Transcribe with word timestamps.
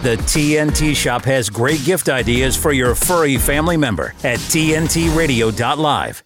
The 0.00 0.14
TNT 0.14 0.94
Shop 0.94 1.24
has 1.24 1.50
great 1.50 1.84
gift 1.84 2.08
ideas 2.08 2.56
for 2.56 2.72
your 2.72 2.94
furry 2.94 3.36
family 3.36 3.76
member 3.76 4.14
at 4.22 4.38
TNTRadio.live. 4.38 6.22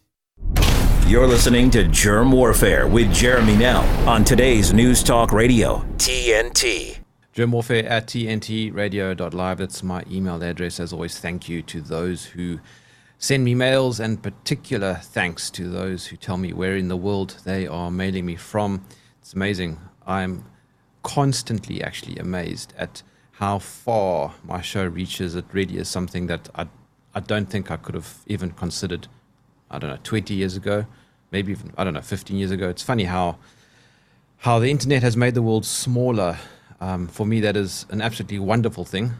You're 1.06 1.26
listening 1.26 1.70
to 1.70 1.84
Jerm 1.84 2.30
Warfare 2.30 2.86
with 2.86 3.10
Jeremy 3.14 3.56
Nell 3.56 3.82
on 4.06 4.24
today's 4.24 4.74
News 4.74 5.02
Talk 5.02 5.32
Radio, 5.32 5.78
TNT. 5.96 6.98
Jerm 7.34 7.52
Warfare 7.52 7.86
at 7.86 8.08
TNTRadio.live. 8.08 9.56
That's 9.56 9.82
my 9.82 10.04
email 10.10 10.42
address. 10.42 10.78
As 10.78 10.92
always, 10.92 11.18
thank 11.18 11.48
you 11.48 11.62
to 11.62 11.80
those 11.80 12.26
who 12.26 12.60
send 13.16 13.42
me 13.42 13.54
mails, 13.54 14.00
and 14.00 14.22
particular 14.22 15.00
thanks 15.02 15.48
to 15.48 15.70
those 15.70 16.08
who 16.08 16.18
tell 16.18 16.36
me 16.36 16.52
where 16.52 16.76
in 16.76 16.88
the 16.88 16.96
world 16.98 17.38
they 17.44 17.66
are 17.66 17.90
mailing 17.90 18.26
me 18.26 18.36
from. 18.36 18.84
It's 19.22 19.32
amazing. 19.32 19.78
I'm 20.06 20.44
constantly 21.02 21.82
actually 21.82 22.18
amazed 22.18 22.74
at 22.76 23.02
how 23.42 23.58
far 23.58 24.32
my 24.44 24.60
show 24.60 24.86
reaches. 24.86 25.34
It 25.34 25.44
really 25.50 25.76
is 25.76 25.88
something 25.88 26.28
that 26.28 26.48
I, 26.54 26.68
I 27.12 27.18
don't 27.18 27.50
think 27.50 27.72
I 27.72 27.76
could 27.76 27.96
have 27.96 28.18
even 28.28 28.52
considered, 28.52 29.08
I 29.68 29.80
don't 29.80 29.90
know, 29.90 29.98
20 30.04 30.32
years 30.32 30.56
ago, 30.56 30.86
maybe 31.32 31.50
even, 31.50 31.72
I 31.76 31.82
don't 31.82 31.94
know, 31.94 32.02
15 32.02 32.36
years 32.36 32.52
ago. 32.52 32.68
It's 32.68 32.84
funny 32.84 33.02
how, 33.02 33.38
how 34.36 34.60
the 34.60 34.70
internet 34.70 35.02
has 35.02 35.16
made 35.16 35.34
the 35.34 35.42
world 35.42 35.66
smaller. 35.66 36.38
Um, 36.80 37.08
for 37.08 37.26
me, 37.26 37.40
that 37.40 37.56
is 37.56 37.84
an 37.90 38.00
absolutely 38.00 38.38
wonderful 38.38 38.84
thing. 38.84 39.10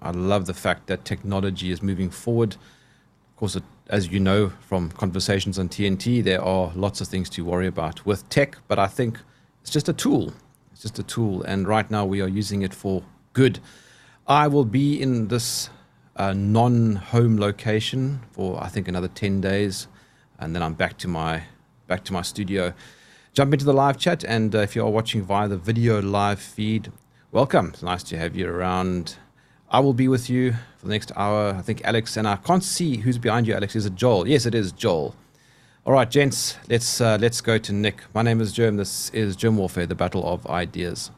I 0.00 0.12
love 0.12 0.46
the 0.46 0.54
fact 0.54 0.86
that 0.86 1.04
technology 1.04 1.72
is 1.72 1.82
moving 1.82 2.08
forward. 2.08 2.52
Of 2.52 3.36
course, 3.36 3.56
it, 3.56 3.64
as 3.88 4.12
you 4.12 4.20
know 4.20 4.50
from 4.60 4.92
conversations 4.92 5.58
on 5.58 5.68
TNT, 5.68 6.22
there 6.22 6.40
are 6.40 6.70
lots 6.76 7.00
of 7.00 7.08
things 7.08 7.28
to 7.30 7.44
worry 7.44 7.66
about 7.66 8.06
with 8.06 8.28
tech, 8.28 8.58
but 8.68 8.78
I 8.78 8.86
think 8.86 9.18
it's 9.60 9.72
just 9.72 9.88
a 9.88 9.92
tool. 9.92 10.32
It's 10.70 10.82
just 10.82 11.00
a 11.00 11.02
tool. 11.02 11.42
And 11.42 11.66
right 11.66 11.90
now 11.90 12.06
we 12.06 12.20
are 12.20 12.28
using 12.28 12.62
it 12.62 12.72
for 12.72 13.02
good. 13.32 13.60
I 14.26 14.48
will 14.48 14.64
be 14.64 15.00
in 15.00 15.28
this 15.28 15.70
uh, 16.16 16.32
non 16.32 16.96
home 16.96 17.38
location 17.38 18.20
for, 18.32 18.62
I 18.62 18.68
think, 18.68 18.88
another 18.88 19.08
10 19.08 19.40
days. 19.40 19.88
And 20.38 20.54
then 20.54 20.62
I'm 20.62 20.74
back 20.74 20.98
to 20.98 21.08
my 21.08 21.44
back 21.86 22.04
to 22.04 22.12
my 22.12 22.22
studio. 22.22 22.72
Jump 23.32 23.52
into 23.52 23.64
the 23.64 23.72
live 23.72 23.98
chat. 23.98 24.24
And 24.24 24.54
uh, 24.54 24.58
if 24.58 24.76
you 24.76 24.82
are 24.82 24.90
watching 24.90 25.22
via 25.22 25.48
the 25.48 25.56
video 25.56 26.00
live 26.00 26.40
feed, 26.40 26.92
welcome. 27.30 27.70
It's 27.72 27.82
nice 27.82 28.02
to 28.04 28.18
have 28.18 28.36
you 28.36 28.48
around. 28.48 29.16
I 29.70 29.80
will 29.80 29.94
be 29.94 30.08
with 30.08 30.28
you 30.28 30.52
for 30.76 30.86
the 30.86 30.92
next 30.92 31.12
hour. 31.16 31.54
I 31.54 31.62
think 31.62 31.80
Alex 31.84 32.16
and 32.16 32.28
I 32.28 32.36
can't 32.36 32.62
see 32.62 32.98
who's 32.98 33.18
behind 33.18 33.46
you, 33.46 33.54
Alex. 33.54 33.74
Is 33.74 33.86
it 33.86 33.94
Joel? 33.94 34.28
Yes, 34.28 34.44
it 34.46 34.54
is 34.54 34.70
Joel. 34.72 35.14
All 35.84 35.94
right, 35.94 36.08
gents, 36.08 36.56
let's 36.68 37.00
uh, 37.00 37.18
let's 37.20 37.40
go 37.40 37.58
to 37.58 37.72
Nick. 37.72 38.02
My 38.14 38.22
name 38.22 38.40
is 38.40 38.52
Jerm. 38.52 38.76
This 38.76 39.10
is 39.10 39.36
Jerm 39.36 39.56
Warfare, 39.56 39.86
the 39.86 39.96
battle 39.96 40.24
of 40.28 40.46
ideas. 40.46 41.10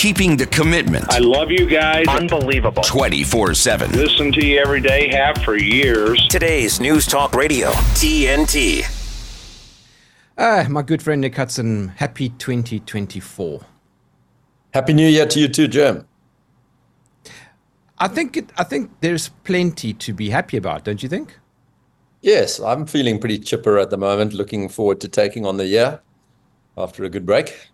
Keeping 0.00 0.38
the 0.38 0.46
commitment. 0.46 1.04
I 1.12 1.18
love 1.18 1.50
you 1.50 1.66
guys. 1.66 2.06
Unbelievable. 2.08 2.82
24 2.82 3.52
7. 3.52 3.92
Listen 3.92 4.32
to 4.32 4.42
you 4.42 4.58
every 4.58 4.80
day, 4.80 5.10
have 5.14 5.36
for 5.44 5.58
years. 5.58 6.26
Today's 6.28 6.80
News 6.80 7.04
Talk 7.06 7.34
Radio, 7.34 7.68
TNT. 8.00 8.80
Ah, 10.38 10.66
my 10.70 10.80
good 10.80 11.02
friend 11.02 11.20
Nick 11.20 11.36
Hudson, 11.36 11.88
happy 11.88 12.30
2024. 12.30 13.60
Happy 14.72 14.94
New 14.94 15.06
Year 15.06 15.26
to 15.26 15.38
you 15.38 15.48
too, 15.48 15.68
Jerm. 15.68 16.06
I 17.98 18.08
think 18.08 18.38
it, 18.38 18.50
I 18.56 18.64
think 18.64 18.90
there's 19.02 19.28
plenty 19.44 19.92
to 19.92 20.14
be 20.14 20.30
happy 20.30 20.56
about, 20.56 20.84
don't 20.84 21.02
you 21.02 21.10
think? 21.10 21.38
Yes, 22.22 22.58
I'm 22.58 22.86
feeling 22.86 23.18
pretty 23.18 23.38
chipper 23.38 23.78
at 23.78 23.90
the 23.90 23.98
moment. 23.98 24.32
Looking 24.32 24.70
forward 24.70 24.98
to 25.02 25.08
taking 25.08 25.44
on 25.44 25.58
the 25.58 25.66
year 25.66 26.00
after 26.78 27.04
a 27.04 27.10
good 27.10 27.26
break. 27.26 27.69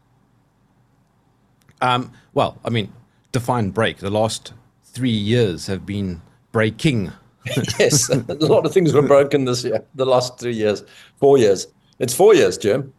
Um, 1.81 2.13
well, 2.35 2.59
I 2.65 2.71
mean, 2.71 2.93
define 3.33 3.71
break. 3.71 3.99
The 3.99 4.11
last 4.11 4.53
three 4.85 5.11
years 5.11 5.67
have 5.67 5.85
been 5.85 6.23
breaking. 6.53 7.13
yes, 7.79 8.09
a 8.09 8.23
lot 8.47 8.67
of 8.67 8.73
things 8.73 8.93
were 8.93 9.03
broken 9.03 9.45
this 9.45 9.63
year. 9.65 9.85
The 9.95 10.07
last 10.07 10.39
three 10.39 10.55
years, 10.55 10.83
four 11.19 11.39
years. 11.39 11.69
It's 11.99 12.15
four 12.15 12.34
years, 12.34 12.59
Jerm. 12.59 12.93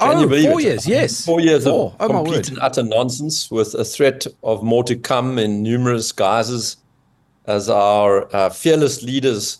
Can 0.00 0.16
oh, 0.16 0.28
four 0.28 0.60
it? 0.60 0.64
years, 0.64 0.86
yes. 0.86 1.24
Four 1.24 1.40
years 1.40 1.64
four. 1.64 1.94
of 2.00 2.10
oh, 2.10 2.14
complete 2.14 2.48
and 2.48 2.58
utter 2.58 2.82
nonsense 2.82 3.50
with 3.50 3.74
a 3.74 3.84
threat 3.84 4.26
of 4.42 4.62
more 4.62 4.82
to 4.84 4.96
come 4.96 5.38
in 5.38 5.62
numerous 5.62 6.10
guises 6.10 6.78
as 7.46 7.68
our 7.68 8.34
uh, 8.34 8.50
fearless 8.50 9.02
leaders 9.02 9.58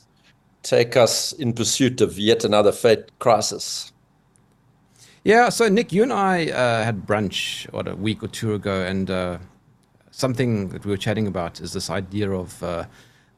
take 0.62 0.96
us 0.96 1.32
in 1.34 1.52
pursuit 1.52 2.00
of 2.00 2.18
yet 2.18 2.44
another 2.44 2.72
fate 2.72 3.16
crisis. 3.18 3.92
Yeah, 5.24 5.48
so 5.48 5.70
Nick, 5.70 5.90
you 5.90 6.02
and 6.02 6.12
I 6.12 6.50
uh, 6.50 6.84
had 6.84 7.06
brunch 7.06 7.64
what 7.72 7.88
a 7.88 7.96
week 7.96 8.22
or 8.22 8.28
two 8.28 8.52
ago, 8.52 8.82
and 8.82 9.10
uh, 9.10 9.38
something 10.10 10.68
that 10.68 10.84
we 10.84 10.90
were 10.90 10.98
chatting 10.98 11.26
about 11.26 11.62
is 11.62 11.72
this 11.72 11.88
idea 11.88 12.30
of 12.30 12.62
uh, 12.62 12.84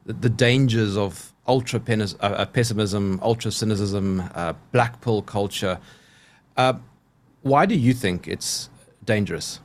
the, 0.04 0.12
the, 0.14 0.28
dangers 0.28 0.96
of 0.96 1.32
ultra 1.46 1.80
uh, 1.88 2.06
uh, 2.20 2.44
pessimism, 2.46 3.20
ultra 3.22 3.52
cynicism, 3.52 4.20
uh, 4.34 4.54
black 4.72 5.00
pill 5.00 5.22
culture. 5.22 5.78
why 7.42 7.64
do 7.64 7.76
you 7.76 7.94
think 7.94 8.26
it's 8.26 8.68
dangerous? 9.04 9.60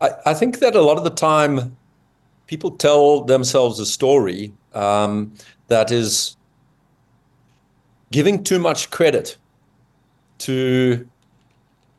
I, 0.00 0.10
I 0.24 0.34
think 0.34 0.60
that 0.60 0.76
a 0.76 0.82
lot 0.82 0.98
of 0.98 1.04
the 1.04 1.10
time 1.10 1.76
people 2.46 2.70
tell 2.70 3.24
themselves 3.24 3.80
a 3.80 3.86
story 3.86 4.52
um, 4.72 5.34
that 5.66 5.90
is 5.90 6.36
giving 8.12 8.44
too 8.44 8.60
much 8.60 8.90
credit 8.90 9.36
to 10.40 11.08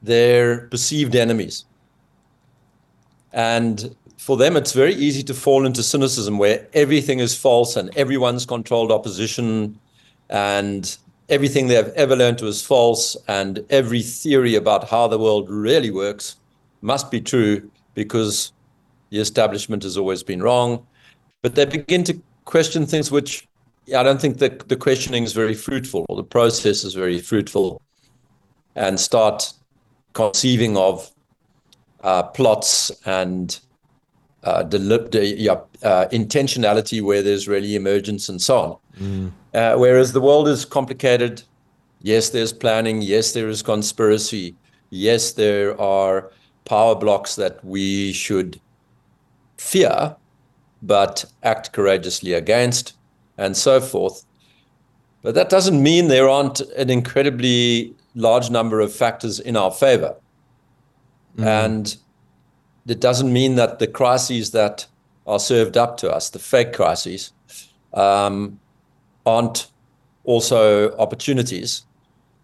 their 0.02 0.68
perceived 0.68 1.16
enemies. 1.16 1.66
And 3.34 3.96
for 4.18 4.38
them, 4.38 4.57
it's 4.57 4.74
very 4.74 4.94
easy 4.94 5.24
to 5.24 5.34
fall 5.34 5.66
into 5.66 5.84
cynicism 5.84 6.38
where 6.38 6.68
everything 6.74 7.19
is 7.19 7.38
false 7.38 7.75
and 7.75 7.96
everyone's 7.97 8.46
controlled 8.46 8.91
opposition 8.91 9.79
and 10.29 10.97
everything 11.29 11.68
they've 11.68 11.94
ever 11.96 12.16
learned 12.16 12.41
was 12.41 12.62
false 12.62 13.16
and 13.28 13.66
every 13.69 14.02
theory 14.02 14.56
about 14.56 14.90
how 14.90 15.08
the 15.08 15.18
world 15.18 15.50
really 15.50 15.91
works 15.91 16.35
must 16.81 17.09
be 17.09 17.22
true 17.22 17.69
because 17.94 18.52
the 19.12 19.19
establishment 19.19 19.84
has 19.84 19.97
always 19.97 20.23
been 20.23 20.44
wrong. 20.44 20.85
But 21.41 21.56
they 21.56 21.66
begin 21.66 22.03
to 22.06 22.22
question 22.46 22.85
things 22.85 23.12
which 23.12 23.47
I 23.96 24.03
don't 24.03 24.22
think 24.22 24.38
that 24.38 24.68
the 24.69 24.75
questioning 24.75 25.23
is 25.23 25.34
very 25.34 25.53
fruitful 25.53 26.06
or 26.09 26.16
the 26.16 26.23
process 26.23 26.84
is 26.84 26.94
very 26.94 27.19
fruitful 27.19 27.81
and 28.75 28.99
start 28.99 29.53
conceiving 30.13 30.77
of 30.77 31.11
uh, 32.03 32.23
plots 32.23 32.91
and 33.05 33.59
uh, 34.43 34.63
yeah, 34.71 35.59
uh, 35.83 36.07
intentionality 36.11 37.01
where 37.01 37.21
there's 37.21 37.47
really 37.47 37.75
emergence 37.75 38.27
and 38.27 38.41
so 38.41 38.57
on. 38.59 38.77
Mm. 38.99 39.31
Uh, 39.53 39.77
whereas 39.77 40.13
the 40.13 40.21
world 40.21 40.47
is 40.47 40.65
complicated. 40.65 41.43
Yes, 42.01 42.29
there's 42.29 42.51
planning. 42.51 43.01
Yes, 43.01 43.33
there 43.33 43.47
is 43.49 43.61
conspiracy. 43.61 44.55
Yes, 44.89 45.33
there 45.33 45.79
are 45.79 46.31
power 46.65 46.95
blocks 46.95 47.35
that 47.35 47.63
we 47.63 48.11
should 48.13 48.59
fear 49.57 50.15
but 50.81 51.25
act 51.43 51.73
courageously 51.73 52.33
against, 52.33 52.95
and 53.37 53.55
so 53.55 53.79
forth. 53.79 54.25
But 55.21 55.35
that 55.35 55.49
doesn't 55.49 55.81
mean 55.81 56.07
there 56.07 56.29
aren't 56.29 56.61
an 56.61 56.89
incredibly 56.89 57.93
large 58.16 58.49
number 58.49 58.79
of 58.79 58.94
factors 58.94 59.39
in 59.39 59.55
our 59.55 59.72
favor. 59.72 60.16
Mm-hmm. 61.35 61.47
And 61.47 61.97
it 62.88 62.99
doesn't 62.99 63.31
mean 63.31 63.55
that 63.55 63.79
the 63.79 63.88
crises 63.88 64.51
that 64.51 64.85
are 65.27 65.39
served 65.39 65.77
up 65.77 65.97
to 65.97 66.11
us, 66.11 66.29
the 66.29 66.39
fake 66.39 66.73
crises, 66.73 67.31
um, 67.94 68.59
aren't 69.25 69.67
also 70.23 70.95
opportunities 70.97 71.83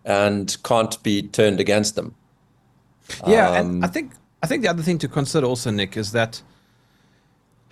and 0.05 0.55
can't 0.63 1.01
be 1.03 1.21
turned 1.21 1.59
against 1.59 1.95
them. 1.95 2.15
Yeah, 3.25 3.49
um, 3.49 3.55
and 3.55 3.85
I 3.85 3.87
think 3.87 4.13
I 4.43 4.47
think 4.47 4.63
the 4.63 4.69
other 4.69 4.83
thing 4.83 4.97
to 4.99 5.07
consider 5.07 5.45
also, 5.47 5.71
Nick, 5.71 5.97
is 5.97 6.11
that 6.11 6.41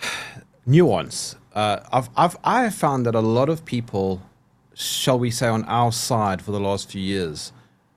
nuance. 0.65 1.35
Uh, 1.53 1.79
I've, 1.91 2.09
I've, 2.17 2.37
I 2.43 2.63
have 2.63 2.75
found 2.75 3.05
that 3.05 3.15
a 3.15 3.21
lot 3.21 3.47
of 3.47 3.63
people, 3.63 4.21
shall 4.73 5.17
we 5.17 5.31
say, 5.31 5.47
on 5.47 5.63
our 5.65 5.91
side 5.91 6.41
for 6.41 6.51
the 6.51 6.59
last 6.59 6.91
few 6.91 7.01
years, 7.01 7.53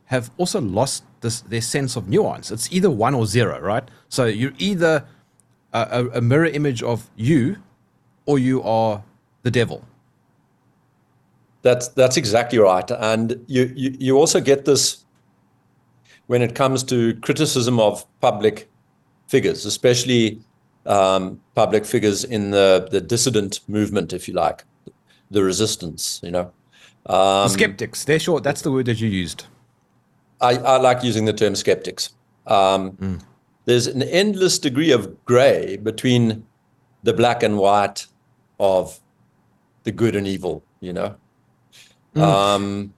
have 0.09 0.31
also 0.37 0.61
lost 0.61 1.05
this, 1.21 1.41
their 1.43 1.61
sense 1.61 1.97
of 1.97 2.09
nuance. 2.09 2.51
It's 2.51 2.71
either 2.73 2.91
one 2.91 3.15
or 3.15 3.27
zero, 3.27 3.61
right? 3.61 3.85
So 4.09 4.25
you're 4.25 4.55
either 4.59 5.07
a, 5.73 6.07
a 6.15 6.21
mirror 6.21 6.47
image 6.47 6.83
of 6.83 7.11
you, 7.17 7.57
or 8.27 8.39
you 8.39 8.63
are 8.63 9.03
the 9.43 9.51
devil. 9.51 9.85
That's 11.63 11.89
that's 11.89 12.17
exactly 12.17 12.59
right, 12.59 12.89
and 12.91 13.45
you, 13.47 13.73
you 13.75 13.97
you 13.99 14.17
also 14.17 14.41
get 14.41 14.65
this 14.65 15.05
when 16.29 16.41
it 16.41 16.55
comes 16.55 16.85
to 16.85 17.15
criticism 17.21 17.81
of 17.81 18.07
public 18.21 18.71
figures, 19.27 19.67
especially 19.67 20.41
um, 20.87 21.41
public 21.55 21.85
figures 21.85 22.25
in 22.25 22.51
the, 22.51 22.89
the 22.91 23.01
dissident 23.01 23.61
movement, 23.67 24.13
if 24.13 24.29
you 24.29 24.35
like, 24.35 24.65
the 25.31 25.43
resistance, 25.43 26.21
you 26.23 26.31
know. 26.31 26.53
Um, 27.07 27.49
skeptics, 27.49 28.05
they're 28.05 28.19
short. 28.19 28.45
That's 28.45 28.63
the 28.63 28.71
word 28.71 28.87
that 28.87 29.01
you 29.01 29.09
used. 29.09 29.47
I, 30.41 30.57
I 30.57 30.77
like 30.79 31.03
using 31.03 31.25
the 31.25 31.33
term 31.33 31.55
skeptics. 31.55 32.11
Um, 32.47 32.93
mm. 32.93 33.21
there's 33.65 33.87
an 33.87 34.03
endless 34.03 34.59
degree 34.59 34.91
of 34.91 35.25
gray 35.25 35.77
between 35.77 36.47
the 37.03 37.13
black 37.13 37.43
and 37.43 37.59
white 37.59 38.07
of 38.59 39.01
the 39.85 39.93
good 39.93 40.17
and 40.17 40.27
evil, 40.27 40.65
you 40.81 40.93
know? 40.93 41.17
Mm. 42.15 42.23
Um, 42.23 42.95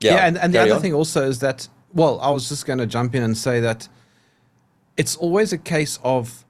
yeah, 0.00 0.14
yeah, 0.14 0.26
and, 0.26 0.38
and 0.38 0.54
the 0.54 0.58
other 0.58 0.74
on. 0.74 0.80
thing 0.80 0.94
also 0.94 1.26
is 1.26 1.40
that, 1.40 1.68
well, 1.92 2.20
I 2.20 2.30
was 2.30 2.48
just 2.48 2.66
going 2.66 2.78
to 2.78 2.86
jump 2.86 3.14
in 3.14 3.22
and 3.22 3.36
say 3.36 3.60
that 3.60 3.88
it's 4.96 5.16
always 5.16 5.52
a 5.52 5.58
case 5.58 5.98
of 6.02 6.44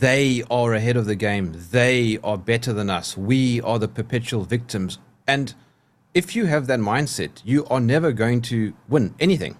they 0.00 0.42
are 0.50 0.72
ahead 0.72 0.96
of 0.96 1.04
the 1.06 1.14
game. 1.14 1.54
They 1.70 2.18
are 2.24 2.38
better 2.38 2.72
than 2.72 2.88
us. 2.88 3.16
We 3.16 3.60
are 3.60 3.78
the 3.78 3.88
perpetual 3.88 4.44
victims. 4.44 4.98
And 5.26 5.54
if 6.14 6.34
you 6.34 6.46
have 6.46 6.66
that 6.66 6.80
mindset, 6.80 7.40
you 7.44 7.64
are 7.66 7.80
never 7.80 8.12
going 8.12 8.42
to 8.42 8.72
win 8.88 9.14
anything. 9.20 9.58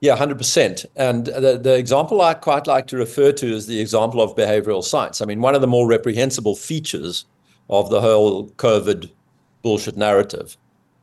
Yeah, 0.00 0.16
100%. 0.16 0.84
And 0.96 1.26
the, 1.26 1.58
the 1.62 1.76
example 1.76 2.20
I 2.20 2.34
quite 2.34 2.66
like 2.66 2.86
to 2.88 2.96
refer 2.96 3.32
to 3.32 3.46
is 3.46 3.66
the 3.66 3.80
example 3.80 4.20
of 4.20 4.36
behavioral 4.36 4.84
science. 4.84 5.22
I 5.22 5.24
mean, 5.24 5.40
one 5.40 5.54
of 5.54 5.60
the 5.60 5.66
more 5.66 5.88
reprehensible 5.88 6.56
features 6.56 7.24
of 7.70 7.88
the 7.88 8.00
whole 8.00 8.48
COVID 8.50 9.10
bullshit 9.62 9.96
narrative 9.96 10.56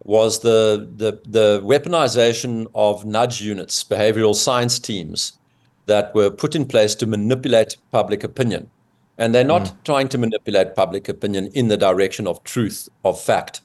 was 0.03 0.39
the, 0.41 0.87
the, 0.97 1.19
the 1.27 1.61
weaponization 1.63 2.67
of 2.75 3.05
nudge 3.05 3.41
units, 3.41 3.83
behavioral 3.83 4.35
science 4.35 4.77
teams 4.79 5.33
that 5.85 6.13
were 6.13 6.29
put 6.29 6.55
in 6.55 6.65
place 6.65 6.93
to 6.95 7.07
manipulate 7.07 7.77
public 7.91 8.23
opinion. 8.23 8.69
And 9.17 9.35
they're 9.35 9.43
not 9.43 9.63
mm. 9.63 9.83
trying 9.83 10.09
to 10.09 10.17
manipulate 10.17 10.75
public 10.75 11.09
opinion 11.09 11.47
in 11.53 11.67
the 11.67 11.77
direction 11.77 12.27
of 12.27 12.43
truth, 12.43 12.89
of 13.03 13.19
fact. 13.19 13.61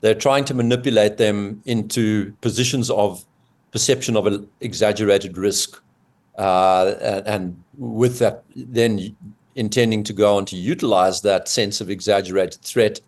They're 0.00 0.14
trying 0.14 0.44
to 0.46 0.54
manipulate 0.54 1.16
them 1.16 1.62
into 1.66 2.32
positions 2.40 2.90
of 2.90 3.24
perception 3.72 4.16
of 4.16 4.26
an 4.26 4.48
exaggerated 4.60 5.36
risk. 5.36 5.82
Uh, 6.36 7.22
and, 7.26 7.62
with 7.76 8.18
that, 8.18 8.44
then 8.54 9.16
intending 9.54 10.04
to 10.04 10.12
go 10.12 10.36
on 10.36 10.44
to 10.46 10.56
utilize 10.56 11.22
that 11.22 11.48
sense 11.48 11.80
of 11.80 11.90
exaggerated 11.90 12.60
threat 12.62 13.00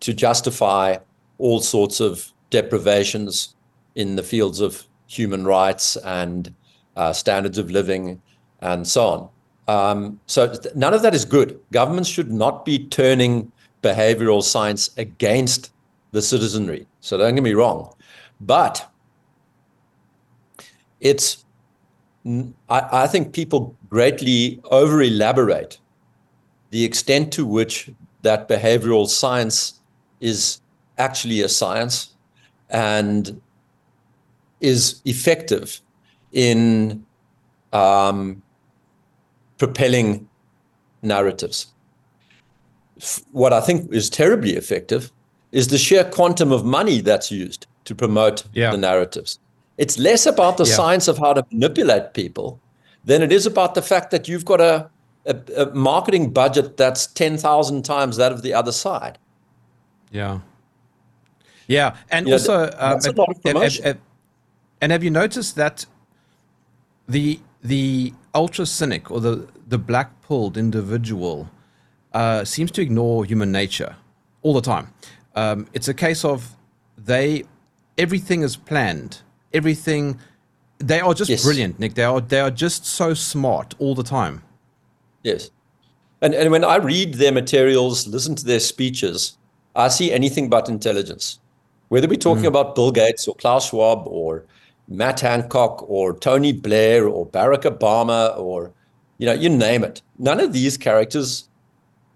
to 0.00 0.12
justify 0.12 0.96
all 1.38 1.60
sorts 1.60 2.00
of 2.00 2.32
deprivations 2.50 3.54
in 3.94 4.16
the 4.16 4.22
fields 4.22 4.60
of 4.60 4.84
human 5.06 5.44
rights 5.44 5.96
and 5.98 6.54
uh, 6.96 7.12
standards 7.12 7.58
of 7.58 7.70
living 7.70 8.20
and 8.60 8.86
so 8.86 9.06
on. 9.06 9.28
Um, 9.68 10.18
so 10.26 10.54
none 10.74 10.94
of 10.94 11.02
that 11.02 11.14
is 11.14 11.24
good. 11.24 11.60
Governments 11.72 12.08
should 12.08 12.32
not 12.32 12.64
be 12.64 12.86
turning 12.86 13.52
behavioral 13.82 14.42
science 14.42 14.90
against 14.96 15.70
the 16.12 16.22
citizenry. 16.22 16.86
So 17.00 17.18
don't 17.18 17.34
get 17.34 17.44
me 17.44 17.52
wrong, 17.52 17.94
but 18.40 18.90
it's 21.00 21.44
I, 22.68 23.04
I 23.04 23.06
think 23.06 23.32
people 23.32 23.76
greatly 23.88 24.60
over 24.64 25.02
elaborate 25.02 25.78
the 26.70 26.84
extent 26.84 27.32
to 27.34 27.46
which 27.46 27.90
that 28.22 28.48
behavioral 28.48 29.08
science 29.08 29.80
is 30.20 30.60
actually 30.98 31.40
a 31.42 31.48
science 31.48 32.14
and 32.68 33.40
is 34.60 35.00
effective 35.04 35.80
in 36.32 37.06
um, 37.72 38.42
propelling 39.58 40.28
narratives. 41.02 41.66
What 43.32 43.52
I 43.52 43.60
think 43.60 43.92
is 43.92 44.10
terribly 44.10 44.52
effective 44.56 45.12
is 45.52 45.68
the 45.68 45.78
sheer 45.78 46.04
quantum 46.04 46.52
of 46.52 46.64
money 46.64 47.00
that's 47.00 47.30
used 47.30 47.66
to 47.84 47.94
promote 47.94 48.44
yeah. 48.52 48.70
the 48.70 48.76
narratives. 48.76 49.38
It's 49.76 49.98
less 49.98 50.26
about 50.26 50.56
the 50.56 50.64
yeah. 50.64 50.74
science 50.74 51.08
of 51.08 51.18
how 51.18 51.32
to 51.32 51.44
manipulate 51.50 52.14
people 52.14 52.60
than 53.04 53.22
it 53.22 53.32
is 53.32 53.46
about 53.46 53.74
the 53.74 53.82
fact 53.82 54.10
that 54.10 54.28
you've 54.28 54.44
got 54.44 54.60
a, 54.60 54.90
a, 55.24 55.36
a 55.56 55.74
marketing 55.74 56.30
budget 56.30 56.76
that's 56.76 57.06
10,000 57.06 57.84
times 57.84 58.16
that 58.16 58.32
of 58.32 58.42
the 58.42 58.52
other 58.52 58.72
side. 58.72 59.18
Yeah. 60.10 60.40
Yeah. 61.68 61.96
And 62.10 62.26
you 62.26 62.34
also, 62.34 62.66
know, 62.66 62.72
uh, 62.76 63.00
and, 63.44 63.80
and, 63.84 63.98
and 64.80 64.92
have 64.92 65.04
you 65.04 65.10
noticed 65.10 65.56
that 65.56 65.86
the 67.08 67.40
the 67.62 68.12
ultra 68.34 68.66
cynic 68.66 69.10
or 69.10 69.20
the 69.20 69.48
the 69.66 69.78
black 69.78 70.20
pulled 70.22 70.56
individual 70.56 71.48
uh, 72.12 72.44
seems 72.44 72.70
to 72.72 72.82
ignore 72.82 73.24
human 73.24 73.52
nature 73.52 73.96
all 74.42 74.54
the 74.54 74.60
time. 74.60 74.92
Um, 75.34 75.66
it's 75.72 75.88
a 75.88 75.94
case 75.94 76.24
of 76.24 76.56
they 76.96 77.44
everything 77.96 78.42
is 78.42 78.56
planned. 78.56 79.22
Everything 79.52 80.18
they 80.78 81.00
are 81.00 81.14
just 81.14 81.30
yes. 81.30 81.42
brilliant, 81.42 81.78
Nick. 81.78 81.94
They 81.94 82.04
are 82.04 82.20
they 82.20 82.40
are 82.40 82.50
just 82.50 82.86
so 82.86 83.14
smart 83.14 83.74
all 83.78 83.94
the 83.94 84.02
time. 84.02 84.42
Yes. 85.22 85.50
And 86.22 86.34
and 86.34 86.50
when 86.50 86.64
I 86.64 86.76
read 86.76 87.14
their 87.14 87.32
materials, 87.32 88.06
listen 88.06 88.34
to 88.36 88.44
their 88.44 88.60
speeches, 88.60 89.36
I 89.74 89.88
see 89.88 90.12
anything 90.12 90.48
but 90.48 90.68
intelligence. 90.68 91.38
Whether 91.88 92.06
we're 92.08 92.16
talking 92.16 92.44
mm. 92.44 92.48
about 92.48 92.74
Bill 92.74 92.92
Gates 92.92 93.26
or 93.26 93.34
Klaus 93.34 93.70
Schwab 93.70 94.06
or 94.06 94.44
Matt 94.88 95.20
Hancock 95.20 95.84
or 95.88 96.18
Tony 96.18 96.52
Blair 96.52 97.06
or 97.06 97.26
Barack 97.26 97.62
Obama 97.62 98.36
or, 98.38 98.72
you 99.18 99.26
know, 99.26 99.34
you 99.34 99.48
name 99.48 99.84
it. 99.84 100.02
None 100.18 100.40
of 100.40 100.52
these 100.52 100.76
characters 100.76 101.48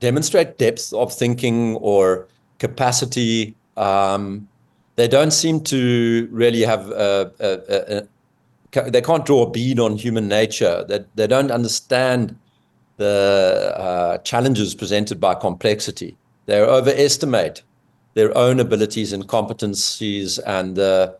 demonstrate 0.00 0.58
depth 0.58 0.92
of 0.92 1.12
thinking 1.12 1.76
or 1.76 2.28
capacity. 2.58 3.54
Um, 3.76 4.48
they 4.96 5.08
don't 5.08 5.30
seem 5.30 5.60
to 5.64 6.28
really 6.30 6.62
have 6.62 6.88
a, 6.90 7.30
a, 7.40 7.98
a, 8.80 8.90
they 8.90 9.02
can't 9.02 9.26
draw 9.26 9.42
a 9.42 9.50
bead 9.50 9.78
on 9.78 9.96
human 9.96 10.28
nature. 10.28 10.84
They, 10.88 11.04
they, 11.14 11.26
don't 11.26 11.50
understand 11.50 12.36
the 12.96 13.74
uh, 13.76 14.18
challenges 14.18 14.74
presented 14.74 15.20
by 15.20 15.34
complexity. 15.34 16.16
They 16.46 16.60
overestimate 16.60 17.62
their 18.14 18.36
own 18.36 18.60
abilities 18.60 19.12
and 19.12 19.26
competencies 19.28 20.38
and 20.46 20.76
the 20.76 21.16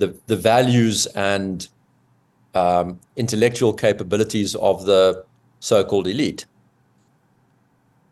the, 0.00 0.16
the 0.26 0.36
values 0.36 1.06
and 1.14 1.68
um, 2.54 2.98
intellectual 3.16 3.72
capabilities 3.72 4.56
of 4.56 4.86
the 4.86 5.24
so-called 5.60 6.08
elite. 6.08 6.46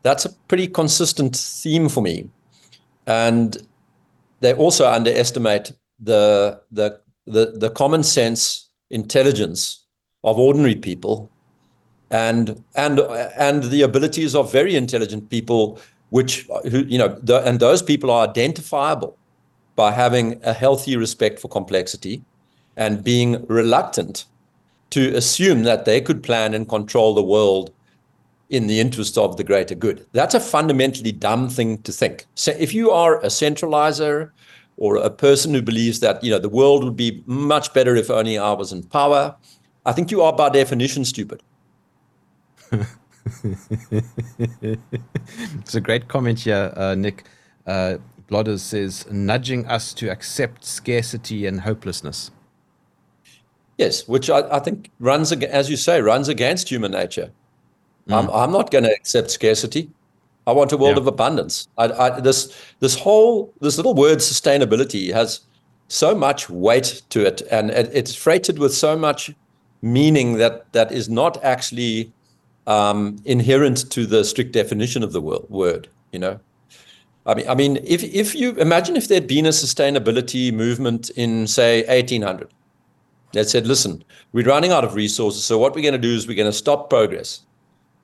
That's 0.03 0.25
a 0.27 0.33
pretty 0.49 0.69
consistent 0.69 1.35
theme 1.35 1.89
for 1.89 2.03
me, 2.03 2.29
and 3.07 3.57
they 4.41 4.55
also 4.55 4.89
underestimate 4.89 5.73
the 5.99 6.61
the 6.71 7.01
the, 7.27 7.53
the 7.57 7.71
common 7.71 8.03
sense 8.03 8.71
intelligence 8.91 9.85
of 10.23 10.39
ordinary 10.39 10.77
people, 10.77 11.31
and 12.11 12.63
and 12.77 13.01
and 13.01 13.65
the 13.65 13.83
abilities 13.83 14.35
of 14.35 14.53
very 14.53 14.77
intelligent 14.77 15.31
people, 15.31 15.81
which 16.11 16.47
who 16.71 16.85
you 16.85 16.99
know, 16.99 17.09
the, 17.23 17.43
and 17.45 17.59
those 17.59 17.83
people 17.83 18.11
are 18.11 18.29
identifiable 18.29 19.19
by 19.79 19.93
having 19.93 20.41
a 20.43 20.53
healthy 20.53 20.97
respect 20.97 21.39
for 21.39 21.47
complexity 21.47 22.21
and 22.77 23.05
being 23.05 23.47
reluctant 23.47 24.25
to 24.91 25.15
assume 25.15 25.63
that 25.63 25.85
they 25.85 26.01
could 26.01 26.21
plan 26.21 26.53
and 26.53 26.69
control 26.69 27.15
the 27.15 27.23
world 27.23 27.71
in 28.51 28.67
the 28.67 28.81
interest 28.81 29.17
of 29.17 29.37
the 29.37 29.45
greater 29.45 29.77
good. 29.77 30.05
That's 30.11 30.35
a 30.35 30.41
fundamentally 30.41 31.13
dumb 31.13 31.49
thing 31.49 31.79
to 31.83 31.93
think. 31.93 32.27
So 32.35 32.51
if 32.59 32.75
you 32.75 32.91
are 32.91 33.21
a 33.21 33.29
centralizer 33.29 34.33
or 34.79 34.97
a 34.97 35.11
person 35.11 35.55
who 35.55 35.63
believes 35.63 36.01
that 36.01 36.25
you 36.25 36.33
know 36.33 36.41
the 36.41 36.49
world 36.49 36.83
would 36.83 36.97
be 36.97 37.23
much 37.27 37.73
better 37.73 37.95
if 37.95 38.11
only 38.11 38.37
I 38.37 38.55
was 38.55 38.73
in 38.73 38.83
power, 38.83 39.37
I 39.87 39.93
think 39.93 40.11
you 40.11 40.23
are 40.23 40.33
by 40.33 40.49
definition 40.49 41.05
stupid. 41.05 41.41
it's 45.63 45.75
a 45.75 45.81
great 45.81 46.09
comment 46.09 46.41
here, 46.41 46.73
uh, 46.77 46.97
Nick. 46.97 47.29
Uh, 47.65 47.99
Blodders 48.31 48.61
says, 48.61 49.07
nudging 49.11 49.67
us 49.67 49.95
to 49.95 50.11
accept 50.11 50.65
scarcity 50.65 51.47
and 51.47 51.63
hopelessness. 51.63 52.31
Yes, 53.79 54.07
which 54.07 54.29
I, 54.29 54.41
I 54.57 54.59
think 54.59 54.91
runs, 54.99 55.33
as 55.33 55.71
you 55.71 55.77
say, 55.77 56.01
runs 56.01 56.29
against 56.29 56.69
human 56.69 56.93
nature. 56.93 57.31
Mm. 58.09 58.15
I'm, 58.15 58.31
I'm 58.31 58.53
not 58.53 58.71
going 58.71 58.85
to 58.85 58.93
accept 58.93 59.31
scarcity. 59.31 59.91
I 60.47 60.53
want 60.53 60.73
a 60.73 60.77
world 60.77 60.97
yeah. 60.97 61.03
of 61.03 61.07
abundance. 61.07 61.69
I, 61.77 61.85
I, 61.85 62.21
this 62.21 62.57
this 62.81 62.99
whole 62.99 63.53
this 63.61 63.77
little 63.77 63.95
word 63.95 64.19
sustainability 64.19 65.13
has 65.13 65.41
so 65.89 66.15
much 66.15 66.49
weight 66.49 67.03
to 67.11 67.27
it, 67.27 67.43
and 67.51 67.71
it, 67.71 67.91
it's 67.93 68.15
freighted 68.15 68.59
with 68.59 68.75
so 68.75 68.97
much 68.97 69.31
meaning 69.83 70.39
that 70.39 70.73
that 70.73 70.91
is 70.91 71.09
not 71.11 71.43
actually 71.45 72.11
um, 72.67 73.17
inherent 73.27 73.91
to 73.91 74.07
the 74.07 74.25
strict 74.25 74.53
definition 74.53 75.03
of 75.03 75.13
the 75.13 75.21
word. 75.21 75.89
You 76.13 76.19
know, 76.19 76.41
I 77.29 77.35
mean, 77.35 77.49
I 77.49 77.55
mean, 77.55 77.77
if 77.85 78.03
if 78.03 78.35
you 78.35 78.53
imagine 78.53 78.97
if 78.97 79.09
there'd 79.09 79.27
been 79.27 79.45
a 79.45 79.51
sustainability 79.51 80.51
movement 80.51 81.11
in 81.11 81.47
say 81.47 81.85
1800 81.87 82.51
that 83.35 83.51
said, 83.51 83.67
listen, 83.67 84.03
we're 84.33 84.47
running 84.47 84.73
out 84.73 84.83
of 84.83 84.95
resources, 84.95 85.45
so 85.45 85.59
what 85.59 85.75
we're 85.75 85.83
going 85.83 85.93
to 85.93 85.99
do 85.99 86.15
is 86.15 86.27
we're 86.27 86.35
going 86.35 86.51
to 86.51 86.57
stop 86.57 86.89
progress. 86.89 87.41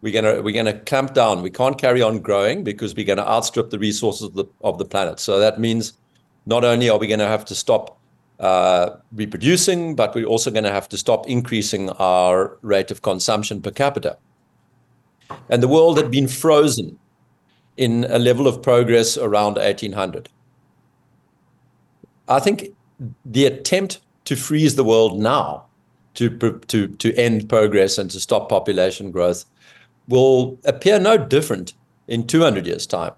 We're 0.03 0.13
going 0.13 0.27
to 0.27 0.43
we're 0.43 0.53
going 0.53 0.67
to 0.67 0.79
clamp 0.81 1.15
down. 1.15 1.41
We 1.41 1.49
can't 1.49 1.79
carry 1.79 2.03
on 2.03 2.19
growing 2.19 2.65
because 2.65 2.95
we're 2.95 3.07
going 3.07 3.17
to 3.17 3.27
outstrip 3.27 3.71
the 3.71 3.79
resources 3.79 4.25
of 4.25 4.35
the 4.35 4.45
of 4.63 4.77
the 4.77 4.85
planet. 4.85 5.19
So 5.19 5.39
that 5.39 5.59
means 5.59 5.95
not 6.45 6.63
only 6.63 6.91
are 6.91 6.99
we 6.99 7.07
going 7.07 7.21
to 7.21 7.27
have 7.27 7.47
to 7.47 7.55
stop 7.55 7.99
uh, 8.41 8.91
reproducing, 9.13 9.97
but 9.97 10.15
we're 10.15 10.27
also 10.27 10.51
going 10.51 10.65
to 10.65 10.73
have 10.73 10.91
to 10.91 10.99
stop 10.99 11.27
increasing 11.27 11.89
our 11.93 12.59
rate 12.61 12.91
of 12.91 13.01
consumption 13.01 13.63
per 13.63 13.71
capita. 13.71 14.19
And 15.49 15.63
the 15.63 15.69
world 15.69 15.97
had 15.97 16.11
been 16.11 16.29
frozen 16.29 16.99
in 17.77 18.05
a 18.09 18.19
level 18.19 18.47
of 18.47 18.63
progress 18.63 19.17
around 19.17 19.55
1800. 19.57 20.29
I 22.29 22.41
think 22.41 22.71
the 23.25 23.47
attempt 23.47 24.01
to 24.25 24.37
freeze 24.37 24.77
the 24.77 24.85
world 24.85 25.19
now 25.19 25.67
to, 26.15 26.31
to, 26.69 26.89
to 26.89 27.15
end 27.17 27.49
progress 27.49 27.99
and 27.99 28.11
to 28.11 28.21
stop 28.21 28.49
population 28.49 29.11
growth 29.11 29.45
will 30.09 30.59
appear 30.65 30.99
no 30.99 31.19
different 31.19 31.75
in 32.09 32.27
200 32.27 32.67
years' 32.67 32.87
time. 32.87 33.13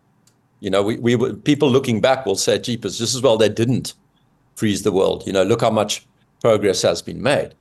You 0.60 0.70
know, 0.70 0.82
we, 0.82 0.96
we 0.96 1.34
people 1.34 1.70
looking 1.70 2.00
back 2.00 2.24
will 2.24 2.36
say, 2.36 2.58
"Jeepers, 2.58 2.96
just 2.96 3.14
as 3.14 3.20
well 3.20 3.36
they 3.36 3.48
didn't 3.48 3.92
freeze 4.54 4.82
the 4.82 4.92
world." 4.92 5.26
You 5.26 5.32
know, 5.32 5.42
look 5.42 5.60
how 5.60 5.70
much 5.70 6.06
progress 6.40 6.80
has 6.82 7.02
been 7.02 7.22
made. 7.22 7.54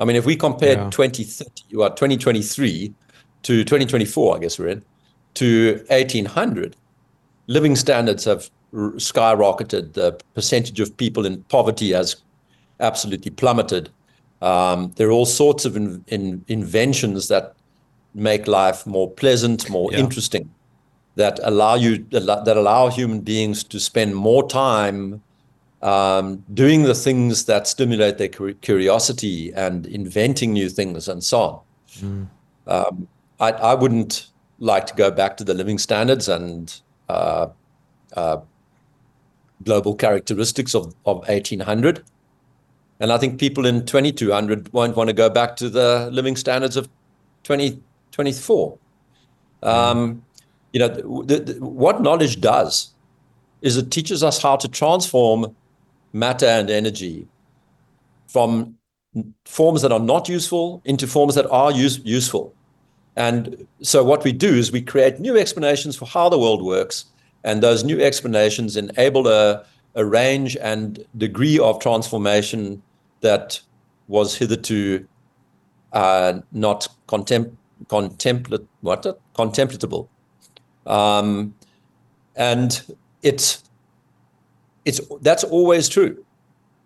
I 0.00 0.04
mean, 0.04 0.16
if 0.16 0.26
we 0.26 0.34
compare 0.34 0.76
yeah. 0.76 0.90
2030 0.90 1.76
or 1.76 1.86
uh, 1.86 1.88
2023 1.90 2.92
to 3.42 3.64
2024, 3.64 4.36
I 4.36 4.40
guess 4.40 4.58
we're 4.58 4.68
in, 4.68 4.84
to 5.34 5.84
1800, 5.88 6.76
living 7.46 7.76
standards 7.76 8.24
have 8.24 8.50
skyrocketed. 8.72 9.94
The 9.94 10.18
percentage 10.34 10.80
of 10.80 10.96
people 10.96 11.26
in 11.26 11.42
poverty 11.44 11.92
has 11.92 12.16
absolutely 12.80 13.30
plummeted. 13.30 13.90
Um, 14.42 14.92
there 14.96 15.08
are 15.08 15.12
all 15.12 15.26
sorts 15.26 15.64
of 15.64 15.76
in, 15.76 16.04
in 16.08 16.44
inventions 16.48 17.28
that 17.28 17.54
make 18.14 18.46
life 18.46 18.86
more 18.86 19.10
pleasant, 19.10 19.68
more 19.68 19.92
yeah. 19.92 19.98
interesting, 19.98 20.50
that 21.16 21.38
allow 21.42 21.74
you 21.74 21.98
that 22.10 22.56
allow 22.56 22.88
human 22.88 23.20
beings 23.20 23.62
to 23.64 23.78
spend 23.78 24.16
more 24.16 24.48
time 24.48 25.22
um, 25.82 26.44
doing 26.52 26.82
the 26.82 26.94
things 26.94 27.46
that 27.46 27.66
stimulate 27.66 28.18
their 28.18 28.28
curiosity 28.28 29.52
and 29.54 29.86
inventing 29.86 30.52
new 30.52 30.68
things 30.68 31.08
and 31.08 31.24
so 31.24 31.40
on. 31.40 31.60
Mm. 31.98 32.28
Um, 32.66 33.08
I, 33.40 33.52
I, 33.52 33.74
wouldn't 33.74 34.29
like 34.60 34.86
to 34.86 34.94
go 34.94 35.10
back 35.10 35.36
to 35.38 35.44
the 35.44 35.54
living 35.54 35.78
standards 35.78 36.28
and 36.28 36.80
uh, 37.08 37.48
uh, 38.16 38.38
global 39.64 39.94
characteristics 39.94 40.74
of, 40.74 40.94
of 41.06 41.18
1800. 41.28 42.04
And 43.00 43.12
I 43.12 43.18
think 43.18 43.40
people 43.40 43.66
in 43.66 43.86
2200 43.86 44.72
won't 44.72 44.96
want 44.96 45.08
to 45.08 45.14
go 45.14 45.30
back 45.30 45.56
to 45.56 45.70
the 45.70 46.10
living 46.12 46.36
standards 46.36 46.76
of 46.76 46.88
2024. 47.44 48.78
Um, 49.62 50.22
you 50.72 50.80
know, 50.80 50.88
the, 51.24 51.40
the, 51.40 51.64
what 51.64 52.02
knowledge 52.02 52.40
does 52.40 52.92
is 53.62 53.76
it 53.76 53.90
teaches 53.90 54.22
us 54.22 54.40
how 54.42 54.56
to 54.56 54.68
transform 54.68 55.56
matter 56.12 56.46
and 56.46 56.70
energy 56.70 57.26
from 58.28 58.76
forms 59.44 59.82
that 59.82 59.92
are 59.92 60.00
not 60.00 60.28
useful 60.28 60.80
into 60.84 61.06
forms 61.06 61.34
that 61.34 61.50
are 61.50 61.72
use, 61.72 62.00
useful. 62.04 62.54
And 63.16 63.66
so 63.82 64.04
what 64.04 64.24
we 64.24 64.32
do 64.32 64.54
is 64.54 64.72
we 64.72 64.82
create 64.82 65.20
new 65.20 65.36
explanations 65.36 65.96
for 65.96 66.06
how 66.06 66.28
the 66.28 66.38
world 66.38 66.62
works, 66.62 67.06
and 67.44 67.62
those 67.62 67.84
new 67.84 68.00
explanations 68.00 68.76
enable 68.76 69.26
a, 69.26 69.64
a 69.94 70.04
range 70.04 70.56
and 70.60 71.04
degree 71.16 71.58
of 71.58 71.80
transformation 71.80 72.82
that 73.20 73.60
was 74.08 74.36
hitherto 74.36 75.06
uh, 75.92 76.40
not 76.52 76.88
contem- 77.08 77.56
contemplat- 77.86 78.66
what? 78.80 79.20
contemplatable. 79.34 80.08
Um, 80.86 81.54
and 82.36 82.82
it's 83.22 83.64
it's 84.84 85.00
that's 85.20 85.44
always 85.44 85.88
true. 85.88 86.24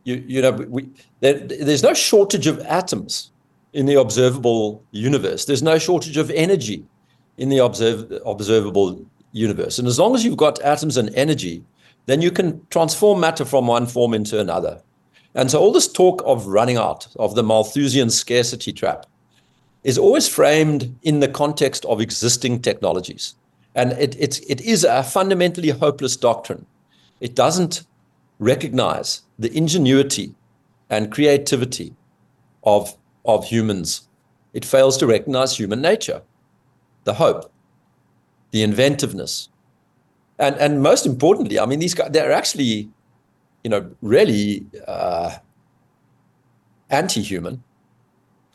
You 0.05 0.23
you 0.27 0.43
know 0.43 0.53
we 0.53 0.89
there, 1.21 1.39
there's 1.39 1.83
no 1.83 1.95
shortage 1.95 2.47
of 2.47 2.59
atoms 2.61 3.31
in 3.75 3.87
the 3.87 4.01
observable 4.01 4.83
universe. 4.93 5.45
There's 5.45 5.63
no 5.63 5.79
shortage 5.79 6.17
of 6.17 6.31
energy 6.31 6.85
in 7.37 7.49
the 7.49 7.59
observable 7.59 9.05
universe. 9.33 9.79
And 9.79 9.89
as 9.89 9.99
long 9.99 10.15
as 10.15 10.25
you've 10.25 10.37
got 10.37 10.63
atoms 10.63 10.97
and 10.97 11.13
energy, 11.15 11.63
then 12.07 12.23
you 12.23 12.31
can 12.31 12.65
transform 12.71 13.21
matter 13.21 13.45
from 13.45 13.67
one 13.67 13.87
form 13.87 14.15
into 14.15 14.41
another. 14.41 14.81
And 15.35 15.51
so 15.51 15.61
all 15.61 15.73
this 15.73 15.91
talk 15.91 16.23
of 16.25 16.47
running 16.47 16.77
out, 16.77 17.09
of 17.17 17.35
the 17.35 17.43
Malthusian 17.43 18.11
scarcity 18.11 18.73
trap, 18.73 19.07
is 19.83 19.99
always 19.99 20.29
framed 20.29 20.97
in 21.03 21.21
the 21.21 21.29
context 21.29 21.85
of 21.87 22.01
existing 22.01 22.63
technologies. 22.63 23.35
And 23.75 23.93
it, 23.93 24.17
it's, 24.21 24.39
it 24.41 24.61
is 24.61 24.85
a 24.85 25.03
fundamentally 25.03 25.71
hopeless 25.71 26.17
doctrine. 26.17 26.65
It 27.21 27.35
doesn't 27.35 27.85
recognize 28.39 29.23
the 29.39 29.55
ingenuity 29.57 30.35
and 30.91 31.11
creativity 31.11 31.95
of, 32.63 32.97
of 33.25 33.47
humans. 33.47 34.09
It 34.53 34.65
fails 34.65 34.97
to 34.99 35.07
recognize 35.07 35.57
human 35.57 35.81
nature, 35.81 36.23
the 37.05 37.15
hope, 37.15 37.51
the 38.51 38.63
inventiveness. 38.63 39.49
And, 40.39 40.57
and 40.57 40.83
most 40.83 41.07
importantly, 41.07 41.59
I 41.59 41.67
mean, 41.67 41.79
these 41.79 41.95
guys, 41.95 42.11
they're 42.11 42.33
actually, 42.33 42.89
you 43.63 43.71
know, 43.71 43.91
really 44.03 44.65
uh, 44.87 45.37
anti 46.91 47.23
human. 47.23 47.63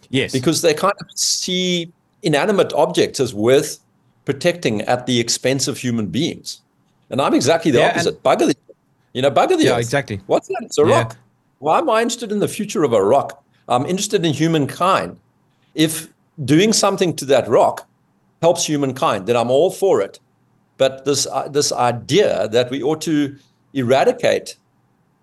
Yes. 0.09 0.31
Because 0.31 0.61
they 0.61 0.73
kind 0.73 0.95
of 0.99 1.07
see 1.15 1.91
inanimate 2.23 2.73
objects 2.73 3.19
as 3.19 3.33
worth 3.33 3.79
protecting 4.25 4.81
at 4.81 5.05
the 5.05 5.19
expense 5.19 5.67
of 5.67 5.77
human 5.77 6.07
beings. 6.07 6.61
And 7.09 7.21
I'm 7.21 7.33
exactly 7.33 7.71
the 7.71 7.79
yeah, 7.79 7.89
opposite. 7.89 8.21
Bugger 8.23 8.47
the, 8.47 8.55
you 9.13 9.21
know, 9.21 9.31
bugger 9.31 9.57
the 9.57 9.65
yeah, 9.65 9.71
earth. 9.73 9.79
exactly. 9.79 10.21
What's 10.27 10.47
that? 10.47 10.61
It's 10.61 10.77
a 10.77 10.85
yeah. 10.85 11.01
rock. 11.01 11.17
Why 11.59 11.79
am 11.79 11.89
I 11.89 12.01
interested 12.01 12.31
in 12.31 12.39
the 12.39 12.47
future 12.47 12.83
of 12.83 12.93
a 12.93 13.03
rock? 13.03 13.43
I'm 13.69 13.85
interested 13.85 14.25
in 14.25 14.33
humankind. 14.33 15.19
If 15.75 16.11
doing 16.43 16.73
something 16.73 17.15
to 17.17 17.25
that 17.25 17.47
rock 17.47 17.87
helps 18.41 18.65
humankind, 18.65 19.27
then 19.27 19.35
I'm 19.35 19.51
all 19.51 19.71
for 19.71 20.01
it. 20.01 20.19
But 20.77 21.05
this 21.05 21.27
uh, 21.27 21.47
this 21.49 21.71
idea 21.71 22.47
that 22.49 22.69
we 22.69 22.81
ought 22.81 23.01
to 23.01 23.35
eradicate 23.73 24.57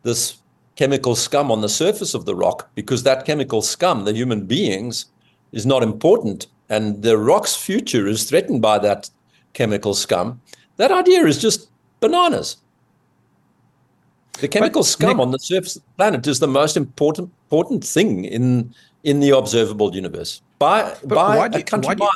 this 0.02 0.38
chemical 0.76 1.16
scum 1.16 1.50
on 1.50 1.62
the 1.62 1.68
surface 1.68 2.14
of 2.14 2.26
the 2.26 2.34
rock 2.34 2.68
because 2.74 3.02
that 3.02 3.24
chemical 3.24 3.62
scum, 3.62 4.04
the 4.04 4.12
human 4.12 4.46
beings, 4.46 5.06
is 5.52 5.66
not 5.66 5.82
important 5.82 6.46
and 6.68 7.02
the 7.02 7.16
rock's 7.16 7.54
future 7.56 8.06
is 8.06 8.24
threatened 8.24 8.60
by 8.60 8.78
that 8.78 9.10
chemical 9.52 9.94
scum, 9.94 10.40
that 10.76 10.90
idea 10.90 11.24
is 11.24 11.40
just 11.40 11.70
bananas. 12.00 12.58
The 14.40 14.48
chemical 14.48 14.82
but 14.82 14.86
scum 14.86 15.10
Nick, 15.10 15.18
on 15.18 15.30
the 15.30 15.38
surface 15.38 15.76
of 15.76 15.82
the 15.82 15.90
planet 15.96 16.26
is 16.26 16.40
the 16.40 16.48
most 16.48 16.76
important 16.76 17.30
important 17.44 17.84
thing 17.84 18.24
in 18.24 18.74
in 19.04 19.20
the 19.20 19.30
observable 19.30 19.94
universe 19.94 20.42
by 20.58 20.94
by 21.04 21.46
a 21.46 21.62
country 21.62 21.96
you, 21.98 22.08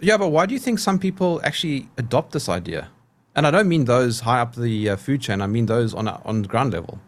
Yeah, 0.00 0.16
but 0.16 0.28
why 0.28 0.46
do 0.46 0.54
you 0.54 0.60
think 0.60 0.78
some 0.78 0.98
people 0.98 1.40
actually 1.44 1.88
adopt 1.96 2.32
this 2.32 2.48
idea? 2.48 2.88
And 3.34 3.46
I 3.46 3.50
don't 3.50 3.68
mean 3.68 3.86
those 3.86 4.20
high 4.20 4.40
up 4.40 4.56
the 4.56 4.90
uh, 4.90 4.96
food 4.96 5.22
chain. 5.22 5.40
I 5.40 5.46
mean 5.46 5.66
those 5.66 5.94
on 5.94 6.08
a, 6.08 6.20
on 6.24 6.42
ground 6.42 6.74
level. 6.74 7.00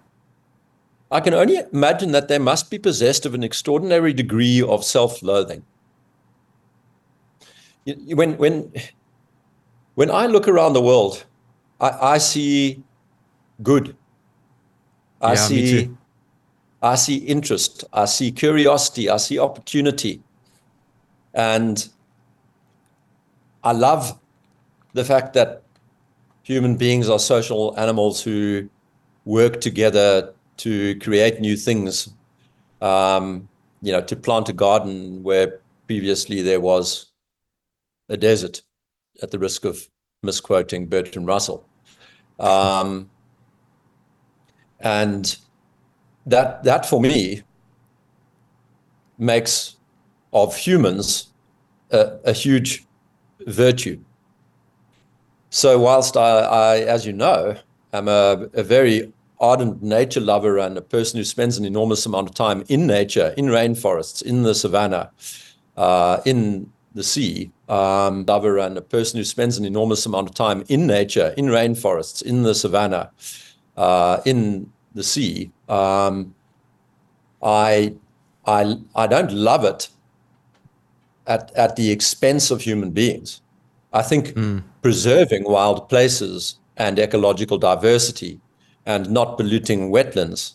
I 1.11 1.21
can 1.21 1.35
only 1.35 1.59
imagine 1.73 2.12
that 2.12 2.29
they 2.29 2.38
must 2.38 2.71
be 2.71 2.79
possessed 2.79 3.26
of 3.26 3.35
an 3.35 3.45
extraordinary 3.45 4.12
degree 4.12 4.62
of 4.62 4.85
self-loathing 4.85 5.62
when 7.87 8.37
when 8.38 8.73
when 9.95 10.11
I 10.11 10.26
look 10.26 10.49
around 10.49 10.73
the 10.73 10.83
world, 10.83 11.25
I, 11.81 12.14
I 12.14 12.19
see 12.19 12.83
good. 13.62 13.96
I 15.20 15.30
yeah, 15.30 15.37
see 15.37 15.90
I 16.82 16.96
see 16.96 17.16
interest. 17.16 17.84
I 17.94 18.04
see 18.04 18.30
curiosity. 18.30 19.08
I 19.08 19.16
see 19.16 19.38
opportunity. 19.38 20.23
And 21.32 21.88
I 23.64 23.73
love 23.73 24.18
the 24.92 25.04
fact 25.04 25.32
that 25.32 25.62
human 26.42 26.76
beings 26.76 27.08
are 27.08 27.18
social 27.18 27.75
animals 27.78 28.23
who 28.23 28.68
work 29.25 29.62
together 29.62 30.34
to 30.58 30.99
create 30.99 31.40
new 31.40 31.56
things. 31.56 32.11
Um, 32.82 33.49
you 33.80 33.92
know, 33.92 34.02
to 34.02 34.14
plant 34.14 34.50
a 34.50 34.52
garden 34.52 35.23
where 35.23 35.61
previously 35.87 36.42
there 36.42 36.61
was 36.61 37.12
a 38.11 38.16
desert, 38.16 38.62
at 39.23 39.30
the 39.30 39.38
risk 39.38 39.64
of 39.64 39.88
misquoting 40.23 40.87
Bertrand 40.87 41.26
Russell. 41.26 41.66
Um, 42.38 43.08
and 44.81 45.37
that 46.26 46.64
that 46.64 46.87
for 46.87 47.00
me 47.00 47.43
makes 49.19 49.76
of 50.33 50.57
humans 50.57 51.28
a, 51.90 52.19
a 52.25 52.33
huge 52.33 52.85
virtue. 53.47 53.99
So 55.50 55.78
whilst 55.78 56.16
I, 56.16 56.40
I, 56.40 56.76
as 56.78 57.07
you 57.07 57.12
know, 57.12 57.57
am 57.93 58.09
a, 58.09 58.49
a 58.54 58.62
very 58.64 59.12
ardent 59.40 59.83
nature 59.83 60.21
lover 60.21 60.59
and 60.59 60.76
a 60.76 60.83
person 60.83 61.19
who 61.19 61.25
spends 61.25 61.59
an 61.59 61.64
enormous 61.64 62.04
amount 62.07 62.28
of 62.28 62.35
time 62.35 62.64
in 62.69 62.87
nature, 62.87 63.35
in 63.37 63.47
rainforests, 63.47 64.23
in 64.23 64.43
the 64.43 64.54
savannah, 64.54 65.11
uh, 65.76 66.21
in 66.25 66.71
the 66.95 67.02
sea, 67.02 67.50
um, 67.69 68.25
lover 68.26 68.59
and 68.59 68.76
a 68.76 68.83
person 68.83 69.19
who 69.19 69.25
spends 69.25 69.59
an 69.59 69.64
enormous 69.64 70.07
amount 70.07 70.28
of 70.28 70.35
time 70.35 70.64
in 70.69 70.87
nature, 70.87 71.35
in 71.37 71.47
rainforests, 71.47 72.23
in 72.23 72.43
the 72.43 72.54
savannah, 72.54 73.11
uh, 73.76 74.21
in 74.25 74.71
the 74.95 75.02
sea. 75.02 75.50
Um, 75.69 76.35
I, 77.43 77.95
I, 78.47 78.76
I 78.95 79.07
don't 79.07 79.33
love 79.33 79.64
it 79.64 79.88
at, 81.26 81.52
at 81.54 81.76
the 81.76 81.90
expense 81.90 82.50
of 82.50 82.61
human 82.61 82.90
beings. 82.90 83.40
I 83.93 84.02
think 84.02 84.28
mm. 84.28 84.62
preserving 84.83 85.45
wild 85.45 85.88
places 85.88 86.59
and 86.76 86.99
ecological 86.99 87.59
diversity 87.59 88.40
and 88.87 89.11
not 89.11 89.37
polluting 89.37 89.90
wetlands 89.90 90.54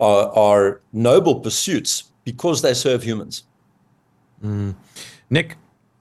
are, 0.00 0.28
are 0.36 0.80
noble 0.92 1.40
pursuits 1.40 2.04
because 2.24 2.62
they 2.62 2.74
serve 2.74 3.02
humans. 3.02 3.44
Mm. 4.42 4.74
Nick, 5.30 5.56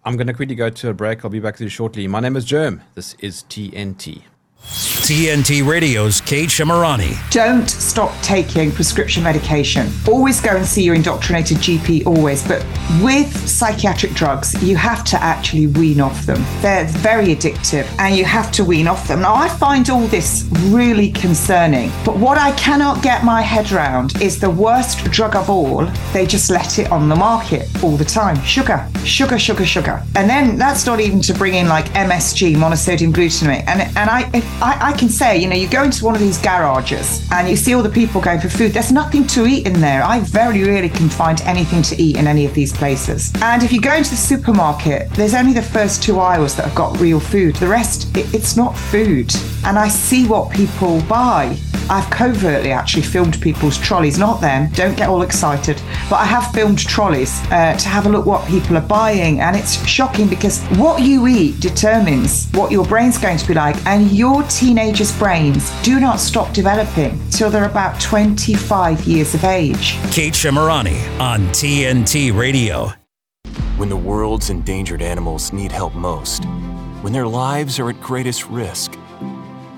I'm 0.05 0.17
going 0.17 0.27
to 0.27 0.33
quickly 0.33 0.55
go 0.55 0.69
to 0.69 0.89
a 0.89 0.93
break. 0.93 1.23
I'll 1.23 1.31
be 1.31 1.39
back 1.39 1.57
to 1.57 1.63
you 1.63 1.69
shortly. 1.69 2.07
My 2.07 2.19
name 2.19 2.35
is 2.35 2.45
Jerm. 2.45 2.81
This 2.95 3.15
is 3.19 3.43
TNT. 3.49 4.23
TNT 5.03 5.67
Radio's 5.67 6.21
Kate 6.21 6.47
Shemirani. 6.47 7.17
Don't 7.29 7.69
stop 7.69 8.17
taking 8.21 8.71
prescription 8.71 9.21
medication. 9.21 9.91
Always 10.07 10.39
go 10.39 10.55
and 10.55 10.65
see 10.65 10.81
your 10.81 10.95
indoctrinated 10.95 11.57
GP, 11.57 12.05
always. 12.05 12.47
But 12.47 12.65
with 13.01 13.35
psychiatric 13.49 14.13
drugs, 14.13 14.53
you 14.63 14.77
have 14.77 15.03
to 15.03 15.21
actually 15.21 15.67
wean 15.67 15.99
off 15.99 16.25
them. 16.25 16.41
They're 16.61 16.85
very 16.85 17.35
addictive 17.35 17.85
and 17.99 18.15
you 18.15 18.23
have 18.23 18.49
to 18.53 18.63
wean 18.63 18.87
off 18.87 19.09
them. 19.09 19.19
Now, 19.23 19.35
I 19.35 19.49
find 19.49 19.89
all 19.89 20.07
this 20.07 20.47
really 20.67 21.11
concerning. 21.11 21.91
But 22.05 22.15
what 22.15 22.37
I 22.37 22.53
cannot 22.53 23.03
get 23.03 23.25
my 23.25 23.41
head 23.41 23.73
around 23.73 24.21
is 24.21 24.39
the 24.39 24.49
worst 24.49 25.03
drug 25.11 25.35
of 25.35 25.49
all. 25.49 25.85
They 26.13 26.25
just 26.25 26.49
let 26.49 26.79
it 26.79 26.89
on 26.93 27.09
the 27.09 27.15
market 27.17 27.67
all 27.83 27.97
the 27.97 28.05
time 28.05 28.41
sugar, 28.43 28.87
sugar, 29.03 29.37
sugar, 29.37 29.65
sugar. 29.65 30.01
And 30.15 30.29
then 30.29 30.57
that's 30.57 30.85
not 30.85 31.01
even 31.01 31.19
to 31.23 31.33
bring 31.33 31.55
in 31.55 31.67
like 31.67 31.87
MSG, 31.87 32.55
monosodium 32.55 33.11
glutamate. 33.11 33.67
And, 33.67 33.81
and 33.97 34.09
I, 34.09 34.29
I, 34.61 34.92
I 34.92 34.92
can 34.93 35.09
say, 35.09 35.37
you 35.37 35.47
know, 35.47 35.55
you 35.55 35.67
go 35.67 35.83
into 35.83 36.05
one 36.05 36.15
of 36.15 36.21
these 36.21 36.37
garages 36.37 37.27
and 37.31 37.49
you 37.49 37.55
see 37.55 37.73
all 37.73 37.83
the 37.83 37.89
people 37.89 38.21
going 38.21 38.39
for 38.39 38.49
food. 38.49 38.71
There's 38.71 38.91
nothing 38.91 39.25
to 39.27 39.45
eat 39.45 39.65
in 39.67 39.79
there. 39.81 40.03
I 40.03 40.19
very 40.19 40.63
rarely 40.63 40.89
can 40.89 41.09
find 41.09 41.41
anything 41.41 41.81
to 41.83 42.01
eat 42.01 42.17
in 42.17 42.27
any 42.27 42.45
of 42.45 42.53
these 42.53 42.71
places. 42.71 43.31
And 43.41 43.63
if 43.63 43.71
you 43.71 43.81
go 43.81 43.93
into 43.93 44.11
the 44.11 44.15
supermarket, 44.15 45.09
there's 45.11 45.33
only 45.33 45.53
the 45.53 45.61
first 45.61 46.03
two 46.03 46.19
aisles 46.19 46.55
that 46.55 46.65
have 46.65 46.75
got 46.75 46.99
real 46.99 47.19
food. 47.19 47.55
The 47.55 47.67
rest, 47.67 48.15
it, 48.17 48.33
it's 48.33 48.55
not 48.55 48.77
food. 48.77 49.33
And 49.65 49.77
I 49.77 49.87
see 49.87 50.27
what 50.27 50.51
people 50.51 51.01
buy. 51.03 51.57
I've 51.89 52.09
covertly 52.09 52.71
actually 52.71 53.03
filmed 53.03 53.41
people's 53.41 53.77
trolleys, 53.77 54.17
not 54.17 54.39
them, 54.39 54.69
don't 54.73 54.95
get 54.95 55.09
all 55.09 55.21
excited, 55.21 55.81
but 56.09 56.15
I 56.15 56.25
have 56.25 56.51
filmed 56.53 56.79
trolleys 56.79 57.41
uh, 57.51 57.75
to 57.77 57.89
have 57.89 58.05
a 58.05 58.09
look 58.09 58.25
what 58.25 58.47
people 58.47 58.77
are 58.77 58.87
buying. 58.87 59.41
And 59.41 59.55
it's 59.55 59.85
shocking 59.85 60.27
because 60.27 60.63
what 60.77 61.01
you 61.01 61.27
eat 61.27 61.59
determines 61.59 62.49
what 62.51 62.71
your 62.71 62.85
brain's 62.85 63.17
going 63.17 63.37
to 63.37 63.47
be 63.47 63.53
like. 63.53 63.75
And 63.85 64.11
your 64.11 64.43
teenagers' 64.83 65.17
brains 65.17 65.71
do 65.81 65.97
not 65.97 66.19
stop 66.19 66.53
developing 66.53 67.17
till 67.29 67.49
they're 67.49 67.69
about 67.69 68.01
25 68.01 69.05
years 69.05 69.33
of 69.33 69.45
age. 69.45 69.93
Kate 70.11 70.33
Shemirani 70.33 70.99
on 71.21 71.47
TNT 71.47 72.35
Radio. 72.37 72.91
When 73.77 73.87
the 73.87 73.95
world's 73.95 74.49
endangered 74.49 75.01
animals 75.01 75.53
need 75.53 75.71
help 75.71 75.95
most, 75.95 76.43
when 77.01 77.13
their 77.13 77.25
lives 77.25 77.79
are 77.79 77.89
at 77.91 78.01
greatest 78.01 78.49
risk, 78.49 78.95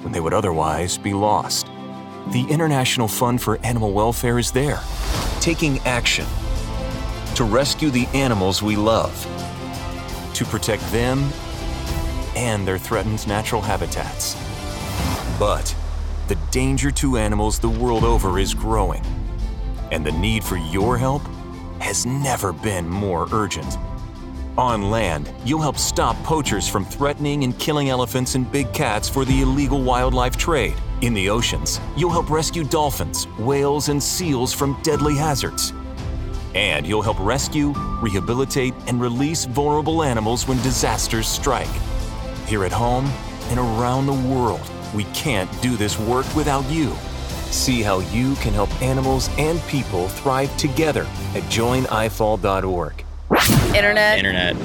when 0.01 0.11
they 0.11 0.19
would 0.19 0.33
otherwise 0.33 0.97
be 0.97 1.13
lost 1.13 1.67
the 2.31 2.43
International 2.49 3.07
Fund 3.07 3.39
for 3.39 3.59
Animal 3.59 3.93
Welfare 3.93 4.39
is 4.39 4.49
there, 4.49 4.79
taking 5.39 5.77
action 5.81 6.25
to 7.35 7.43
rescue 7.43 7.91
the 7.91 8.07
animals 8.15 8.63
we 8.63 8.75
love, 8.75 9.13
to 10.33 10.45
protect 10.45 10.81
them 10.91 11.31
and 12.35 12.67
their 12.67 12.79
threatened 12.79 13.27
natural 13.27 13.61
habitats. 13.61 14.35
But 15.39 15.75
the 16.27 16.35
danger 16.51 16.91
to 16.91 17.17
animals 17.17 17.59
the 17.59 17.69
world 17.69 18.03
over 18.03 18.39
is 18.39 18.53
growing, 18.53 19.03
and 19.91 20.05
the 20.05 20.11
need 20.13 20.43
for 20.43 20.57
your 20.57 20.97
help 20.97 21.21
has 21.79 22.05
never 22.05 22.53
been 22.53 22.87
more 22.87 23.27
urgent. 23.31 23.77
On 24.57 24.89
land, 24.89 25.29
you'll 25.43 25.61
help 25.61 25.77
stop 25.77 26.15
poachers 26.23 26.69
from 26.69 26.85
threatening 26.85 27.43
and 27.43 27.57
killing 27.59 27.89
elephants 27.89 28.35
and 28.35 28.49
big 28.49 28.71
cats 28.71 29.09
for 29.09 29.25
the 29.25 29.41
illegal 29.41 29.81
wildlife 29.81 30.37
trade. 30.37 30.75
In 31.01 31.13
the 31.13 31.29
oceans, 31.29 31.81
you'll 31.97 32.11
help 32.11 32.29
rescue 32.29 32.63
dolphins, 32.63 33.27
whales, 33.37 33.89
and 33.89 34.01
seals 34.01 34.53
from 34.53 34.81
deadly 34.81 35.17
hazards. 35.17 35.73
And 36.55 36.87
you'll 36.87 37.01
help 37.01 37.19
rescue, 37.19 37.73
rehabilitate, 38.01 38.73
and 38.87 39.01
release 39.01 39.43
vulnerable 39.43 40.01
animals 40.01 40.47
when 40.47 40.61
disasters 40.61 41.27
strike. 41.27 41.67
Here 42.47 42.63
at 42.63 42.71
home 42.71 43.11
and 43.49 43.59
around 43.59 44.05
the 44.05 44.13
world, 44.13 44.71
we 44.95 45.03
can't 45.05 45.49
do 45.61 45.75
this 45.75 45.99
work 45.99 46.25
without 46.35 46.65
you. 46.71 46.95
See 47.51 47.81
how 47.81 47.99
you 47.99 48.35
can 48.35 48.53
help 48.53 48.69
animals 48.81 49.29
and 49.37 49.61
people 49.63 50.07
thrive 50.07 50.55
together 50.57 51.03
at 51.35 51.43
joinifall.org. 51.43 53.05
Internet. 53.75 54.17
Internet. 54.17 54.55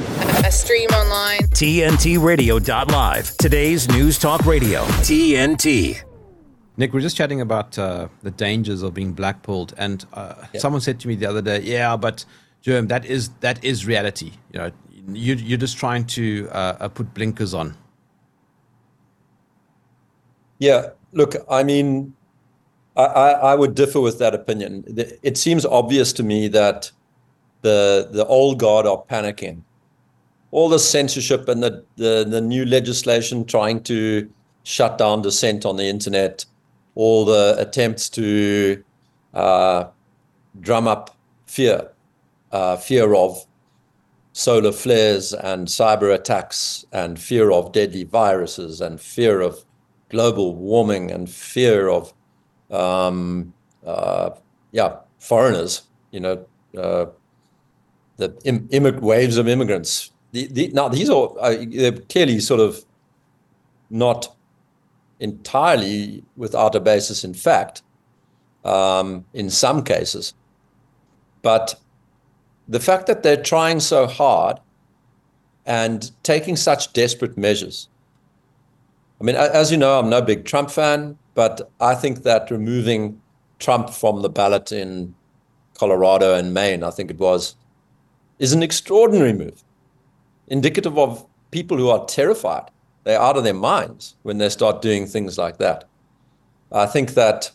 A 0.47 0.53
stream 0.53 0.89
online. 0.91 1.41
TNTRadio.live. 1.41 3.37
Today's 3.37 3.89
News 3.89 4.19
Talk 4.19 4.45
Radio. 4.47 4.83
TNT. 5.03 6.03
Nick, 6.77 6.93
we're 6.93 7.01
just 7.01 7.17
chatting 7.17 7.41
about 7.41 7.79
uh, 7.79 8.09
the 8.23 8.31
dangers 8.31 8.83
of 8.83 8.95
being 8.95 9.13
blackballed, 9.13 9.75
and 9.77 10.07
uh, 10.15 10.35
yeah. 10.53 10.61
someone 10.61 10.81
said 10.81 10.99
to 11.01 11.09
me 11.09 11.15
the 11.15 11.27
other 11.27 11.43
day, 11.43 11.61
"Yeah, 11.61 11.97
but 11.97 12.25
Jerm, 12.63 12.89
that 12.89 13.05
is 13.05 13.29
that 13.41 13.63
is 13.63 13.87
reality. 13.87 14.33
You 14.53 14.61
know, 14.61 14.71
you, 15.09 15.35
you're 15.35 15.59
just 15.59 15.77
trying 15.77 16.07
to 16.07 16.49
uh, 16.51 16.77
uh, 16.81 16.89
put 16.89 17.13
blinkers 17.13 17.53
on." 17.53 17.77
Yeah, 20.61 20.91
look, 21.13 21.35
I 21.51 21.65
mean, 21.65 22.15
I, 22.97 23.03
I 23.03 23.55
would 23.57 23.75
differ 23.75 24.01
with 24.01 24.19
that 24.21 24.35
opinion. 24.35 24.85
It 25.23 25.37
seems 25.37 25.67
obvious 25.67 26.13
to 26.15 26.23
me 26.23 26.47
that 26.49 26.93
the 27.63 28.09
the 28.13 28.27
old 28.27 28.59
guard 28.59 28.87
are 28.87 29.03
panicking. 29.11 29.63
All 30.53 30.69
the 30.69 30.79
censorship 30.79 31.49
and 31.49 31.63
the, 31.63 31.85
the, 31.97 32.27
the 32.29 32.41
new 32.41 32.65
legislation 32.65 33.45
trying 33.45 33.83
to 33.85 34.29
shut 34.65 34.99
down 34.99 35.23
dissent 35.23 35.65
on 35.65 35.77
the 35.77 35.85
internet 35.85 36.45
all 36.95 37.25
the 37.25 37.57
attempts 37.59 38.09
to 38.11 38.83
uh, 39.35 39.85
drum 40.61 40.89
up 40.89 41.17
fear, 41.47 41.91
uh, 42.53 42.77
fear 42.77 43.15
of 43.15 43.47
solar 44.33 44.73
flares 44.73 45.33
and 45.33 45.67
cyber 45.69 46.15
attacks, 46.15 46.85
and 46.93 47.19
fear 47.19 47.51
of 47.51 47.73
deadly 47.73 48.05
viruses, 48.05 48.81
and 48.81 49.01
fear 49.01 49.41
of 49.41 49.65
global 50.11 50.55
warming, 50.55 51.11
and 51.11 51.29
fear 51.29 51.89
of 51.89 52.13
um, 52.71 53.53
uh, 53.87 54.31
yeah 54.73 54.97
foreigners. 55.19 55.83
You 56.11 56.21
know, 56.21 56.47
uh, 56.77 57.07
the 58.17 58.37
Im- 58.45 58.69
immig- 58.69 59.01
waves 59.01 59.37
of 59.37 59.49
immigrants. 59.49 60.13
The, 60.33 60.47
the, 60.47 60.69
now 60.69 60.89
these 60.89 61.11
are 61.11 61.31
uh, 61.41 61.57
they're 61.69 61.93
clearly 61.93 62.41
sort 62.41 62.61
of 62.61 62.85
not 63.91 64.37
entirely 65.19 66.25
without 66.37 66.75
a 66.75 66.81
basis 66.81 67.25
in 67.25 67.35
fact 67.35 67.83
um, 68.65 69.25
in 69.35 69.51
some 69.51 69.83
cases. 69.83 70.35
But 71.43 71.75
the 72.69 72.81
fact 72.81 73.07
that 73.07 73.23
they're 73.23 73.43
trying 73.43 73.81
so 73.81 74.07
hard 74.07 74.61
and 75.67 76.11
taking 76.23 76.57
such 76.57 76.93
desperate 76.93 77.37
measures. 77.37 77.89
I 79.21 79.25
mean, 79.25 79.37
as 79.37 79.71
you 79.71 79.77
know, 79.77 79.99
I'm 79.99 80.09
no 80.09 80.23
big 80.23 80.45
Trump 80.45 80.71
fan, 80.71 81.19
but 81.35 81.71
I 81.81 81.95
think 81.95 82.23
that 82.23 82.51
removing 82.51 83.21
Trump 83.59 83.91
from 83.91 84.23
the 84.23 84.31
ballot 84.31 84.73
in 84.73 85.15
Colorado 85.75 86.35
and 86.35 86.55
Maine, 86.55 86.83
I 86.83 86.91
think 86.91 87.11
it 87.11 87.19
was, 87.19 87.55
is 88.39 88.53
an 88.53 88.63
extraordinary 88.63 89.35
move, 89.35 89.63
indicative 90.49 90.99
of 90.99 91.27
people 91.51 91.77
who 91.77 91.91
are 91.91 92.05
terrified 92.07 92.71
they're 93.05 93.21
out 93.21 93.37
of 93.37 93.45
their 93.45 93.55
minds 93.55 94.17
when 94.23 94.39
they 94.39 94.49
start 94.49 94.83
doing 94.83 95.07
things 95.07 95.39
like 95.39 95.59
that. 95.59 95.85
I 96.73 96.87
think 96.87 97.15
that 97.15 97.51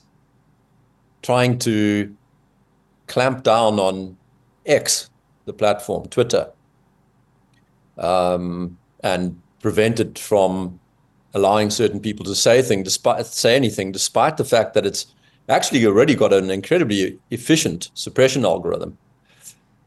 trying 1.21 1.59
to 1.59 2.15
clamp 3.07 3.43
down 3.43 3.79
on 3.79 4.17
X, 4.65 5.09
the 5.45 5.53
platform, 5.53 6.07
Twitter, 6.07 6.51
um, 7.97 8.77
and 9.03 9.39
prevent 9.61 9.99
it 9.99 10.19
from 10.19 10.79
allowing 11.35 11.69
certain 11.69 11.99
people 11.99 12.25
to 12.25 12.33
say 12.33 12.61
thing, 12.61 12.81
despite 12.81 13.25
say 13.25 13.55
anything, 13.55 13.91
despite 13.91 14.37
the 14.37 14.45
fact 14.45 14.73
that 14.73 14.85
it's 14.85 15.05
actually 15.49 15.85
already 15.85 16.15
got 16.15 16.33
an 16.33 16.49
incredibly 16.49 17.19
efficient 17.29 17.91
suppression 17.93 18.45
algorithm. 18.45 18.97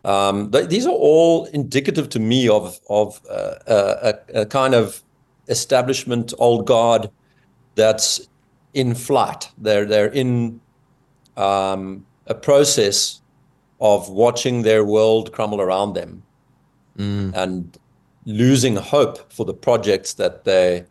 Um, 0.05 0.53
th- 0.53 0.69
these 0.69 0.87
are 0.87 0.95
all 0.95 1.47
indicative 1.47 2.09
to 2.11 2.21
me 2.21 2.49
of 2.49 2.79
of 2.89 3.21
uh, 3.29 3.55
a, 3.67 4.15
a, 4.43 4.47
kind 4.47 4.75
of 4.75 5.03
establishment, 5.49 6.33
old 6.39 6.67
guard 6.67 7.11
that's 7.75 8.29
in 8.75 8.95
flight. 8.95 9.51
They're 9.59 9.87
they're 9.87 10.13
in 10.13 10.61
um, 11.37 12.07
a 12.27 12.35
process 12.35 13.23
of 13.81 14.09
watching 14.11 14.63
their 14.63 14.85
world 14.85 15.33
crumble 15.33 15.61
around 15.61 15.95
them 15.95 16.23
mm. 16.97 17.33
and 17.35 17.79
losing 18.27 18.77
hope 18.77 19.33
for 19.33 19.47
the 19.47 19.55
projects 19.55 20.15
that 20.15 20.45
they 20.45 20.85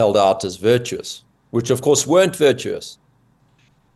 held 0.00 0.16
out 0.16 0.44
as 0.44 0.56
virtuous, 0.56 1.10
which 1.50 1.70
of 1.70 1.82
course 1.86 2.06
weren't 2.06 2.36
virtuous. 2.48 2.98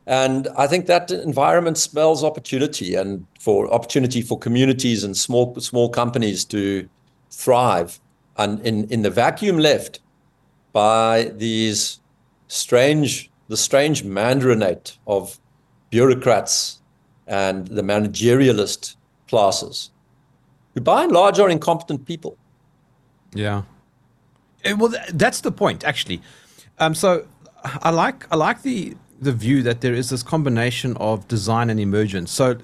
And 0.07 0.49
I 0.64 0.67
think 0.67 0.87
that 0.87 1.11
environment 1.11 1.79
spells 1.79 2.23
opportunity 2.23 2.95
and 2.95 3.27
for 3.40 3.73
opportunity 3.73 4.21
for 4.21 4.38
communities 4.38 5.03
and 5.05 5.17
small 5.17 5.47
small 5.71 5.88
companies 5.88 6.45
to 6.47 6.62
thrive. 7.31 7.90
And 8.37 8.61
in, 8.69 8.77
in 8.95 9.01
the 9.03 9.11
vacuum 9.11 9.59
left 9.59 10.01
by 10.73 11.33
these 11.47 12.01
strange 12.49 13.31
the 13.49 13.57
strange 13.57 14.05
mandarinate 14.05 14.99
of 15.07 15.38
bureaucrats 15.90 16.83
and 17.27 17.59
the 17.69 17.83
managerialist 17.83 18.97
classes, 19.29 19.90
who 20.75 20.81
by 20.81 21.05
and 21.05 21.12
large 21.12 21.38
are 21.40 21.51
incompetent 21.51 22.05
people. 22.05 22.37
Yeah. 23.35 23.62
Eh, 24.64 24.72
well, 24.72 24.92
that's 25.12 25.40
the 25.40 25.53
point, 25.53 25.85
actually. 25.85 26.20
Um, 26.79 26.94
so 26.94 27.27
I 27.64 27.90
like 27.90 28.27
I 28.33 28.37
like 28.37 28.62
the 28.62 28.96
the 29.20 29.33
view 29.33 29.62
that 29.62 29.81
there 29.81 29.94
is 29.94 30.11
this 30.11 30.22
combination 30.22 30.96
of 30.98 31.27
design 31.29 31.70
and 31.70 31.79
emergence. 31.81 32.31
So 32.31 32.57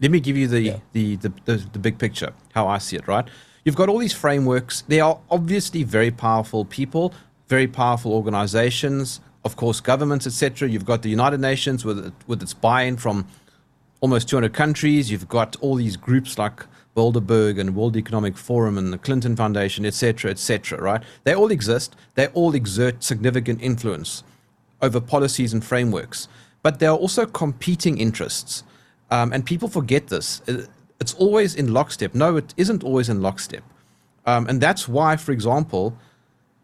let 0.00 0.10
me 0.10 0.20
give 0.20 0.36
you 0.36 0.46
the, 0.46 0.60
Yeah. 0.60 0.78
the, 0.92 1.16
the, 1.16 1.32
the, 1.46 1.56
the 1.72 1.78
big 1.78 1.98
picture, 1.98 2.32
how 2.54 2.68
I 2.68 2.78
see 2.78 2.96
it, 2.96 3.08
right? 3.08 3.24
You've 3.64 3.74
got 3.76 3.88
all 3.88 3.98
these 3.98 4.12
frameworks. 4.12 4.82
They 4.86 5.00
are 5.00 5.18
obviously 5.30 5.82
very 5.82 6.10
powerful 6.10 6.64
people, 6.64 7.12
very 7.48 7.66
powerful 7.66 8.12
organizations, 8.12 9.20
of 9.44 9.56
course, 9.56 9.80
governments, 9.80 10.26
etc. 10.26 10.68
You've 10.68 10.84
got 10.84 11.02
the 11.02 11.08
United 11.10 11.40
Nations 11.40 11.84
with, 11.84 12.12
with 12.26 12.42
its 12.42 12.52
buy-in 12.54 12.98
from 12.98 13.26
almost 14.00 14.28
200 14.28 14.52
countries. 14.52 15.10
You've 15.10 15.28
got 15.28 15.56
all 15.60 15.74
these 15.76 15.96
groups 15.96 16.38
like 16.38 16.64
Bilderberg 16.96 17.60
and 17.60 17.76
World 17.76 17.96
Economic 17.96 18.36
Forum 18.36 18.78
and 18.78 18.92
the 18.92 18.98
Clinton 18.98 19.36
Foundation, 19.36 19.84
etc., 19.84 20.30
etc. 20.30 20.80
Right? 20.80 21.02
They 21.24 21.34
all 21.34 21.50
exist. 21.50 21.94
They 22.14 22.28
all 22.28 22.54
exert 22.54 23.04
significant 23.04 23.62
influence 23.62 24.24
over 24.80 25.00
policies 25.00 25.52
and 25.52 25.64
frameworks, 25.64 26.28
but 26.62 26.78
there 26.78 26.90
are 26.90 26.96
also 26.96 27.26
competing 27.26 27.98
interests, 27.98 28.64
um, 29.10 29.32
and 29.32 29.44
people 29.44 29.68
forget 29.68 30.08
this. 30.08 30.42
It's 30.98 31.14
always 31.14 31.54
in 31.54 31.72
lockstep. 31.72 32.14
No, 32.14 32.36
it 32.36 32.54
isn't 32.56 32.82
always 32.82 33.08
in 33.08 33.20
lockstep, 33.20 33.62
um, 34.24 34.46
and 34.48 34.60
that's 34.60 34.88
why, 34.88 35.16
for 35.16 35.32
example, 35.32 35.96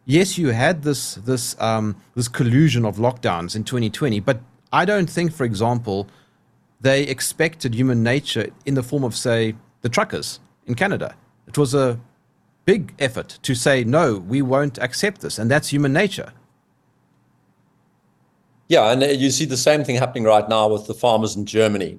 yes, 0.07 0.39
you 0.39 0.49
had 0.49 0.83
this 0.83 1.17
this 1.17 1.61
um, 1.61 1.97
this 2.15 2.29
collusion 2.29 2.85
of 2.85 2.97
lockdowns 2.97 3.55
in 3.55 3.65
2020, 3.65 4.21
but 4.21 4.41
I 4.73 4.87
don't 4.87 5.11
think, 5.11 5.33
for 5.33 5.45
example, 5.45 6.09
they 6.81 7.03
expected 7.03 7.75
human 7.75 8.03
nature 8.03 8.49
in 8.65 8.75
the 8.75 8.83
form 8.83 9.05
of, 9.05 9.15
say, 9.15 9.55
the 9.83 9.89
truckers 9.89 10.41
in 10.67 10.75
Canada. 10.75 11.15
It 11.47 11.59
was 11.59 11.75
a 11.75 11.99
big 12.65 12.95
effort 12.99 13.39
to 13.43 13.55
say, 13.55 13.85
no, 13.85 14.19
we 14.19 14.41
won't 14.43 14.79
accept 14.79 15.21
this, 15.21 15.39
and 15.39 15.51
that's 15.51 15.69
human 15.69 15.93
nature. 15.93 16.33
Yeah, 18.69 18.91
and 18.91 19.03
uh, 19.03 19.07
you 19.07 19.31
see 19.31 19.45
the 19.45 19.57
same 19.57 19.85
thing 19.85 19.97
happening 19.97 20.25
right 20.25 20.49
now 20.49 20.69
with 20.69 20.87
the 20.87 20.95
farmers 20.95 21.37
in 21.37 21.45
Germany. 21.45 21.99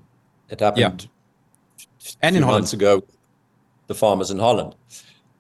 It 0.50 0.60
happened 0.60 1.08
And 2.22 2.36
in 2.36 2.42
months 2.44 2.72
Holland. 2.72 3.02
ago, 3.02 3.08
the 3.88 3.96
farmers 3.96 4.32
in 4.32 4.40
Holland. 4.40 4.76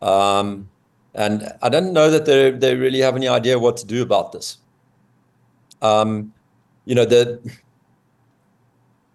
Um, 0.01 0.69
and 1.15 1.51
I 1.61 1.69
don't 1.69 1.93
know 1.93 2.09
that 2.09 2.25
they 2.25 2.51
they 2.51 2.75
really 2.75 2.99
have 2.99 3.15
any 3.15 3.27
idea 3.27 3.57
what 3.57 3.77
to 3.77 3.85
do 3.85 4.01
about 4.01 4.31
this. 4.31 4.57
Um, 5.81 6.33
you 6.85 6.95
know, 6.95 7.05
the 7.05 7.39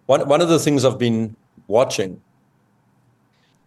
one 0.07 0.27
one 0.27 0.41
of 0.41 0.49
the 0.49 0.59
things 0.59 0.85
I've 0.85 0.97
been 0.97 1.35
watching 1.67 2.21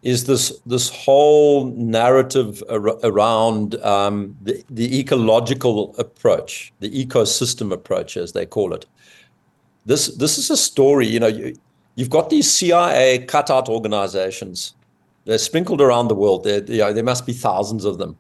is 0.03 0.25
this 0.25 0.61
this 0.67 0.89
whole 0.89 1.67
narrative 1.67 2.63
ar- 2.69 2.99
around 3.05 3.77
um, 3.77 4.37
the 4.43 4.63
the 4.69 4.99
ecological 4.99 5.95
approach, 5.97 6.73
the 6.81 6.91
ecosystem 6.91 7.73
approach, 7.73 8.17
as 8.17 8.33
they 8.33 8.45
call 8.45 8.75
it. 8.75 8.87
This 9.87 10.09
this 10.17 10.39
is 10.39 10.51
a 10.51 10.57
story. 10.57 11.07
You 11.07 11.21
know, 11.21 11.29
you, 11.29 11.57
you've 11.95 12.11
got 12.11 12.31
these 12.31 12.51
CIA 12.51 13.21
cutout 13.21 13.69
organizations. 13.69 14.75
They're 15.25 15.39
sprinkled 15.39 15.81
around 15.81 16.09
the 16.09 16.17
world. 16.17 16.43
There, 16.43 16.65
you 16.65 16.79
know, 16.79 16.93
there 16.93 17.05
must 17.05 17.25
be 17.25 17.33
thousands 17.33 17.85
of 17.85 17.99
them. 17.99 18.19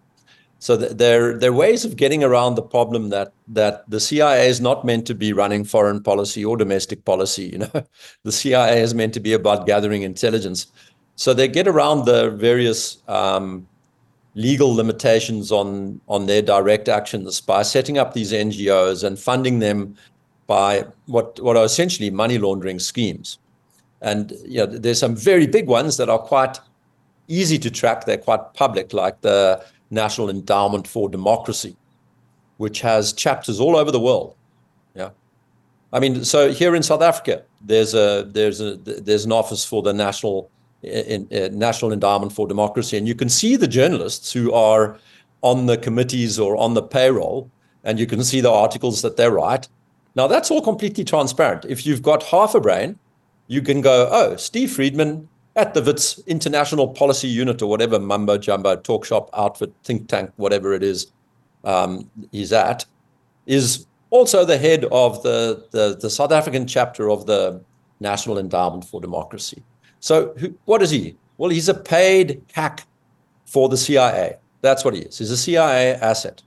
So 0.62 0.78
th- 0.78 0.92
there, 0.92 1.36
there 1.36 1.50
are 1.50 1.54
ways 1.54 1.84
of 1.84 1.96
getting 1.96 2.22
around 2.22 2.54
the 2.54 2.62
problem 2.62 3.08
that 3.08 3.32
that 3.48 3.82
the 3.90 3.98
CIA 3.98 4.48
is 4.48 4.60
not 4.60 4.84
meant 4.84 5.08
to 5.08 5.14
be 5.14 5.32
running 5.32 5.64
foreign 5.64 6.00
policy 6.00 6.44
or 6.44 6.56
domestic 6.56 7.04
policy. 7.04 7.46
You 7.46 7.58
know, 7.58 7.72
the 8.22 8.30
CIA 8.30 8.80
is 8.80 8.94
meant 8.94 9.12
to 9.14 9.20
be 9.20 9.32
about 9.32 9.66
gathering 9.66 10.02
intelligence. 10.02 10.68
So 11.16 11.34
they 11.34 11.48
get 11.48 11.68
around 11.68 12.04
the 12.04 12.30
various 12.30 12.98
um, 13.08 13.66
legal 14.34 14.74
limitations 14.74 15.52
on 15.52 16.00
on 16.08 16.26
their 16.26 16.42
direct 16.42 16.88
actions 16.88 17.40
by 17.40 17.62
setting 17.62 17.98
up 17.98 18.14
these 18.14 18.32
NGOs 18.32 19.04
and 19.04 19.18
funding 19.18 19.58
them 19.58 19.96
by 20.46 20.84
what 21.06 21.38
what 21.40 21.56
are 21.56 21.64
essentially 21.64 22.10
money 22.10 22.38
laundering 22.38 22.78
schemes. 22.78 23.38
And 24.00 24.32
you 24.44 24.58
know, 24.58 24.66
there's 24.66 24.98
some 24.98 25.14
very 25.14 25.46
big 25.46 25.68
ones 25.68 25.96
that 25.96 26.08
are 26.08 26.18
quite 26.18 26.58
easy 27.28 27.58
to 27.58 27.70
track. 27.70 28.04
They're 28.04 28.18
quite 28.18 28.54
public, 28.54 28.92
like 28.92 29.20
the 29.20 29.64
National 29.90 30.28
Endowment 30.28 30.88
for 30.88 31.08
Democracy, 31.08 31.76
which 32.56 32.80
has 32.80 33.12
chapters 33.12 33.60
all 33.60 33.76
over 33.76 33.90
the 33.90 34.00
world. 34.00 34.34
Yeah, 34.94 35.10
I 35.92 36.00
mean, 36.00 36.24
so 36.24 36.52
here 36.52 36.74
in 36.74 36.82
South 36.82 37.02
Africa, 37.02 37.44
there's 37.60 37.94
a 37.94 38.26
there's 38.28 38.60
a 38.60 38.76
there's 38.76 39.24
an 39.24 39.32
office 39.32 39.64
for 39.64 39.82
the 39.82 39.92
National 39.92 40.50
in, 40.82 41.28
uh, 41.32 41.48
National 41.52 41.92
Endowment 41.92 42.32
for 42.32 42.46
Democracy, 42.46 42.96
and 42.96 43.06
you 43.06 43.14
can 43.14 43.28
see 43.28 43.56
the 43.56 43.68
journalists 43.68 44.32
who 44.32 44.52
are 44.52 44.98
on 45.42 45.66
the 45.66 45.76
committees 45.76 46.38
or 46.38 46.56
on 46.56 46.74
the 46.74 46.82
payroll, 46.82 47.50
and 47.84 47.98
you 47.98 48.06
can 48.06 48.22
see 48.22 48.40
the 48.40 48.50
articles 48.50 49.02
that 49.02 49.16
they 49.16 49.28
write. 49.28 49.68
Now 50.14 50.26
that's 50.26 50.50
all 50.50 50.62
completely 50.62 51.04
transparent. 51.04 51.64
If 51.64 51.86
you've 51.86 52.02
got 52.02 52.22
half 52.24 52.54
a 52.54 52.60
brain, 52.60 52.98
you 53.46 53.62
can 53.62 53.80
go, 53.80 54.08
oh, 54.10 54.36
Steve 54.36 54.70
Friedman 54.72 55.28
at 55.56 55.74
the 55.74 55.82
WITS 55.82 56.18
International 56.26 56.88
Policy 56.88 57.28
Unit 57.28 57.60
or 57.60 57.68
whatever 57.68 57.98
mumbo 57.98 58.38
jumbo 58.38 58.76
talk 58.76 59.04
shop 59.04 59.28
outfit, 59.34 59.72
think 59.84 60.08
tank, 60.08 60.30
whatever 60.36 60.72
it 60.72 60.82
is 60.82 61.12
um, 61.64 62.10
he's 62.30 62.52
at, 62.52 62.84
is 63.46 63.86
also 64.10 64.44
the 64.44 64.58
head 64.58 64.84
of 64.86 65.22
the, 65.22 65.66
the, 65.70 65.96
the 66.00 66.10
South 66.10 66.32
African 66.32 66.66
chapter 66.66 67.10
of 67.10 67.26
the 67.26 67.62
National 68.00 68.38
Endowment 68.38 68.84
for 68.84 69.00
Democracy. 69.00 69.62
So 70.02 70.34
who, 70.36 70.52
what 70.64 70.82
is 70.82 70.90
he? 70.90 71.16
Well, 71.38 71.50
he's 71.50 71.68
a 71.68 71.74
paid 71.74 72.42
hack 72.52 72.84
for 73.46 73.68
the 73.68 73.76
CIA. 73.76 74.36
That's 74.60 74.84
what 74.84 74.94
he 74.94 75.00
is. 75.00 75.18
He's 75.18 75.30
a 75.30 75.36
CIA 75.36 75.94
asset. 75.94 76.42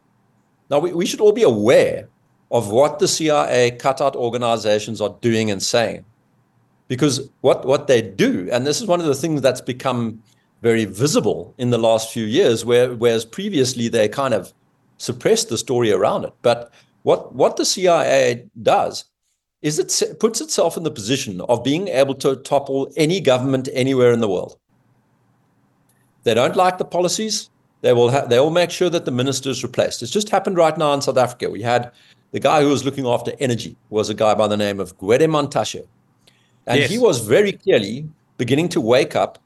Now, 0.70 0.80
we, 0.80 0.94
we 0.94 1.06
should 1.06 1.22
all 1.22 1.32
be 1.32 1.44
aware 1.44 2.10
of 2.52 2.70
what 2.70 3.00
the 3.00 3.08
CIA 3.08 3.72
cutout 3.72 4.16
organizations 4.16 5.00
are 5.00 5.16
doing 5.22 5.52
and 5.52 5.64
saying. 5.64 6.04
Because 6.90 7.30
what, 7.42 7.66
what 7.66 7.88
they 7.88 8.02
do, 8.02 8.50
and 8.52 8.68
this 8.68 8.82
is 8.82 8.88
one 8.88 9.00
of 9.00 9.08
the 9.08 9.16
things 9.16 9.42
that's 9.42 9.62
become 9.62 10.22
very 10.62 10.86
visible 10.86 11.54
in 11.58 11.70
the 11.70 11.78
last 11.78 12.12
few 12.12 12.26
years, 12.26 12.66
where, 12.66 12.94
whereas 12.94 13.24
previously 13.24 13.88
they 13.88 14.10
kind 14.10 14.34
of 14.34 14.54
suppressed 14.98 15.48
the 15.48 15.58
story 15.58 15.92
around 15.92 16.26
it. 16.26 16.34
But 16.42 16.74
what, 17.04 17.34
what 17.34 17.56
the 17.56 17.66
CIA 17.66 18.46
does 18.62 19.06
is 19.66 19.80
it 19.80 20.20
puts 20.20 20.42
itself 20.42 20.78
in 20.78 20.84
the 20.84 20.92
position 20.92 21.42
of 21.42 21.64
being 21.64 21.88
able 21.88 22.14
to 22.16 22.36
topple 22.36 22.92
any 22.96 23.20
government 23.20 23.68
anywhere 23.74 24.12
in 24.14 24.20
the 24.20 24.30
world. 24.30 24.58
They 26.24 26.36
don't 26.36 26.56
like 26.56 26.78
the 26.78 26.86
policies. 26.86 27.50
They 27.82 27.92
will 27.94 28.12
ha- 28.12 28.26
they 28.28 28.40
will 28.40 28.52
make 28.52 28.70
sure 28.70 28.92
that 28.92 29.06
the 29.06 29.12
minister 29.12 29.50
is 29.50 29.64
replaced. 29.64 30.04
It's 30.04 30.12
just 30.12 30.30
happened 30.30 30.58
right 30.58 30.78
now 30.78 30.94
in 30.94 31.02
South 31.02 31.18
Africa. 31.18 31.50
We 31.50 31.64
had 31.64 31.92
the 32.32 32.40
guy 32.40 32.62
who 32.62 32.70
was 32.70 32.86
looking 32.86 33.08
after 33.08 33.32
energy 33.40 33.76
was 33.90 34.08
a 34.10 34.14
guy 34.14 34.36
by 34.36 34.48
the 34.48 34.58
name 34.58 34.80
of 34.80 34.96
Gwede 35.00 35.28
Mantashe. 35.36 35.84
And 36.68 36.80
Yes. 36.82 36.90
he 36.92 37.00
was 37.00 37.20
very 37.26 37.54
clearly 37.54 38.08
beginning 38.38 38.70
to 38.70 38.82
wake 38.82 39.16
up 39.16 39.40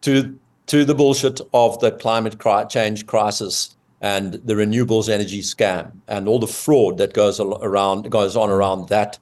to 0.00 0.34
to 0.68 0.84
the 0.86 0.94
bullshit 0.94 1.42
of 1.52 1.78
the 1.80 1.90
climate 1.92 2.38
cri- 2.38 2.66
change 2.70 3.06
crisis 3.06 3.76
and 4.00 4.34
the 4.48 4.54
renewables 4.54 5.08
energy 5.10 5.42
scam 5.42 5.92
and 6.08 6.26
all 6.28 6.38
the 6.38 6.46
fraud 6.64 6.96
that 6.98 7.12
goes 7.12 7.38
around 7.40 8.10
goes 8.10 8.34
on 8.36 8.48
around 8.48 8.88
that 8.88 9.18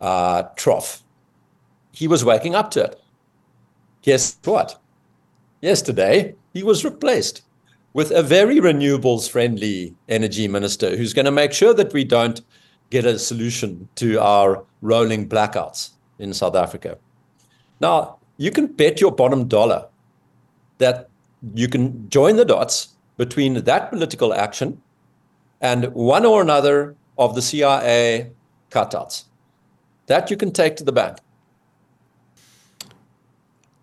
uh, 0.00 0.44
trough. 0.56 1.02
He 1.92 2.08
was 2.08 2.24
waking 2.24 2.54
up 2.54 2.70
to 2.72 2.84
it. 2.84 3.00
Guess 4.02 4.38
what? 4.44 4.80
Yesterday, 5.60 6.34
he 6.52 6.62
was 6.62 6.84
replaced 6.84 7.42
with 7.92 8.10
a 8.10 8.22
very 8.22 8.56
renewables 8.56 9.28
friendly 9.28 9.94
energy 10.08 10.46
minister 10.46 10.96
who's 10.96 11.14
going 11.14 11.24
to 11.24 11.30
make 11.30 11.52
sure 11.52 11.72
that 11.72 11.92
we 11.92 12.04
don't 12.04 12.42
get 12.90 13.06
a 13.06 13.18
solution 13.18 13.88
to 13.96 14.20
our 14.20 14.64
rolling 14.82 15.28
blackouts 15.28 15.90
in 16.18 16.32
South 16.32 16.54
Africa. 16.54 16.98
Now, 17.80 18.18
you 18.36 18.50
can 18.50 18.66
bet 18.66 19.00
your 19.00 19.12
bottom 19.12 19.48
dollar 19.48 19.88
that 20.78 21.08
you 21.54 21.68
can 21.68 22.08
join 22.10 22.36
the 22.36 22.44
dots 22.44 22.88
between 23.16 23.64
that 23.64 23.90
political 23.90 24.34
action 24.34 24.80
and 25.60 25.86
one 25.94 26.26
or 26.26 26.42
another 26.42 26.94
of 27.18 27.34
the 27.34 27.42
CIA 27.42 28.30
cutouts. 28.70 29.24
That 30.06 30.30
you 30.30 30.36
can 30.36 30.52
take 30.52 30.76
to 30.76 30.84
the 30.84 30.92
bank. 30.92 31.18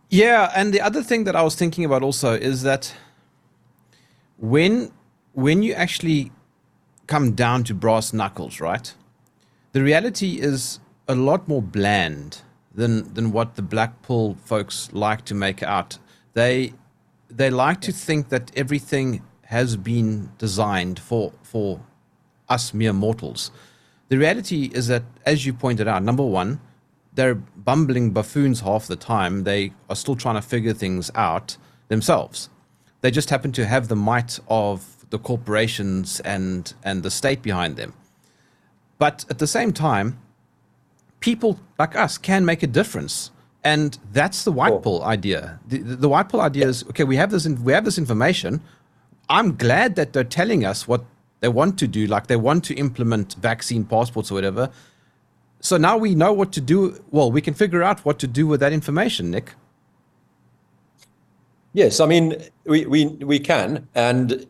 Yeah, 0.10 0.52
and 0.56 0.74
the 0.74 0.82
other 0.82 1.02
thing 1.02 1.24
that 1.24 1.36
I 1.36 1.42
was 1.42 1.56
thinking 1.56 1.86
about 1.86 2.04
also 2.04 2.34
is 2.34 2.62
that 2.64 2.94
when 4.38 4.92
when 5.34 5.64
you 5.64 5.74
actually 5.74 6.32
come 7.08 7.32
down 7.34 7.64
to 7.64 7.74
brass 7.74 8.14
knuckles, 8.14 8.60
right? 8.62 8.94
The 9.72 9.82
reality 9.82 10.40
is 10.40 10.80
a 11.08 11.16
lot 11.16 11.48
more 11.48 11.62
bland 11.62 12.42
than 12.74 13.14
than 13.14 13.32
what 13.32 13.56
the 13.56 13.62
black 13.62 14.02
pill 14.04 14.38
folks 14.46 14.90
like 14.94 15.26
to 15.26 15.36
make 15.36 15.64
out. 15.64 15.98
They 16.34 16.74
they 17.30 17.50
like 17.50 17.82
to 17.82 17.92
think 17.92 18.30
that 18.30 18.52
everything 18.56 19.24
has 19.46 19.76
been 19.78 20.32
designed 20.38 21.00
for 21.00 21.34
for 21.42 21.80
us 22.50 22.74
mere 22.74 22.94
mortals. 22.94 23.52
The 24.14 24.20
reality 24.20 24.70
is 24.72 24.90
that, 24.90 25.02
as 25.26 25.44
you 25.44 25.54
pointed 25.54 25.88
out, 25.88 26.04
number 26.04 26.24
one, 26.24 26.62
they're 27.16 27.34
bumbling 27.34 28.12
buffoons 28.12 28.60
half 28.60 28.86
the 28.86 28.96
time. 28.96 29.44
They 29.44 29.74
are 29.90 29.96
still 29.96 30.16
trying 30.16 30.36
to 30.36 30.44
figure 30.44 30.72
things 30.72 31.10
out 31.16 31.58
themselves. 31.88 32.48
They 33.02 33.10
just 33.10 33.32
happen 33.32 33.52
to 33.54 33.66
have 33.66 33.88
the 33.88 33.96
might 33.96 34.40
of 34.48 35.10
the 35.10 35.18
corporations 35.18 36.20
and 36.20 36.72
and 36.84 37.02
the 37.02 37.10
state 37.10 37.42
behind 37.42 37.76
them. 37.76 37.94
But 39.00 39.26
at 39.32 39.40
the 39.40 39.48
same 39.48 39.74
time, 39.74 40.20
people 41.20 41.60
like 41.80 41.96
us 41.96 42.20
can 42.20 42.46
make 42.46 42.62
a 42.62 42.68
difference. 42.68 43.32
And 43.64 43.98
that's 44.12 44.44
the 44.44 44.52
white 44.52 44.84
pill 44.84 45.04
idea. 45.04 45.60
The, 45.68 45.80
the, 45.80 45.96
the 45.96 46.10
white 46.10 46.30
pill 46.30 46.42
idea 46.42 46.68
is 46.68 46.84
okay. 46.84 47.04
We 47.04 47.16
have 47.16 47.32
this. 47.32 47.48
In, 47.48 47.64
we 47.64 47.74
have 47.74 47.84
this 47.84 47.98
information. 47.98 48.62
I'm 49.28 49.56
glad 49.56 49.96
that 49.96 50.14
they're 50.14 50.24
telling 50.24 50.64
us 50.64 50.88
what 50.88 51.04
they 51.44 51.50
want 51.50 51.78
to 51.80 51.88
do. 51.88 52.08
Like 52.08 52.28
they 52.28 52.38
want 52.38 52.64
to 52.66 52.74
implement 52.76 53.34
vaccine 53.34 53.84
passports 53.84 54.32
or 54.32 54.36
whatever. 54.36 54.70
So 55.60 55.76
now 55.76 55.98
we 55.98 56.16
know 56.16 56.32
what 56.32 56.54
to 56.54 56.62
do. 56.62 56.98
Well, 57.12 57.34
we 57.34 57.42
can 57.42 57.54
figure 57.54 57.84
out 57.84 58.00
what 58.06 58.18
to 58.20 58.28
do 58.28 58.48
with 58.48 58.62
that 58.62 58.72
information, 58.72 59.30
Nick. 59.30 59.54
Yes, 61.74 62.00
I 62.00 62.06
mean 62.06 62.42
we 62.66 62.86
we 62.86 63.08
we 63.08 63.40
can, 63.40 63.90
and 63.94 64.48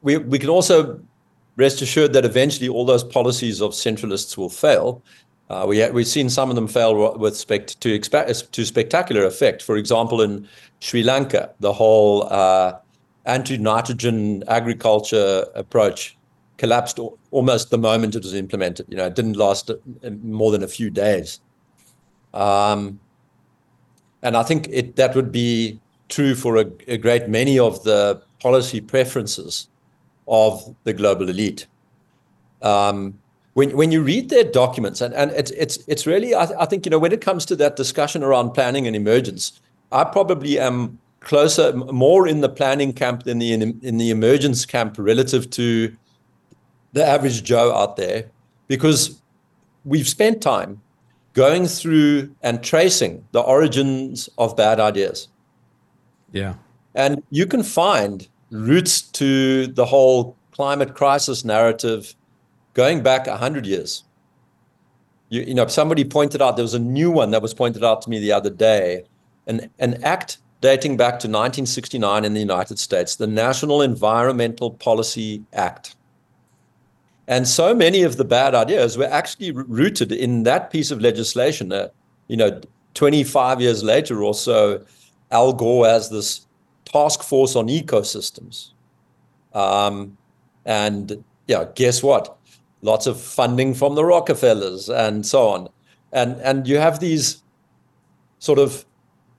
we 0.00 0.16
we 0.16 0.38
can 0.38 0.48
also 0.48 1.00
rest 1.56 1.82
assured 1.82 2.14
that 2.14 2.24
eventually 2.24 2.68
all 2.68 2.86
those 2.86 3.04
policies 3.04 3.60
of 3.60 3.72
centralists 3.72 4.38
will 4.38 4.48
fail. 4.48 5.02
Uh, 5.50 5.66
we 5.68 5.86
we've 5.90 6.06
seen 6.06 6.30
some 6.30 6.48
of 6.48 6.56
them 6.56 6.66
fail 6.66 7.18
with 7.18 7.36
spect- 7.36 7.78
to 7.82 7.92
expect 7.92 8.52
to 8.52 8.64
spectacular 8.64 9.24
effect. 9.24 9.62
For 9.62 9.76
example, 9.76 10.22
in 10.22 10.48
Sri 10.80 11.02
Lanka, 11.02 11.50
the 11.60 11.74
whole 11.74 12.26
uh, 12.32 12.72
anti-nitrogen 13.26 14.44
agriculture 14.48 15.46
approach 15.54 16.16
collapsed 16.58 16.98
almost 17.30 17.70
the 17.70 17.78
moment 17.78 18.14
it 18.14 18.22
was 18.22 18.34
implemented. 18.34 18.86
You 18.88 18.96
know, 18.96 19.06
it 19.06 19.14
didn't 19.14 19.36
last 19.36 19.70
uh, 19.70 19.76
more 20.22 20.50
than 20.50 20.62
a 20.62 20.68
few 20.68 20.90
days. 20.90 21.40
Um, 22.32 23.00
and 24.22 24.36
I 24.36 24.42
think 24.42 24.68
it, 24.70 24.96
that 24.96 25.14
would 25.14 25.32
be 25.32 25.80
true 26.08 26.34
for 26.34 26.56
a, 26.56 26.66
a, 26.86 26.96
great 26.96 27.28
many 27.28 27.58
of 27.58 27.82
the 27.84 28.22
policy 28.40 28.80
preferences 28.80 29.68
of 30.28 30.74
the 30.84 30.92
global 30.92 31.28
elite. 31.28 31.66
Um, 32.62 33.18
when, 33.54 33.76
when 33.76 33.90
you 33.92 34.02
read 34.02 34.28
their 34.28 34.44
documents, 34.44 35.00
and, 35.00 35.14
and 35.14 35.30
it's, 35.32 35.50
it's, 35.52 35.78
it's 35.86 36.06
really, 36.06 36.34
I, 36.34 36.44
I 36.62 36.66
think, 36.66 36.84
you 36.84 36.90
know, 36.90 36.98
when 36.98 37.12
it 37.12 37.20
comes 37.20 37.44
to 37.46 37.56
that 37.56 37.76
discussion 37.76 38.22
around 38.22 38.50
planning 38.50 38.86
and 38.86 38.94
emergence, 38.94 39.60
I 39.92 40.04
probably 40.04 40.58
am 40.58 40.98
closer, 41.26 41.72
more 41.72 42.28
in 42.28 42.40
the 42.40 42.48
planning 42.48 42.92
camp 42.92 43.24
than 43.24 43.40
the 43.40 43.52
in, 43.52 43.80
in 43.82 43.98
the 43.98 44.10
emergence 44.10 44.64
camp 44.64 44.94
relative 44.96 45.50
to 45.50 45.94
the 46.92 47.04
average 47.04 47.42
Joe 47.42 47.74
out 47.74 47.96
there, 47.96 48.30
because 48.68 49.20
we've 49.84 50.06
spent 50.06 50.40
time 50.40 50.80
going 51.32 51.66
through 51.66 52.32
and 52.44 52.62
tracing 52.62 53.26
the 53.32 53.40
origins 53.40 54.28
of 54.38 54.56
bad 54.56 54.78
ideas. 54.78 55.26
Yeah. 56.30 56.54
And 56.94 57.20
you 57.30 57.46
can 57.46 57.64
find 57.64 58.28
roots 58.50 59.02
to 59.02 59.66
the 59.66 59.84
whole 59.84 60.36
climate 60.52 60.94
crisis 60.94 61.44
narrative 61.44 62.14
going 62.74 63.02
back 63.02 63.26
100 63.26 63.66
years. 63.66 64.04
You, 65.28 65.42
you 65.42 65.54
know, 65.54 65.66
somebody 65.66 66.04
pointed 66.04 66.40
out, 66.40 66.56
there 66.56 66.62
was 66.62 66.74
a 66.74 66.78
new 66.78 67.10
one 67.10 67.32
that 67.32 67.42
was 67.42 67.52
pointed 67.52 67.82
out 67.82 68.00
to 68.02 68.10
me 68.10 68.20
the 68.20 68.30
other 68.30 68.50
day, 68.50 69.04
an, 69.48 69.68
an 69.80 70.02
act 70.04 70.38
dating 70.60 70.96
back 70.96 71.12
to 71.12 71.28
1969 71.28 72.24
in 72.24 72.34
the 72.34 72.40
United 72.40 72.78
States, 72.78 73.16
the 73.16 73.26
National 73.26 73.82
Environmental 73.82 74.70
Policy 74.70 75.44
Act. 75.52 75.96
And 77.28 77.46
so 77.46 77.74
many 77.74 78.02
of 78.02 78.16
the 78.16 78.24
bad 78.24 78.54
ideas 78.54 78.96
were 78.96 79.04
actually 79.04 79.50
rooted 79.50 80.12
in 80.12 80.44
that 80.44 80.70
piece 80.70 80.90
of 80.90 81.00
legislation. 81.00 81.72
Uh, 81.72 81.88
you 82.28 82.36
know, 82.36 82.60
25 82.94 83.60
years 83.60 83.82
later 83.82 84.22
or 84.22 84.32
so, 84.32 84.84
Al 85.30 85.52
Gore 85.52 85.86
has 85.86 86.08
this 86.08 86.46
task 86.84 87.22
force 87.22 87.56
on 87.56 87.66
ecosystems. 87.66 88.70
Um, 89.54 90.16
and 90.64 91.22
yeah, 91.46 91.66
guess 91.74 92.02
what? 92.02 92.36
Lots 92.80 93.06
of 93.06 93.20
funding 93.20 93.74
from 93.74 93.96
the 93.96 94.04
Rockefellers 94.04 94.88
and 94.88 95.26
so 95.26 95.48
on. 95.48 95.68
And, 96.12 96.40
and 96.40 96.66
you 96.66 96.78
have 96.78 97.00
these 97.00 97.42
sort 98.38 98.58
of 98.58 98.85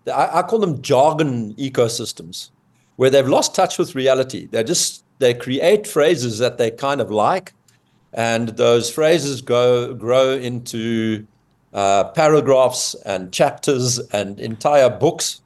I, 0.10 0.40
I 0.40 0.42
call 0.44 0.60
them 0.60 0.82
jargon 0.82 1.54
ecosystems, 1.56 2.50
where 2.96 3.10
they've 3.10 3.28
lost 3.28 3.56
touch 3.56 3.78
with 3.78 3.96
reality. 3.96 4.48
They 4.48 4.64
just 4.64 5.04
they 5.20 5.34
create 5.34 5.88
phrases 5.88 6.38
that 6.40 6.58
they 6.58 6.72
kind 6.72 7.02
of 7.02 7.12
like, 7.12 7.54
and 8.14 8.50
those 8.50 8.90
phrases 8.90 9.42
go 9.42 9.94
grow 9.94 10.32
into 10.32 11.26
uh, 11.74 12.06
paragraphs 12.06 12.96
and 13.06 13.32
chapters 13.32 14.00
and 14.12 14.40
entire 14.40 14.90
books. 14.90 15.42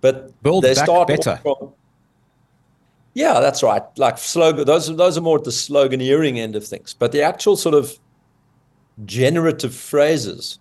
But 0.00 0.40
Build 0.42 0.64
they 0.64 0.74
back 0.74 0.84
start 0.84 1.08
better. 1.08 1.38
From, 1.42 1.72
yeah, 3.14 3.40
that's 3.40 3.62
right. 3.62 3.82
Like 3.96 4.18
slogan, 4.18 4.66
those 4.66 4.94
those 4.94 5.16
are 5.16 5.22
more 5.22 5.38
at 5.38 5.44
the 5.44 5.50
sloganeering 5.50 6.36
end 6.36 6.54
of 6.54 6.66
things. 6.66 6.94
But 6.94 7.12
the 7.12 7.22
actual 7.22 7.56
sort 7.56 7.74
of 7.74 7.98
generative 9.04 9.74
phrases, 9.74 10.58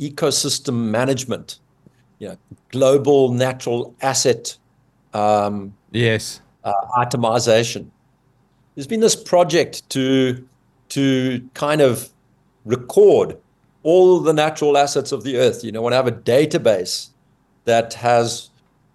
ecosystem 0.00 0.90
management, 0.90 1.60
you 2.18 2.28
know, 2.28 2.36
global 2.72 3.32
natural 3.32 3.94
asset 4.02 4.56
um, 5.14 5.72
yes 5.92 6.40
uh, 6.64 6.72
itemization. 6.98 7.88
There's 8.74 8.86
been 8.86 9.00
this 9.00 9.16
project 9.16 9.88
to 9.90 10.46
to 10.90 11.48
kind 11.54 11.80
of 11.80 12.10
record 12.64 13.36
all 13.82 14.20
the 14.20 14.32
natural 14.32 14.76
assets 14.76 15.12
of 15.12 15.24
the 15.24 15.38
earth. 15.38 15.64
You 15.64 15.72
know, 15.72 15.82
want 15.82 15.92
to 15.92 15.96
have 15.96 16.06
a 16.06 16.12
database 16.12 17.08
that 17.64 17.94
has 17.94 18.50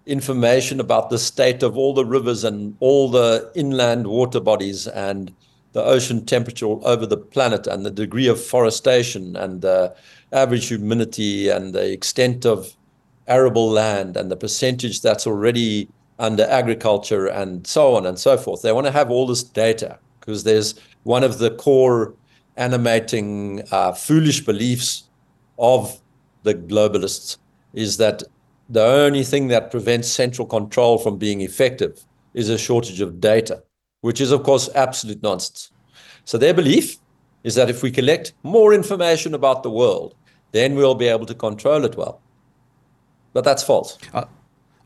information 0.06 0.80
about 0.80 1.10
the 1.10 1.18
state 1.18 1.62
of 1.62 1.76
all 1.76 1.92
the 1.92 2.04
rivers 2.04 2.42
and 2.42 2.76
all 2.80 3.10
the 3.10 3.50
inland 3.54 4.06
water 4.06 4.40
bodies 4.40 4.86
and 4.86 5.34
the 5.72 5.84
ocean 5.84 6.24
temperature 6.24 6.64
all 6.64 6.80
over 6.86 7.04
the 7.04 7.16
planet 7.16 7.66
and 7.66 7.84
the 7.84 7.90
degree 7.90 8.26
of 8.26 8.42
forestation 8.42 9.36
and 9.36 9.60
the 9.60 9.94
average 10.32 10.68
humidity 10.68 11.50
and 11.50 11.74
the 11.74 11.92
extent 11.92 12.46
of 12.46 12.74
arable 13.28 13.70
land 13.70 14.16
and 14.16 14.30
the 14.30 14.36
percentage 14.36 15.00
that's 15.02 15.26
already 15.26 15.88
under 16.18 16.44
agriculture 16.44 17.26
and 17.26 17.66
so 17.66 17.94
on 17.94 18.06
and 18.06 18.18
so 18.18 18.36
forth. 18.36 18.62
They 18.62 18.72
want 18.72 18.86
to 18.86 18.92
have 18.92 19.10
all 19.10 19.26
this 19.26 19.42
data 19.42 19.98
because 20.20 20.44
there's 20.44 20.74
one 21.04 21.22
of 21.22 21.38
the 21.38 21.52
core 21.52 22.14
animating 22.56 23.62
uh, 23.70 23.92
foolish 23.92 24.44
beliefs 24.44 25.04
of 25.58 26.00
the 26.42 26.54
globalists 26.54 27.38
is 27.72 27.96
that 27.98 28.22
the 28.68 28.84
only 28.84 29.24
thing 29.24 29.48
that 29.48 29.70
prevents 29.70 30.08
central 30.08 30.46
control 30.46 30.98
from 30.98 31.16
being 31.16 31.40
effective 31.40 32.04
is 32.34 32.48
a 32.48 32.58
shortage 32.58 33.00
of 33.00 33.20
data, 33.20 33.62
which 34.02 34.20
is, 34.20 34.30
of 34.30 34.42
course, 34.42 34.68
absolute 34.74 35.22
nonsense. 35.22 35.70
So 36.24 36.36
their 36.36 36.52
belief 36.52 36.96
is 37.44 37.54
that 37.54 37.70
if 37.70 37.82
we 37.82 37.90
collect 37.90 38.34
more 38.42 38.74
information 38.74 39.34
about 39.34 39.62
the 39.62 39.70
world, 39.70 40.14
then 40.52 40.74
we'll 40.74 40.94
be 40.94 41.08
able 41.08 41.26
to 41.26 41.34
control 41.34 41.84
it 41.84 41.96
well. 41.96 42.20
But 43.32 43.44
that's 43.44 43.62
false. 43.62 43.98
I, 44.14 44.24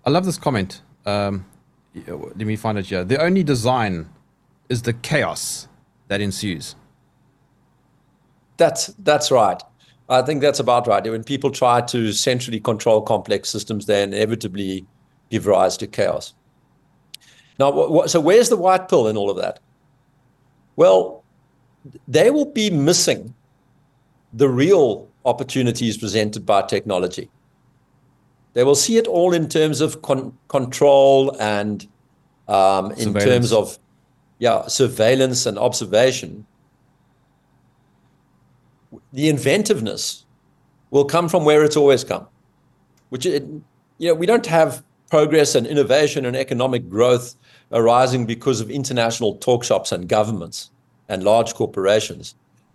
I 0.05 0.11
love 0.11 0.25
this 0.25 0.39
comment. 0.39 0.83
Um, 1.07 1.47
let 1.95 2.37
me 2.39 2.57
find 2.57 2.79
it 2.79 2.87
here. 2.87 3.05
The 3.05 3.21
only 3.23 3.43
design 3.43 4.09
is 4.69 4.83
the 4.83 4.93
chaos 4.93 5.69
that 6.09 6.21
ensues. 6.21 6.75
That's 8.57 8.87
that's 8.99 9.31
right. 9.31 9.63
I 10.09 10.23
think 10.23 10.43
that's 10.43 10.61
about 10.61 10.87
right. 10.87 11.03
When 11.03 11.25
people 11.25 11.51
try 11.51 11.81
to 11.83 12.13
centrally 12.13 12.61
control 12.61 13.01
complex 13.01 13.49
systems, 13.49 13.87
they 13.87 14.03
inevitably 14.03 14.87
give 15.31 15.47
rise 15.47 15.77
to 15.79 15.87
chaos. 15.87 16.35
Now, 17.59 17.71
what, 17.71 18.11
so 18.11 18.21
where's 18.21 18.49
the 18.49 18.57
white 18.57 18.89
pill 18.89 19.09
in 19.09 19.17
all 19.17 19.31
of 19.31 19.37
that? 19.37 19.61
Well, 20.77 21.23
they 22.09 22.31
will 22.31 22.51
be 22.53 22.71
missing 22.71 23.35
the 24.33 24.49
real 24.49 25.09
opportunities 25.25 25.97
presented 25.97 26.45
by 26.45 26.63
technology. 26.63 27.31
They 28.55 28.65
will 28.65 28.75
see 28.75 28.99
it 28.99 29.07
all 29.07 29.33
in 29.33 29.49
terms 29.49 29.81
of 29.81 30.03
con- 30.03 30.37
control 30.49 31.35
and 31.41 31.87
um, 32.49 32.93
in 32.93 33.15
terms 33.15 33.53
of 33.53 33.79
yeah 34.39 34.67
surveillance 34.67 35.47
and 35.47 35.59
observation. 35.59 36.47
The 39.13 39.29
inventiveness 39.29 40.27
will 40.91 41.05
come 41.05 41.29
from 41.29 41.45
where 41.45 41.65
it's 41.65 41.77
always 41.77 42.05
come, 42.05 42.27
which 43.09 43.25
it, 43.25 43.45
you 43.99 44.09
know 44.09 44.15
we 44.15 44.27
don't 44.27 44.47
have 44.47 44.85
progress 45.11 45.55
and 45.55 45.67
innovation 45.67 46.27
and 46.27 46.37
economic 46.37 46.89
growth 46.89 47.37
arising 47.71 48.27
because 48.27 48.61
of 48.61 48.71
international 48.71 49.37
talk 49.37 49.65
shops 49.65 49.93
and 49.93 50.09
governments 50.09 50.71
and 51.09 51.23
large 51.23 51.55
corporations. 51.55 52.35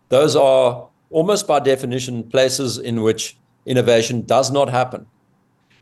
Those 0.09 0.35
are 0.35 0.87
almost 1.09 1.47
by 1.47 1.59
definition, 1.59 2.23
places 2.23 2.77
in 2.77 3.01
which 3.01 3.37
innovation 3.65 4.21
does 4.21 4.51
not 4.51 4.69
happen. 4.69 5.05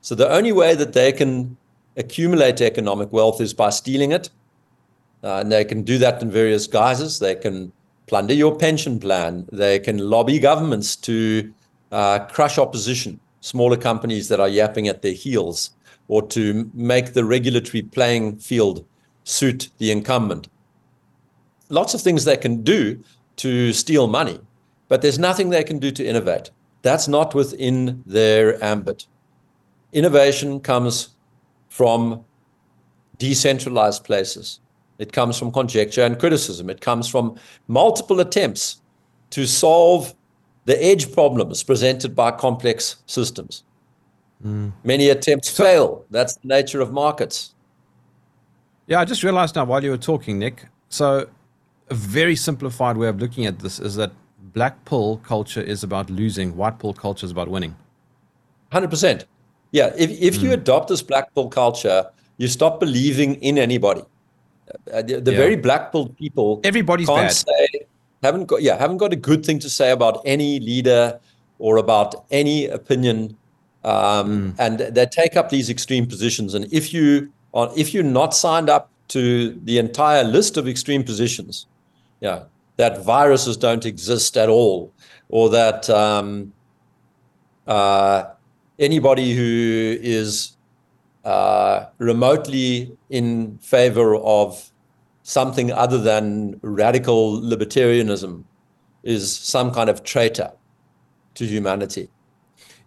So 0.05 0.13
the 0.13 0.29
only 0.29 0.51
way 0.51 0.75
that 0.75 0.93
they 0.93 1.11
can 1.11 1.57
accumulate 1.97 2.61
economic 2.61 3.11
wealth 3.11 3.41
is 3.41 3.55
by 3.55 3.71
stealing 3.71 4.11
it. 4.11 4.29
Uh, 5.23 5.39
and 5.39 5.51
they 5.51 5.65
can 5.65 5.81
do 5.81 5.97
that 5.97 6.21
in 6.21 6.29
various 6.29 6.67
guises. 6.67 7.17
They 7.17 7.33
can 7.33 7.71
plunder 8.05 8.35
your 8.35 8.55
pension 8.55 8.99
plan. 8.99 9.47
They 9.51 9.79
can 9.79 9.97
lobby 9.97 10.37
governments 10.37 10.95
to 10.97 11.51
uh, 11.91 12.19
crush 12.19 12.59
opposition, 12.59 13.19
smaller 13.41 13.77
companies 13.77 14.27
that 14.27 14.39
are 14.39 14.47
yapping 14.47 14.87
at 14.87 15.01
their 15.01 15.13
heels, 15.13 15.71
or 16.07 16.21
to 16.27 16.69
make 16.75 17.13
the 17.13 17.25
regulatory 17.25 17.81
playing 17.81 18.37
field 18.37 18.85
suit 19.23 19.71
the 19.79 19.89
incumbent. 19.89 20.49
Lots 21.69 21.95
of 21.95 22.01
things 22.01 22.25
they 22.25 22.37
can 22.37 22.61
do 22.61 23.03
to 23.37 23.73
steal 23.73 24.05
money, 24.05 24.39
but 24.87 25.01
there's 25.01 25.17
nothing 25.17 25.49
they 25.49 25.63
can 25.63 25.79
do 25.79 25.89
to 25.89 26.05
innovate. 26.05 26.51
That's 26.83 27.07
not 27.07 27.33
within 27.33 28.03
their 28.05 28.63
ambit. 28.63 29.07
Innovation 29.95 30.59
comes 30.59 31.15
from 31.69 32.25
decentralized 33.17 34.03
places. 34.03 34.59
It 34.99 35.13
comes 35.13 35.39
from 35.39 35.53
conjecture 35.53 36.03
and 36.03 36.19
criticism. 36.19 36.69
It 36.69 36.81
comes 36.81 37.07
from 37.07 37.37
multiple 37.69 38.19
attempts 38.19 38.81
to 39.29 39.47
solve 39.47 40.13
the 40.65 40.83
edge 40.83 41.13
problems 41.13 41.63
presented 41.63 42.13
by 42.13 42.31
complex 42.31 42.97
systems. 43.05 43.63
Mm. 44.45 44.73
Many 44.83 45.07
attempts 45.09 45.49
so, 45.51 45.63
fail. 45.63 46.05
That's 46.11 46.35
the 46.35 46.47
nature 46.49 46.81
of 46.81 46.91
markets. 46.91 47.53
Yeah, 48.87 48.99
I 48.99 49.05
just 49.05 49.23
realized 49.23 49.55
now 49.55 49.63
while 49.63 49.81
you 49.81 49.91
were 49.91 49.97
talking, 49.97 50.37
Nick. 50.39 50.65
So, 50.89 51.29
a 51.89 51.93
very 51.93 52.35
simplified 52.35 52.97
way 52.97 53.07
of 53.07 53.21
looking 53.21 53.45
at 53.45 53.59
this 53.59 53.79
is 53.79 53.95
that 53.95 54.11
black 54.53 54.83
pill 54.83 55.21
culture 55.23 55.61
is 55.61 55.83
about 55.83 56.09
losing, 56.09 56.57
white 56.57 56.79
pill 56.79 56.93
culture 56.93 57.25
is 57.25 57.31
about 57.31 57.47
winning. 57.47 57.77
100%. 58.73 59.23
Yeah, 59.75 59.91
if, 59.97 60.09
if 60.21 60.35
mm. 60.35 60.43
you 60.43 60.53
adopt 60.53 60.87
this 60.87 61.01
black 61.01 61.33
pill 61.33 61.49
culture, 61.49 62.05
you 62.37 62.47
stop 62.47 62.79
believing 62.79 63.35
in 63.35 63.57
anybody. 63.57 64.03
Uh, 64.93 65.01
the, 65.01 65.19
the 65.19 65.31
yeah. 65.31 65.37
very 65.37 65.57
black 65.57 65.91
pill 65.91 66.07
people 66.09 66.59
everybody's 66.63 67.07
can't 67.07 67.27
bad. 67.27 67.33
say 67.33 67.67
haven't 68.23 68.45
got 68.45 68.63
yeah 68.63 68.75
haven't 68.75 68.97
got 68.97 69.13
a 69.13 69.15
good 69.15 69.45
thing 69.45 69.59
to 69.59 69.69
say 69.69 69.91
about 69.91 70.21
any 70.25 70.59
leader 70.59 71.19
or 71.59 71.77
about 71.77 72.25
any 72.31 72.65
opinion 72.65 73.37
um, 73.83 74.53
mm. 74.53 74.55
and 74.57 74.79
they 74.79 75.05
take 75.05 75.35
up 75.35 75.49
these 75.49 75.69
extreme 75.69 76.07
positions 76.07 76.55
and 76.55 76.65
if 76.73 76.91
you 76.91 77.31
are 77.53 77.69
if 77.77 77.93
you're 77.93 78.11
not 78.21 78.33
signed 78.33 78.67
up 78.67 78.89
to 79.09 79.51
the 79.65 79.77
entire 79.77 80.23
list 80.23 80.57
of 80.57 80.67
extreme 80.67 81.03
positions 81.03 81.67
yeah 82.21 82.39
that 82.77 83.03
viruses 83.03 83.55
don't 83.55 83.85
exist 83.85 84.35
at 84.35 84.49
all 84.49 84.91
or 85.29 85.47
that 85.47 85.87
um, 85.91 86.51
uh, 87.67 88.23
anybody 88.79 89.33
who 89.33 89.97
is 90.01 90.57
uh, 91.23 91.85
remotely 91.97 92.95
in 93.09 93.57
favor 93.59 94.15
of 94.15 94.71
something 95.23 95.71
other 95.71 95.97
than 95.97 96.59
radical 96.61 97.41
libertarianism 97.41 98.43
is 99.03 99.35
some 99.35 99.71
kind 99.71 99.89
of 99.89 100.03
traitor 100.03 100.51
to 101.33 101.45
humanity. 101.45 102.09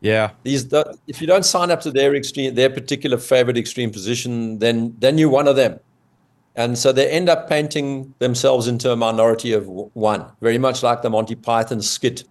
Yeah. 0.01 0.31
These, 0.45 0.73
if 1.09 1.21
you 1.21 1.27
don't 1.27 1.45
sign 1.45 1.71
up 1.71 1.81
to 1.81 1.91
their 1.91 2.15
extreme, 2.15 2.55
their 2.55 2.71
particular 2.71 3.19
favorite 3.19 3.59
extreme 3.59 3.91
position, 3.91 4.59
then 4.61 4.95
then 4.99 5.19
you're 5.19 5.29
one 5.29 5.49
of 5.49 5.57
them. 5.57 5.81
And 6.55 6.77
so 6.77 6.93
they 6.93 7.09
end 7.11 7.29
up 7.29 7.49
painting 7.49 8.15
themselves 8.19 8.67
into 8.67 8.91
a 8.91 8.97
minority 8.97 9.53
of 9.53 9.69
one, 9.69 10.25
very 10.41 10.59
much 10.59 10.83
like 10.83 11.03
the 11.03 11.11
Monty 11.11 11.37
Python 11.37 11.81
skit 11.81 12.25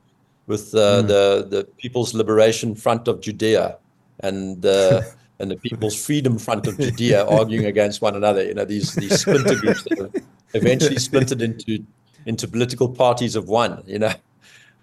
with 0.47 0.73
uh, 0.73 1.03
mm. 1.03 1.07
the 1.07 1.47
the 1.49 1.63
People's 1.77 2.13
Liberation 2.13 2.73
Front 2.73 3.07
of 3.07 3.21
Judea 3.21 3.77
and 4.21 4.65
uh, 4.65 5.01
and 5.39 5.51
the 5.51 5.57
People's 5.57 6.03
Freedom 6.03 6.39
Front 6.39 6.65
of 6.67 6.79
Judea 6.79 7.25
arguing 7.25 7.65
against 7.65 8.01
one 8.01 8.15
another. 8.15 8.43
You 8.43 8.55
know, 8.55 8.65
these 8.65 8.95
these 8.95 9.21
splinter 9.21 9.55
groups 9.55 9.83
that 9.83 10.23
eventually 10.53 10.97
splintered 10.97 11.41
into 11.41 11.85
into 12.25 12.47
political 12.47 12.89
parties 12.89 13.35
of 13.35 13.47
one. 13.47 13.83
You 13.85 13.99
know, 13.99 14.13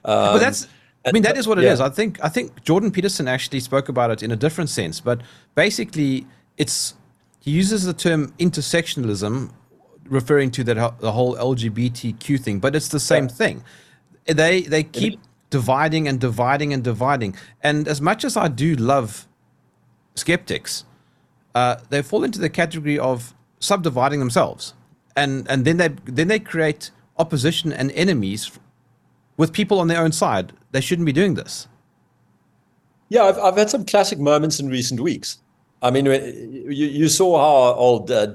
um, 0.05 0.35
but 0.35 0.39
that's. 0.39 0.69
I 1.07 1.13
mean, 1.13 1.23
that 1.25 1.37
is 1.37 1.47
what 1.47 1.59
it 1.59 1.65
yeah. 1.65 1.73
is. 1.73 1.81
I 1.83 1.91
think 1.91 2.19
I 2.23 2.31
think 2.31 2.65
Jordan 2.65 2.91
Peterson 2.91 3.29
actually 3.29 3.61
spoke 3.61 3.91
about 3.91 4.11
it 4.11 4.23
in 4.23 4.31
a 4.31 4.37
different 4.37 4.71
sense, 4.71 5.01
but 5.01 5.21
basically, 5.55 6.27
it's 6.57 6.95
he 7.41 7.51
uses 7.51 7.85
the 7.85 7.93
term 7.93 8.33
intersectionalism, 8.39 9.51
referring 10.07 10.51
to 10.53 10.65
that 10.65 10.99
the 11.01 11.13
whole 11.13 11.37
LGBTQ 11.37 12.41
thing, 12.41 12.59
but 12.59 12.75
it's 12.75 12.89
the 12.89 13.01
same 13.01 13.25
yeah. 13.25 13.35
thing. 13.35 13.65
They 14.25 14.63
they 14.63 14.83
keep 14.83 15.21
dividing 15.59 16.09
and 16.09 16.19
dividing 16.19 16.73
and 16.75 16.83
dividing, 16.83 17.37
and 17.63 17.87
as 17.95 18.01
much 18.01 18.25
as 18.25 18.37
I 18.37 18.49
do 18.49 18.75
love 18.75 19.29
skeptics, 20.17 20.85
uh, 21.55 21.77
they 21.91 22.03
fall 22.03 22.25
into 22.25 22.41
the 22.41 22.51
category 22.51 22.99
of 22.99 23.35
subdividing 23.61 24.19
themselves, 24.19 24.75
and 25.15 25.47
and 25.53 25.65
then 25.65 25.77
they 25.77 25.91
then 26.19 26.29
they 26.29 26.41
create 26.41 26.91
opposition 27.17 27.73
and 27.73 27.93
enemies 27.93 28.43
with 29.37 29.53
people 29.53 29.79
on 29.79 29.87
their 29.89 30.03
own 30.05 30.13
side. 30.13 30.47
They 30.73 30.81
shouldn't 30.81 31.07
be 31.07 31.13
doing 31.13 31.35
this. 31.35 31.69
Yeah, 33.09 33.25
I've, 33.29 33.39
I've 33.39 33.57
had 33.57 33.71
some 33.71 33.85
classic 33.85 34.19
moments 34.19 34.59
in 34.61 34.69
recent 34.69 35.01
weeks. 35.01 35.39
I 35.83 35.91
mean, 35.91 36.07
you, 36.07 36.89
you 37.01 37.09
saw 37.09 37.29
how 37.39 37.79
old 37.79 38.11
uh, 38.11 38.35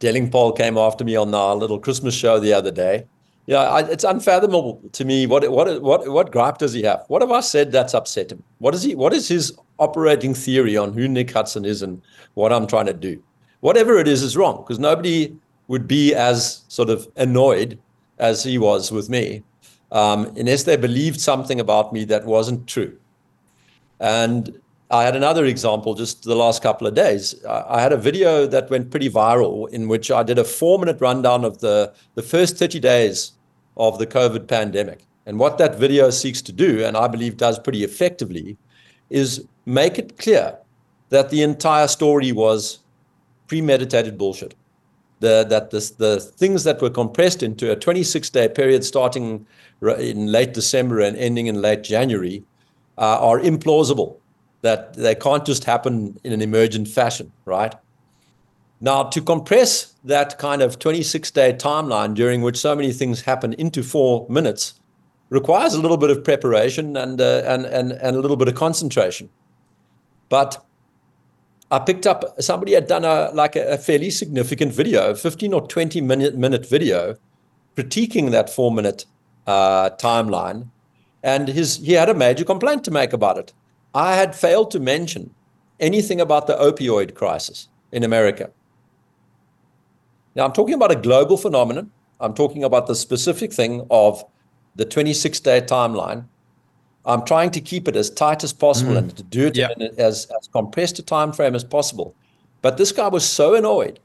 Delingpole 0.00 0.56
came 0.56 0.76
after 0.76 1.04
me 1.04 1.14
on 1.14 1.34
our 1.34 1.54
little 1.54 1.78
Christmas 1.78 2.14
show 2.14 2.40
the 2.40 2.52
other 2.52 2.72
day. 2.72 3.04
Yeah, 3.46 3.60
I, 3.60 3.80
it's 3.82 4.02
unfathomable 4.02 4.82
to 4.92 5.04
me. 5.04 5.26
What 5.26 5.48
what 5.50 5.80
what 5.80 6.08
what 6.08 6.32
gripe 6.32 6.58
does 6.58 6.72
he 6.72 6.82
have? 6.82 7.04
What 7.06 7.22
have 7.22 7.30
I 7.30 7.40
said 7.40 7.70
that's 7.70 7.94
upset 7.94 8.32
him? 8.32 8.42
What 8.58 8.74
is 8.74 8.82
he? 8.82 8.94
What 8.96 9.12
is 9.12 9.28
his 9.28 9.56
operating 9.78 10.34
theory 10.34 10.76
on 10.76 10.92
who 10.92 11.06
Nick 11.06 11.30
Hudson 11.30 11.64
is 11.64 11.80
and 11.80 12.02
what 12.34 12.52
I'm 12.52 12.66
trying 12.66 12.86
to 12.86 12.92
do? 12.92 13.22
Whatever 13.60 13.98
it 13.98 14.08
is 14.08 14.22
is 14.22 14.36
wrong 14.36 14.58
because 14.58 14.80
nobody 14.80 15.36
would 15.68 15.86
be 15.86 16.12
as 16.14 16.64
sort 16.68 16.90
of 16.90 17.08
annoyed 17.16 17.78
as 18.18 18.42
he 18.42 18.58
was 18.58 18.90
with 18.90 19.08
me, 19.08 19.42
um, 19.92 20.26
unless 20.36 20.64
they 20.64 20.76
believed 20.76 21.20
something 21.20 21.60
about 21.60 21.92
me 21.92 22.04
that 22.04 22.24
wasn't 22.24 22.66
true. 22.66 22.96
And 24.00 24.60
I 24.90 25.04
had 25.04 25.16
another 25.16 25.44
example 25.44 25.94
just 25.94 26.24
the 26.24 26.36
last 26.36 26.62
couple 26.62 26.86
of 26.86 26.94
days. 26.94 27.44
I 27.44 27.80
had 27.80 27.92
a 27.92 27.96
video 27.96 28.46
that 28.46 28.70
went 28.70 28.90
pretty 28.90 29.10
viral 29.10 29.68
in 29.70 29.88
which 29.88 30.10
I 30.10 30.22
did 30.22 30.38
a 30.38 30.44
four 30.44 30.78
minute 30.78 31.00
rundown 31.00 31.44
of 31.44 31.58
the, 31.58 31.92
the 32.14 32.22
first 32.22 32.56
30 32.56 32.80
days 32.80 33.32
of 33.76 33.98
the 33.98 34.06
COVID 34.06 34.48
pandemic. 34.48 35.04
And 35.26 35.38
what 35.38 35.58
that 35.58 35.78
video 35.78 36.10
seeks 36.10 36.40
to 36.42 36.52
do, 36.52 36.84
and 36.84 36.96
I 36.96 37.08
believe 37.08 37.36
does 37.36 37.58
pretty 37.58 37.82
effectively, 37.84 38.56
is 39.10 39.44
make 39.66 39.98
it 39.98 40.18
clear 40.18 40.56
that 41.08 41.30
the 41.30 41.42
entire 41.42 41.88
story 41.88 42.32
was 42.32 42.80
premeditated 43.48 44.18
bullshit. 44.18 44.54
The, 45.20 45.46
that 45.48 45.70
this, 45.70 45.90
the 45.90 46.20
things 46.20 46.64
that 46.64 46.82
were 46.82 46.90
compressed 46.90 47.42
into 47.42 47.72
a 47.72 47.76
26 47.76 48.28
day 48.30 48.48
period 48.48 48.84
starting 48.84 49.46
in 49.80 50.26
late 50.26 50.52
December 50.52 51.00
and 51.00 51.16
ending 51.16 51.46
in 51.46 51.62
late 51.62 51.82
January 51.82 52.44
uh, 52.98 53.18
are 53.20 53.40
implausible, 53.40 54.16
that 54.60 54.94
they 54.94 55.14
can't 55.14 55.44
just 55.46 55.64
happen 55.64 56.18
in 56.22 56.32
an 56.32 56.42
emergent 56.42 56.88
fashion, 56.88 57.32
right? 57.46 57.74
Now, 58.86 59.02
to 59.02 59.20
compress 59.20 59.94
that 60.04 60.38
kind 60.38 60.62
of 60.62 60.78
26 60.78 61.32
day 61.32 61.52
timeline 61.52 62.14
during 62.14 62.42
which 62.42 62.56
so 62.56 62.76
many 62.76 62.92
things 62.92 63.22
happen 63.22 63.52
into 63.54 63.82
four 63.82 64.28
minutes 64.28 64.78
requires 65.28 65.74
a 65.74 65.80
little 65.80 65.96
bit 65.96 66.10
of 66.10 66.22
preparation 66.22 66.96
and, 66.96 67.20
uh, 67.20 67.42
and, 67.44 67.66
and, 67.66 67.90
and 67.90 68.16
a 68.16 68.20
little 68.20 68.36
bit 68.36 68.46
of 68.46 68.54
concentration. 68.54 69.28
But 70.28 70.64
I 71.68 71.80
picked 71.80 72.06
up 72.06 72.40
somebody 72.40 72.74
had 72.74 72.86
done 72.86 73.04
a 73.04 73.32
like 73.34 73.56
a, 73.56 73.72
a 73.72 73.76
fairly 73.76 74.08
significant 74.08 74.72
video, 74.72 75.16
15 75.16 75.52
or 75.52 75.66
20 75.66 76.00
minute 76.00 76.36
minute 76.36 76.64
video, 76.64 77.16
critiquing 77.76 78.30
that 78.30 78.48
four 78.48 78.70
minute 78.70 79.04
uh, 79.48 79.90
timeline, 80.00 80.68
and 81.24 81.48
his 81.48 81.78
he 81.78 81.94
had 81.94 82.08
a 82.08 82.14
major 82.14 82.44
complaint 82.44 82.84
to 82.84 82.92
make 82.92 83.12
about 83.12 83.36
it. 83.36 83.52
I 83.96 84.14
had 84.14 84.36
failed 84.36 84.70
to 84.70 84.78
mention 84.78 85.34
anything 85.80 86.20
about 86.20 86.46
the 86.46 86.54
opioid 86.54 87.14
crisis 87.14 87.66
in 87.90 88.04
America. 88.04 88.52
Now, 90.36 90.44
I'm 90.44 90.52
talking 90.52 90.74
about 90.74 90.92
a 90.92 90.96
global 90.96 91.38
phenomenon. 91.38 91.90
I'm 92.20 92.34
talking 92.34 92.62
about 92.62 92.86
the 92.86 92.94
specific 92.94 93.52
thing 93.52 93.86
of 93.90 94.22
the 94.76 94.84
26 94.84 95.40
day 95.40 95.62
timeline. 95.62 96.26
I'm 97.06 97.24
trying 97.24 97.50
to 97.52 97.60
keep 97.60 97.88
it 97.88 97.96
as 97.96 98.10
tight 98.10 98.44
as 98.44 98.52
possible 98.52 98.92
mm. 98.92 98.98
and 98.98 99.16
to 99.16 99.22
do 99.22 99.46
it 99.46 99.56
in 99.56 99.82
as, 99.98 100.26
as 100.38 100.48
compressed 100.48 100.98
a 100.98 101.02
time 101.02 101.32
frame 101.32 101.54
as 101.54 101.64
possible. 101.64 102.14
But 102.62 102.76
this 102.76 102.92
guy 102.92 103.08
was 103.08 103.26
so 103.26 103.54
annoyed 103.54 103.98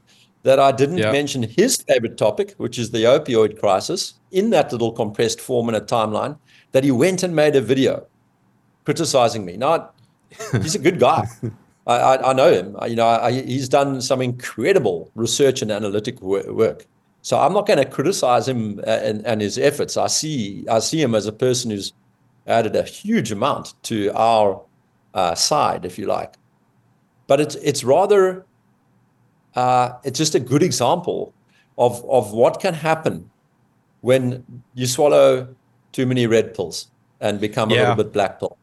that 0.44 0.58
I 0.58 0.72
didn't 0.72 0.96
mention 0.96 1.42
his 1.42 1.76
favorite 1.82 2.16
topic, 2.16 2.54
which 2.56 2.78
is 2.78 2.90
the 2.90 3.04
opioid 3.04 3.60
crisis, 3.60 4.14
in 4.30 4.50
that 4.50 4.72
little 4.72 4.92
compressed 4.92 5.40
four 5.40 5.64
minute 5.64 5.86
timeline, 5.86 6.38
that 6.72 6.84
he 6.84 6.90
went 6.90 7.22
and 7.22 7.36
made 7.36 7.56
a 7.56 7.60
video 7.60 8.06
criticizing 8.84 9.44
me. 9.44 9.56
Now, 9.56 9.90
he's 10.52 10.74
a 10.74 10.78
good 10.78 10.98
guy. 10.98 11.28
I, 11.86 11.94
I, 11.94 12.30
I, 12.30 12.32
know 12.32 12.52
him. 12.52 12.76
I, 12.78 12.86
you 12.86 12.96
know, 12.96 13.06
I, 13.06 13.32
he's 13.32 13.68
done 13.68 14.00
some 14.00 14.22
incredible 14.22 15.10
research 15.14 15.62
and 15.62 15.70
analytic 15.70 16.20
work. 16.20 16.86
So 17.22 17.38
I'm 17.38 17.52
not 17.52 17.66
going 17.66 17.78
to 17.78 17.84
criticize 17.84 18.48
him 18.48 18.80
uh, 18.80 18.90
and, 18.90 19.26
and, 19.26 19.40
his 19.40 19.58
efforts. 19.58 19.96
I 19.96 20.08
see, 20.08 20.64
I 20.68 20.80
see 20.80 21.00
him 21.00 21.14
as 21.14 21.26
a 21.26 21.32
person 21.32 21.70
who's 21.70 21.92
added 22.46 22.74
a 22.76 22.82
huge 22.82 23.30
amount 23.30 23.74
to 23.84 24.10
our 24.14 24.60
uh, 25.14 25.34
side, 25.34 25.84
if 25.84 25.98
you 25.98 26.06
like. 26.06 26.34
But 27.28 27.40
it's 27.40 27.54
it's 27.56 27.84
rather 27.84 28.44
uh, 29.54 29.92
it's 30.04 30.18
just 30.18 30.34
a 30.34 30.40
good 30.40 30.62
example 30.62 31.32
of 31.78 32.04
of 32.10 32.32
what 32.32 32.60
can 32.60 32.74
happen 32.74 33.30
when 34.00 34.44
you 34.74 34.86
swallow 34.86 35.54
too 35.92 36.06
many 36.06 36.26
red 36.26 36.54
pills 36.54 36.90
and 37.20 37.40
become 37.40 37.70
a 37.70 37.74
little 37.74 37.94
bit 37.94 38.12
black 38.12 38.40
pill. 38.40 38.58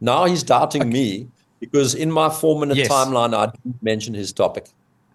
Now 0.00 0.26
he's 0.26 0.42
doubting 0.42 0.90
me 0.90 1.28
because 1.62 1.94
in 1.94 2.10
my 2.10 2.28
four 2.28 2.58
minute 2.58 2.76
Yes. 2.76 2.88
timeline 2.88 3.32
I 3.34 3.46
didn't 3.46 3.82
mention 3.82 4.12
his 4.14 4.32
topic. 4.32 4.66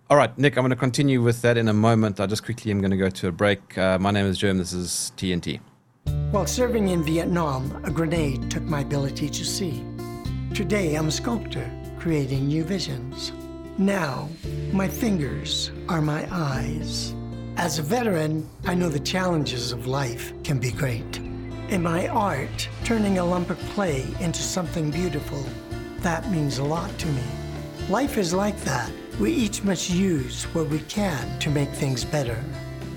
All 0.10 0.16
right, 0.16 0.36
Nick, 0.38 0.56
I'm 0.58 0.62
going 0.62 0.70
to 0.70 0.78
continue 0.78 1.22
with 1.22 1.42
that 1.42 1.58
in 1.58 1.68
a 1.68 1.74
moment. 1.74 2.22
I 2.22 2.28
just 2.28 2.46
quickly 2.46 2.72
am 2.72 2.80
going 2.80 2.92
to 2.92 2.98
go 2.98 3.10
to 3.10 3.28
a 3.28 3.32
break. 3.32 3.78
Uh, 3.78 4.00
my 4.00 4.10
name 4.12 4.26
is 4.26 4.40
Jerm. 4.40 4.58
This 4.58 4.72
is 4.72 5.12
TNT. 5.18 5.60
While 6.32 6.46
serving 6.48 6.88
in 6.88 7.04
Vietnam, 7.04 7.62
a 7.84 7.92
grenade 7.92 8.50
took 8.50 8.64
my 8.64 8.80
ability 8.80 9.30
to 9.30 9.44
see. 9.44 9.84
Today, 10.54 10.96
I'm 10.96 11.10
a 11.10 11.12
sculptor, 11.12 11.70
creating 12.00 12.48
new 12.48 12.64
visions. 12.64 13.34
Now, 13.78 14.30
my 14.72 14.88
fingers 14.88 15.72
are 15.90 16.02
my 16.02 16.26
eyes. 16.32 17.14
As 17.58 17.78
a 17.78 17.82
veteran, 17.82 18.50
I 18.66 18.76
know 18.76 18.88
the 18.88 19.00
challenges 19.02 19.74
of 19.74 19.88
life 19.88 20.32
can 20.44 20.58
be 20.58 20.72
great. 20.72 21.18
In 21.68 21.84
my 21.84 22.08
art, 22.08 22.70
turning 22.86 23.18
a 23.18 23.26
lump 23.26 23.50
of 23.50 23.60
clay 23.76 24.06
into 24.22 24.42
something 24.42 24.90
beautiful, 24.90 25.44
that 26.02 26.30
means 26.32 26.58
a 26.58 26.64
lot 26.64 26.98
to 27.00 27.08
me. 27.08 27.24
Life 27.90 28.18
is 28.18 28.34
like 28.34 28.60
that. 28.62 28.92
We 29.20 29.32
each 29.32 29.64
must 29.64 29.90
use 29.90 30.44
what 30.54 30.68
we 30.70 30.80
can 30.80 31.40
to 31.40 31.50
make 31.50 31.70
things 31.70 32.06
better. 32.06 32.44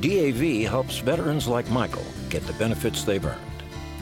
DAV 0.01 0.68
helps 0.68 0.98
veterans 0.98 1.46
like 1.46 1.70
Michael 1.70 2.05
get 2.28 2.46
the 2.46 2.53
benefits 2.55 3.05
they've 3.05 3.24
earned. 3.24 3.40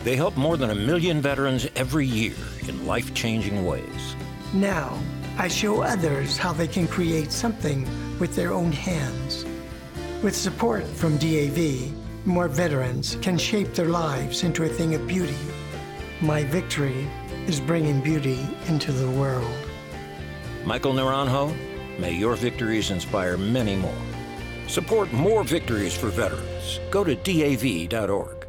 They 0.05 0.17
help 0.17 0.37
more 0.37 0.57
than 0.57 0.71
a 0.71 0.75
million 0.75 1.21
veterans 1.21 1.69
every 1.77 2.07
year 2.07 2.35
in 2.67 2.87
life 2.87 3.15
changing 3.15 3.65
ways. 3.65 4.17
Now, 4.55 4.99
I 5.37 5.49
show 5.49 5.83
others 5.83 6.37
how 6.37 6.53
they 6.53 6.69
can 6.69 6.89
create 6.89 7.31
something 7.31 7.87
with 8.19 8.35
their 8.35 8.53
own 8.53 8.73
hands. 8.73 9.45
With 10.23 10.35
support 10.35 10.87
from 10.87 11.17
DAV, 11.19 11.93
more 12.27 12.49
veterans 12.49 13.17
can 13.23 13.39
shape 13.39 13.75
their 13.75 13.89
lives 13.89 14.43
into 14.43 14.65
a 14.65 14.69
thing 14.69 14.95
of 14.95 15.07
beauty. 15.07 15.37
My 16.21 16.43
victory 16.45 17.07
is 17.49 17.61
bringing 17.61 18.01
beauty 18.03 18.39
into 18.67 18.93
the 18.93 19.11
world. 19.11 19.51
Michael 20.65 20.93
Naranjo, 20.93 21.57
may 21.99 22.13
your 22.13 22.37
victories 22.37 22.91
inspire 22.91 23.39
many 23.39 23.75
more. 23.75 24.03
Support 24.67 25.11
more 25.15 25.45
victories 25.45 25.97
for 25.97 26.09
veterans. 26.09 26.79
Go 26.91 27.05
to 27.05 27.15
DAV.org. 27.15 28.47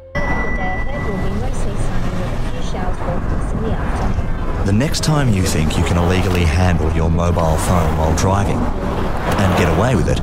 The 4.66 4.72
next 4.72 5.02
time 5.02 5.32
you 5.32 5.44
think 5.44 5.78
you 5.78 5.84
can 5.84 5.96
illegally 5.96 6.44
handle 6.44 6.92
your 6.92 7.10
mobile 7.10 7.56
phone 7.56 7.96
while 7.96 8.14
driving 8.16 8.58
and 8.58 9.58
get 9.58 9.74
away 9.78 9.96
with 9.96 10.08
it, 10.10 10.20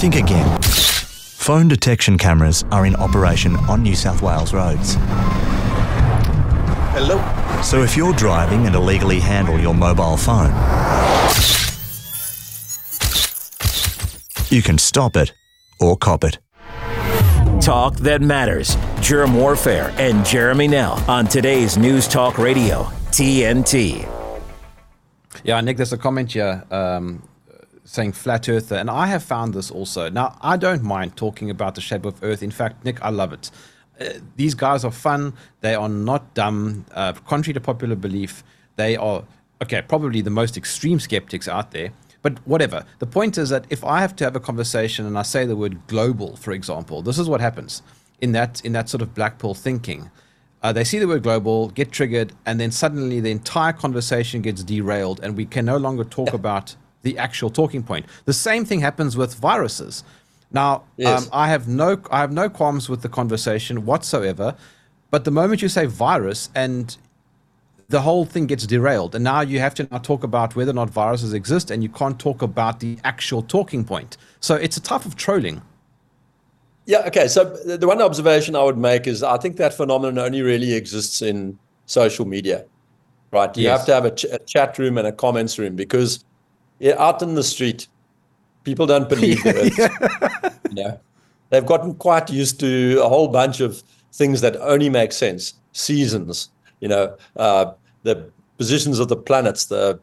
think 0.00 0.16
again. 0.16 0.60
Phone 0.60 1.68
detection 1.68 2.18
cameras 2.18 2.64
are 2.72 2.84
in 2.84 2.96
operation 2.96 3.54
on 3.56 3.82
New 3.84 3.94
South 3.94 4.22
Wales 4.22 4.52
roads. 4.52 4.96
Hello. 6.92 7.39
So 7.62 7.82
if 7.82 7.96
you're 7.96 8.14
driving 8.14 8.66
and 8.66 8.74
illegally 8.74 9.20
handle 9.20 9.58
your 9.60 9.74
mobile 9.74 10.16
phone, 10.16 10.50
you 14.48 14.62
can 14.62 14.78
stop 14.78 15.16
it 15.16 15.32
or 15.78 15.96
cop 15.96 16.24
it. 16.24 16.38
Talk 17.60 17.96
that 17.96 18.22
matters. 18.22 18.76
Jerm 18.96 19.34
Warfare 19.34 19.92
and 19.98 20.24
Jeremy 20.24 20.68
Nell 20.68 20.92
on 21.06 21.26
today's 21.26 21.76
News 21.76 22.08
Talk 22.08 22.38
Radio, 22.38 22.84
TNT. 23.10 24.08
Yeah, 25.44 25.60
Nick, 25.60 25.76
there's 25.76 25.92
a 25.92 25.98
comment 25.98 26.32
here 26.32 26.64
um, 26.70 27.22
saying 27.84 28.12
flat 28.12 28.48
earther, 28.48 28.76
and 28.76 28.88
I 28.88 29.06
have 29.06 29.22
found 29.22 29.52
this 29.52 29.70
also. 29.70 30.08
Now, 30.08 30.38
I 30.40 30.56
don't 30.56 30.82
mind 30.82 31.16
talking 31.16 31.50
about 31.50 31.74
the 31.74 31.82
shape 31.82 32.06
of 32.06 32.22
Earth. 32.24 32.42
In 32.42 32.50
fact, 32.50 32.84
Nick, 32.84 33.02
I 33.02 33.10
love 33.10 33.34
it. 33.34 33.50
Uh, 34.00 34.14
these 34.36 34.54
guys 34.54 34.84
are 34.84 34.90
fun. 34.90 35.34
They 35.60 35.74
are 35.74 35.88
not 35.88 36.34
dumb. 36.34 36.86
Uh, 36.94 37.12
contrary 37.12 37.54
to 37.54 37.60
popular 37.60 37.96
belief, 37.96 38.42
they 38.76 38.96
are, 38.96 39.24
okay, 39.62 39.82
probably 39.82 40.22
the 40.22 40.30
most 40.30 40.56
extreme 40.56 40.98
skeptics 41.00 41.48
out 41.48 41.70
there. 41.72 41.92
But 42.22 42.38
whatever. 42.46 42.84
The 42.98 43.06
point 43.06 43.38
is 43.38 43.48
that 43.50 43.66
if 43.70 43.84
I 43.84 44.00
have 44.00 44.14
to 44.16 44.24
have 44.24 44.36
a 44.36 44.40
conversation 44.40 45.06
and 45.06 45.18
I 45.18 45.22
say 45.22 45.46
the 45.46 45.56
word 45.56 45.86
global, 45.86 46.36
for 46.36 46.52
example, 46.52 47.02
this 47.02 47.18
is 47.18 47.28
what 47.28 47.40
happens 47.40 47.82
in 48.20 48.32
that 48.32 48.62
in 48.64 48.72
that 48.72 48.88
sort 48.88 49.02
of 49.02 49.14
black 49.14 49.38
pill 49.38 49.54
thinking. 49.54 50.10
Uh, 50.62 50.72
they 50.72 50.84
see 50.84 50.98
the 50.98 51.08
word 51.08 51.22
global, 51.22 51.70
get 51.70 51.90
triggered, 51.90 52.34
and 52.44 52.60
then 52.60 52.70
suddenly 52.70 53.18
the 53.20 53.30
entire 53.30 53.72
conversation 53.72 54.42
gets 54.42 54.62
derailed, 54.62 55.18
and 55.22 55.34
we 55.34 55.46
can 55.46 55.64
no 55.64 55.78
longer 55.78 56.04
talk 56.04 56.34
about 56.34 56.76
the 57.02 57.16
actual 57.16 57.48
talking 57.48 57.82
point. 57.82 58.04
The 58.26 58.34
same 58.34 58.66
thing 58.66 58.80
happens 58.80 59.16
with 59.16 59.34
viruses. 59.34 60.04
Now, 60.52 60.84
Yes. 60.96 61.22
um, 61.24 61.28
I 61.32 61.48
have 61.48 61.68
no 61.68 62.00
I 62.10 62.20
have 62.20 62.32
no 62.32 62.48
qualms 62.48 62.88
with 62.88 63.02
the 63.02 63.08
conversation 63.08 63.86
whatsoever, 63.86 64.56
but 65.10 65.24
the 65.24 65.30
moment 65.30 65.62
you 65.62 65.68
say 65.68 65.86
virus 65.86 66.50
and 66.54 66.96
the 67.88 68.00
whole 68.02 68.24
thing 68.24 68.46
gets 68.46 68.66
derailed, 68.66 69.14
and 69.14 69.24
now 69.24 69.40
you 69.40 69.58
have 69.58 69.74
to 69.74 69.88
now 69.90 69.98
talk 69.98 70.22
about 70.22 70.54
whether 70.54 70.70
or 70.70 70.74
not 70.74 70.90
viruses 70.90 71.32
exist, 71.32 71.70
and 71.70 71.82
you 71.82 71.88
can't 71.88 72.18
talk 72.18 72.40
about 72.42 72.80
the 72.80 72.98
actual 73.04 73.42
talking 73.42 73.84
point. 73.84 74.16
So 74.40 74.54
it's 74.54 74.76
a 74.76 74.80
type 74.80 75.04
of 75.06 75.16
trolling. 75.16 75.62
Yeah, 76.86 77.02
okay. 77.06 77.28
So 77.28 77.44
the 77.44 77.86
one 77.86 78.00
observation 78.02 78.56
I 78.56 78.62
would 78.64 78.78
make 78.78 79.06
is 79.06 79.22
I 79.22 79.38
think 79.38 79.56
that 79.56 79.74
phenomenon 79.74 80.18
only 80.18 80.42
really 80.42 80.72
exists 80.74 81.22
in 81.22 81.58
social 81.86 82.24
media, 82.26 82.64
right? 83.32 83.54
You 83.56 83.64
Yes. 83.64 83.78
have 83.78 83.86
to 83.86 83.94
have 83.94 84.04
a, 84.04 84.10
ch- 84.14 84.24
a 84.24 84.38
chat 84.46 84.78
room 84.78 84.98
and 84.98 85.06
a 85.06 85.12
comments 85.12 85.58
room 85.58 85.76
because 85.76 86.24
yeah, 86.80 86.94
out 86.98 87.22
in 87.22 87.34
the 87.34 87.42
street, 87.44 87.88
people 88.64 88.86
don't 88.86 89.08
believe 89.08 89.42
the. 89.42 90.60
You 90.68 90.84
know, 90.84 91.00
they've 91.50 91.66
gotten 91.66 91.94
quite 91.94 92.30
used 92.30 92.60
to 92.60 93.00
a 93.02 93.08
whole 93.08 93.28
bunch 93.28 93.60
of 93.60 93.82
things 94.12 94.40
that 94.40 94.56
only 94.56 94.88
make 94.88 95.12
sense. 95.12 95.54
Seasons, 95.72 96.50
you 96.80 96.88
know, 96.88 97.16
uh, 97.36 97.72
the 98.02 98.30
positions 98.58 98.98
of 98.98 99.08
the 99.08 99.16
planets, 99.16 99.66
the 99.66 99.98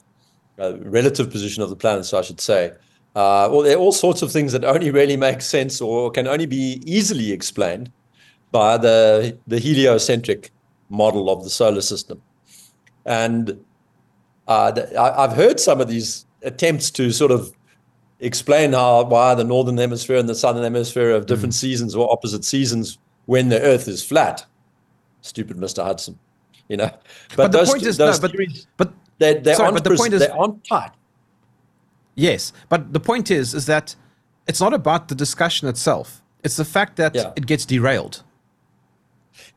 uh, 0.60 0.74
relative 0.80 1.30
position 1.30 1.64
of 1.64 1.70
the 1.70 1.76
planets, 1.76 2.14
I 2.14 2.22
should 2.22 2.42
say. 2.42 2.72
Uh, 3.16 3.50
well, 3.52 3.62
there 3.62 3.76
are 3.78 3.80
all 3.80 3.92
sorts 3.92 4.22
of 4.22 4.32
things 4.32 4.52
that 4.52 4.64
only 4.64 4.92
really 4.92 5.18
make 5.18 5.42
sense 5.42 5.82
or 5.82 6.12
can 6.12 6.28
only 6.28 6.46
be 6.46 6.82
easily 6.86 7.32
explained 7.32 7.92
by 8.52 8.78
the 8.78 9.38
the 9.48 9.60
heliocentric 9.60 10.52
model 10.90 11.30
of 11.30 11.44
the 11.44 11.50
solar 11.50 11.82
system. 11.82 12.22
And 13.06 13.64
uh, 14.48 14.72
th- 14.72 14.94
I, 14.96 15.24
I've 15.24 15.34
heard 15.34 15.60
some 15.60 15.82
of 15.82 15.88
these 15.88 16.26
attempts 16.44 16.92
to 16.92 17.12
sort 17.12 17.32
of 17.32 17.52
explain 18.20 18.74
how 18.74 19.04
why 19.04 19.36
the 19.36 19.44
northern 19.44 19.78
hemisphere 19.78 20.18
and 20.18 20.28
the 20.28 20.36
southern 20.36 20.64
hemisphere 20.64 21.12
have 21.12 21.26
different 21.26 21.54
mm. 21.54 21.58
seasons 21.58 21.96
or 21.96 22.12
opposite 22.12 22.44
seasons 22.44 22.98
when 23.26 23.50
the 23.50 23.62
Earth 23.62 23.88
is 23.88 24.04
flat. 24.04 24.46
Stupid 25.22 25.58
Mr. 25.58 25.84
Hudson, 25.84 26.18
you 26.68 26.78
know. 26.78 26.90
But, 27.36 27.52
the 27.52 27.60
those- 27.60 27.70
point 27.70 27.84
is, 27.84 28.00
no, 28.00 28.12
but, 28.20 28.32
theories, 28.32 28.68
but 28.78 28.94
they, 29.20 29.40
they 29.40 29.54
sorry, 29.54 29.66
aren't 29.68 29.84
but 29.84 29.90
the 29.90 29.96
point 29.96 30.14
is, 30.14 30.22
they 30.22 30.30
aren't 30.30 30.64
tight. 30.64 30.92
Yes, 32.16 32.54
but 32.70 32.94
the 32.94 33.00
point 33.00 33.30
is, 33.30 33.54
is 33.54 33.66
that 33.68 33.96
it's 34.48 34.62
not 34.62 34.74
about 34.74 35.08
the 35.08 35.16
discussion 35.16 35.68
itself. 35.68 36.22
It's 36.44 36.56
the 36.56 36.66
fact 36.66 36.96
that 36.96 37.14
Yeah. 37.14 37.34
it 37.36 37.46
gets 37.46 37.66
derailed. 37.66 38.24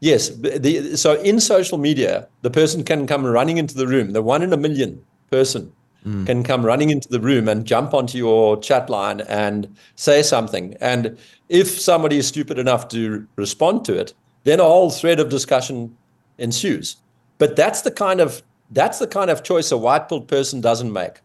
Yes. 0.01 0.31
The, 0.31 0.97
so 0.97 1.21
in 1.21 1.41
social 1.41 1.79
media, 1.79 2.29
the 2.43 2.51
person 2.51 2.85
can 2.85 3.07
come 3.07 3.25
running 3.25 3.59
into 3.59 3.75
the 3.75 3.87
room. 3.87 4.13
The 4.13 4.23
one 4.23 4.43
in 4.43 4.53
a 4.53 4.57
million 4.57 5.03
person 5.31 5.73
can 6.03 6.43
come 6.43 6.65
running 6.65 6.91
into 6.91 7.09
the 7.09 7.21
room 7.21 7.49
and 7.49 7.67
jump 7.67 7.93
onto 7.93 8.17
your 8.17 8.57
chat 8.61 8.89
line 8.89 9.21
and 9.23 9.75
say 9.97 10.23
something. 10.23 10.75
And 10.81 11.19
if 11.49 11.69
somebody 11.69 12.17
is 12.17 12.27
stupid 12.27 12.59
enough 12.59 12.89
to 12.89 13.27
respond 13.37 13.85
to 13.85 13.99
it, 13.99 14.15
then 14.45 14.61
a 14.61 14.65
whole 14.65 14.91
thread 14.91 15.21
of 15.21 15.29
discussion 15.29 15.95
ensues. 16.39 16.97
But 17.39 17.57
that's 17.57 17.83
the 17.83 17.91
kind 17.91 18.21
of 18.21 18.43
that's 18.71 18.99
the 18.99 19.07
kind 19.07 19.31
of 19.31 19.43
choice 19.43 19.73
a 19.73 19.77
white 19.77 20.09
pilled 20.09 20.29
person 20.29 20.61
doesn't 20.61 20.93
make. 20.93 21.21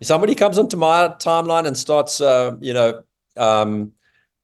If 0.00 0.06
somebody 0.06 0.34
comes 0.34 0.58
onto 0.58 0.76
my 0.76 1.08
timeline 1.18 1.66
and 1.66 1.76
starts, 1.76 2.20
uh, 2.20 2.56
you 2.60 2.72
know, 2.72 3.02
um, 3.36 3.92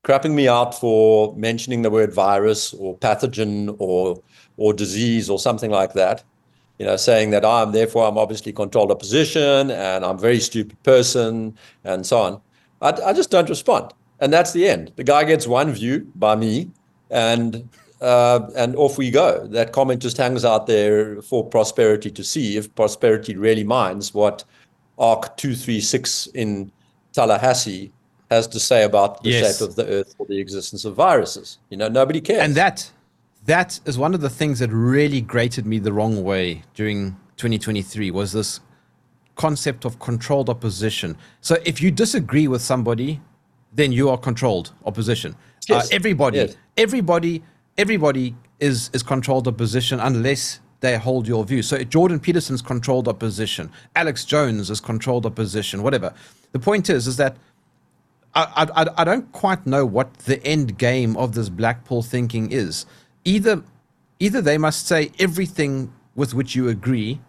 crapping 0.04 0.34
me 0.34 0.46
out 0.46 0.78
for 0.78 1.34
mentioning 1.36 1.82
the 1.82 1.90
word 1.90 2.12
virus 2.12 2.72
or 2.74 2.96
pathogen 2.98 3.74
or 3.78 4.22
or 4.56 4.72
disease 4.72 5.30
or 5.30 5.38
something 5.38 5.70
like 5.70 5.94
that, 5.94 6.22
you 6.80 6.86
know, 6.86 6.96
saying 6.96 7.28
that 7.28 7.44
I'm 7.44 7.72
therefore 7.72 8.08
I'm 8.08 8.16
obviously 8.16 8.54
controlled 8.54 8.90
opposition 8.90 9.70
and 9.70 10.02
I'm 10.02 10.16
a 10.16 10.18
very 10.18 10.40
stupid 10.40 10.82
person 10.82 11.54
and 11.84 12.06
so 12.06 12.18
on. 12.18 12.40
I, 12.80 13.10
I 13.10 13.12
just 13.12 13.30
don't 13.30 13.50
respond, 13.50 13.92
and 14.20 14.32
that's 14.32 14.52
the 14.54 14.66
end. 14.66 14.92
The 14.96 15.04
guy 15.04 15.24
gets 15.24 15.46
one 15.46 15.70
view 15.72 16.10
by 16.14 16.36
me, 16.36 16.70
and 17.10 17.68
uh, 18.00 18.40
and 18.56 18.74
off 18.76 18.96
we 18.96 19.10
go. 19.10 19.46
That 19.48 19.72
comment 19.72 20.00
just 20.00 20.16
hangs 20.16 20.42
out 20.42 20.66
there 20.66 21.20
for 21.20 21.46
prosperity 21.46 22.10
to 22.12 22.24
see 22.24 22.56
if 22.56 22.74
prosperity 22.74 23.36
really 23.36 23.64
minds 23.64 24.14
what 24.14 24.42
ARC 24.98 25.36
two 25.36 25.54
three 25.54 25.82
six 25.82 26.28
in 26.32 26.72
Tallahassee 27.12 27.92
has 28.30 28.46
to 28.46 28.58
say 28.58 28.84
about 28.84 29.22
the 29.22 29.30
Yes. 29.30 29.58
shape 29.58 29.68
of 29.68 29.76
the 29.76 29.86
earth 29.86 30.14
or 30.18 30.24
the 30.24 30.38
existence 30.40 30.86
of 30.86 30.94
viruses. 30.94 31.58
You 31.68 31.76
know, 31.76 31.88
nobody 31.88 32.22
cares. 32.22 32.42
And 32.42 32.54
that, 32.54 32.90
that 33.46 33.80
is 33.84 33.98
one 33.98 34.14
of 34.14 34.20
the 34.20 34.30
things 34.30 34.58
that 34.58 34.70
really 34.70 35.20
grated 35.20 35.66
me 35.66 35.78
the 35.78 35.92
wrong 35.92 36.22
way 36.22 36.62
during 36.74 37.16
2023 37.36 38.10
was 38.10 38.32
this 38.32 38.60
concept 39.36 39.84
of 39.84 39.98
controlled 39.98 40.50
opposition. 40.50 41.16
So 41.40 41.56
if 41.64 41.80
you 41.80 41.90
disagree 41.90 42.46
with 42.48 42.60
somebody, 42.60 43.20
then 43.72 43.92
you 43.92 44.10
are 44.10 44.18
controlled 44.18 44.72
opposition. 44.84 45.34
Yes. 45.68 45.86
Uh, 45.90 45.94
everybody, 45.94 46.38
Yes. 46.38 46.56
everybody, 46.76 47.42
everybody 47.78 48.34
is 48.58 48.90
is 48.92 49.02
controlled 49.02 49.48
opposition 49.48 50.00
unless 50.00 50.60
they 50.80 50.96
hold 50.98 51.26
your 51.26 51.44
view. 51.44 51.62
So 51.62 51.82
Jordan 51.84 52.20
Peterson's 52.20 52.62
controlled 52.62 53.08
opposition, 53.08 53.70
Alex 53.96 54.24
Jones 54.24 54.70
is 54.70 54.80
controlled 54.80 55.24
opposition, 55.26 55.82
whatever. 55.82 56.12
The 56.52 56.58
point 56.58 56.90
is, 56.90 57.06
is 57.06 57.16
that 57.18 57.36
I, 58.34 58.66
I, 58.74 58.86
I 58.98 59.04
don't 59.04 59.30
quite 59.32 59.66
know 59.66 59.84
what 59.84 60.14
the 60.20 60.44
end 60.46 60.78
game 60.78 61.16
of 61.16 61.34
this 61.34 61.48
black 61.48 61.84
pill 61.84 62.02
thinking 62.02 62.50
is. 62.52 62.86
Either, 63.24 63.62
either 64.18 64.40
they 64.40 64.58
must 64.58 64.86
say 64.86 65.10
everything 65.18 65.92
with 66.14 66.34
which 66.34 66.54
you 66.54 66.68
agree, 66.68 67.20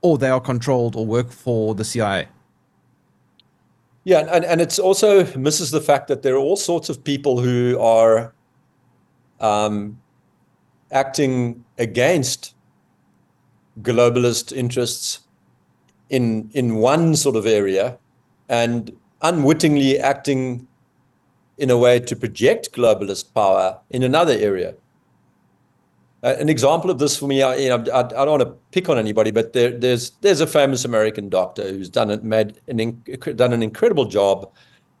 or 0.00 0.18
they 0.18 0.30
are 0.30 0.40
controlled 0.40 0.96
or 0.96 1.06
work 1.06 1.30
for 1.30 1.74
the 1.74 1.84
CIA. 1.84 2.28
Yeah, 4.04 4.26
and, 4.32 4.44
and 4.44 4.60
it's 4.60 4.78
also 4.78 5.24
misses 5.36 5.70
the 5.70 5.80
fact 5.80 6.08
that 6.08 6.22
there 6.22 6.34
are 6.34 6.38
all 6.38 6.56
sorts 6.56 6.88
of 6.88 7.04
people 7.04 7.40
who 7.40 7.78
are 7.78 8.32
um, 9.40 10.00
acting 10.90 11.64
against 11.76 12.54
globalist 13.82 14.56
interests 14.56 15.20
in 16.08 16.50
in 16.54 16.76
one 16.76 17.14
sort 17.14 17.36
of 17.36 17.46
area 17.46 17.98
and 18.48 18.96
unwittingly 19.22 19.98
acting 19.98 20.66
in 21.58 21.70
a 21.70 21.76
way 21.76 22.00
to 22.00 22.16
project 22.16 22.72
globalist 22.72 23.34
power 23.34 23.78
in 23.90 24.02
another 24.02 24.32
area. 24.32 24.74
Uh, 26.22 26.34
an 26.38 26.48
example 26.48 26.90
of 26.90 26.98
this 26.98 27.16
for 27.16 27.28
me, 27.28 27.42
I, 27.42 27.54
you 27.56 27.68
know, 27.68 27.84
I, 27.92 28.00
I 28.00 28.24
don't 28.24 28.40
want 28.40 28.42
to 28.42 28.54
pick 28.72 28.88
on 28.88 28.98
anybody, 28.98 29.30
but 29.30 29.52
there, 29.52 29.70
there's 29.70 30.10
there's 30.20 30.40
a 30.40 30.46
famous 30.46 30.84
American 30.84 31.28
doctor 31.28 31.62
who's 31.68 31.88
done 31.88 32.10
it, 32.10 32.24
made 32.24 32.60
an 32.66 32.78
inc- 32.78 33.36
done 33.36 33.52
an 33.52 33.62
incredible 33.62 34.04
job 34.04 34.50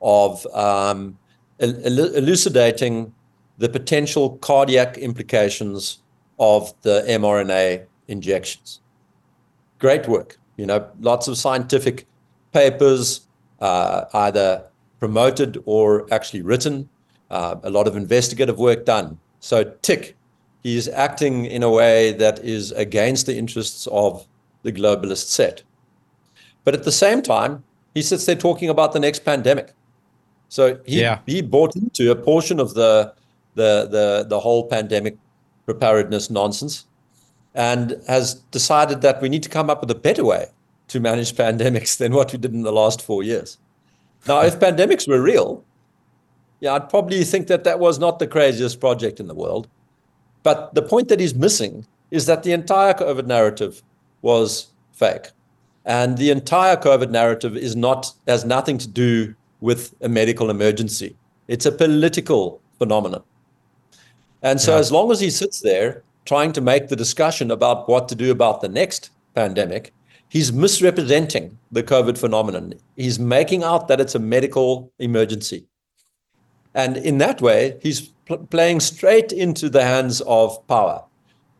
of 0.00 0.46
um, 0.54 1.18
el- 1.58 1.84
el- 1.84 2.14
elucidating 2.14 3.12
the 3.58 3.68
potential 3.68 4.36
cardiac 4.38 4.96
implications 4.96 5.98
of 6.38 6.72
the 6.82 7.04
mRNA 7.08 7.84
injections. 8.06 8.80
Great 9.80 10.06
work, 10.06 10.38
you 10.56 10.66
know, 10.66 10.88
lots 11.00 11.26
of 11.26 11.36
scientific 11.36 12.06
papers, 12.52 13.26
uh, 13.60 14.04
either 14.14 14.64
promoted 15.00 15.60
or 15.66 16.06
actually 16.14 16.42
written, 16.42 16.88
uh, 17.30 17.56
a 17.64 17.70
lot 17.70 17.88
of 17.88 17.96
investigative 17.96 18.58
work 18.58 18.84
done. 18.84 19.18
So 19.40 19.64
tick 19.82 20.16
he 20.68 20.76
is 20.76 20.88
acting 20.88 21.46
in 21.46 21.62
a 21.62 21.70
way 21.70 22.12
that 22.12 22.38
is 22.44 22.72
against 22.72 23.24
the 23.26 23.36
interests 23.36 23.86
of 23.90 24.26
the 24.64 24.72
globalist 24.72 25.28
set. 25.28 25.62
But 26.64 26.74
at 26.74 26.84
the 26.84 26.92
same 26.92 27.22
time, 27.22 27.64
he 27.94 28.02
sits 28.02 28.26
there 28.26 28.36
talking 28.36 28.68
about 28.68 28.92
the 28.92 29.00
next 29.00 29.20
pandemic. 29.24 29.72
So 30.50 30.78
he, 30.84 31.00
Yeah. 31.00 31.18
he 31.26 31.40
bought 31.40 31.74
into 31.74 32.10
a 32.10 32.16
portion 32.16 32.60
of 32.60 32.74
the, 32.74 33.14
the, 33.54 33.88
the, 33.90 34.26
the 34.28 34.40
whole 34.40 34.66
pandemic 34.68 35.16
preparedness 35.64 36.28
nonsense 36.30 36.84
and 37.54 37.96
has 38.06 38.34
decided 38.58 39.00
that 39.00 39.22
we 39.22 39.28
need 39.30 39.42
to 39.44 39.48
come 39.48 39.70
up 39.70 39.80
with 39.80 39.90
a 39.90 40.00
better 40.08 40.24
way 40.24 40.46
to 40.88 41.00
manage 41.00 41.32
pandemics 41.46 41.96
than 41.96 42.12
what 42.12 42.32
we 42.32 42.38
did 42.38 42.52
in 42.52 42.62
the 42.62 42.72
last 42.82 43.00
four 43.00 43.22
years. 43.22 43.56
Now, 44.26 44.42
if 44.42 44.60
pandemics 44.60 45.08
were 45.08 45.22
real, 45.22 45.64
yeah, 46.60 46.74
I'd 46.74 46.90
probably 46.90 47.24
think 47.24 47.46
that 47.46 47.64
that 47.64 47.78
was 47.78 47.98
not 47.98 48.18
the 48.18 48.26
craziest 48.26 48.80
project 48.80 49.18
in 49.20 49.28
the 49.28 49.34
world. 49.34 49.68
But 50.42 50.74
the 50.74 50.82
point 50.82 51.08
that 51.08 51.20
he's 51.20 51.34
missing 51.34 51.86
is 52.10 52.26
that 52.26 52.42
the 52.42 52.52
entire 52.52 52.94
COVID 52.94 53.26
narrative 53.26 53.82
was 54.22 54.68
fake. 54.92 55.28
And 55.84 56.18
the 56.18 56.30
entire 56.30 56.76
COVID 56.76 57.10
narrative 57.10 57.56
is 57.56 57.74
not 57.74 58.12
has 58.26 58.44
nothing 58.44 58.78
to 58.78 58.88
do 58.88 59.34
with 59.60 59.94
a 60.00 60.08
medical 60.08 60.50
emergency. 60.50 61.16
It's 61.48 61.66
a 61.66 61.72
political 61.72 62.60
phenomenon. 62.78 63.22
And 64.42 64.60
so 64.60 64.72
Yeah. 64.74 64.78
as 64.80 64.92
long 64.92 65.10
as 65.10 65.20
he 65.20 65.30
sits 65.30 65.60
there 65.60 66.02
trying 66.24 66.52
to 66.52 66.60
make 66.60 66.88
the 66.88 66.96
discussion 66.96 67.50
about 67.50 67.88
what 67.88 68.08
to 68.08 68.14
do 68.14 68.30
about 68.30 68.60
the 68.60 68.68
next 68.68 69.10
pandemic, 69.34 69.92
he's 70.28 70.52
misrepresenting 70.52 71.58
the 71.72 71.82
COVID 71.82 72.18
phenomenon. 72.18 72.74
He's 72.96 73.18
making 73.18 73.64
out 73.64 73.88
that 73.88 74.00
it's 74.00 74.14
a 74.14 74.18
medical 74.18 74.92
emergency. 74.98 75.64
And 76.74 76.96
in 76.96 77.18
that 77.18 77.40
way, 77.40 77.78
he's 77.82 78.10
pl- 78.28 78.46
playing 78.50 78.80
straight 78.80 79.32
into 79.32 79.68
the 79.68 79.82
hands 79.82 80.20
of 80.26 80.64
power. 80.68 81.02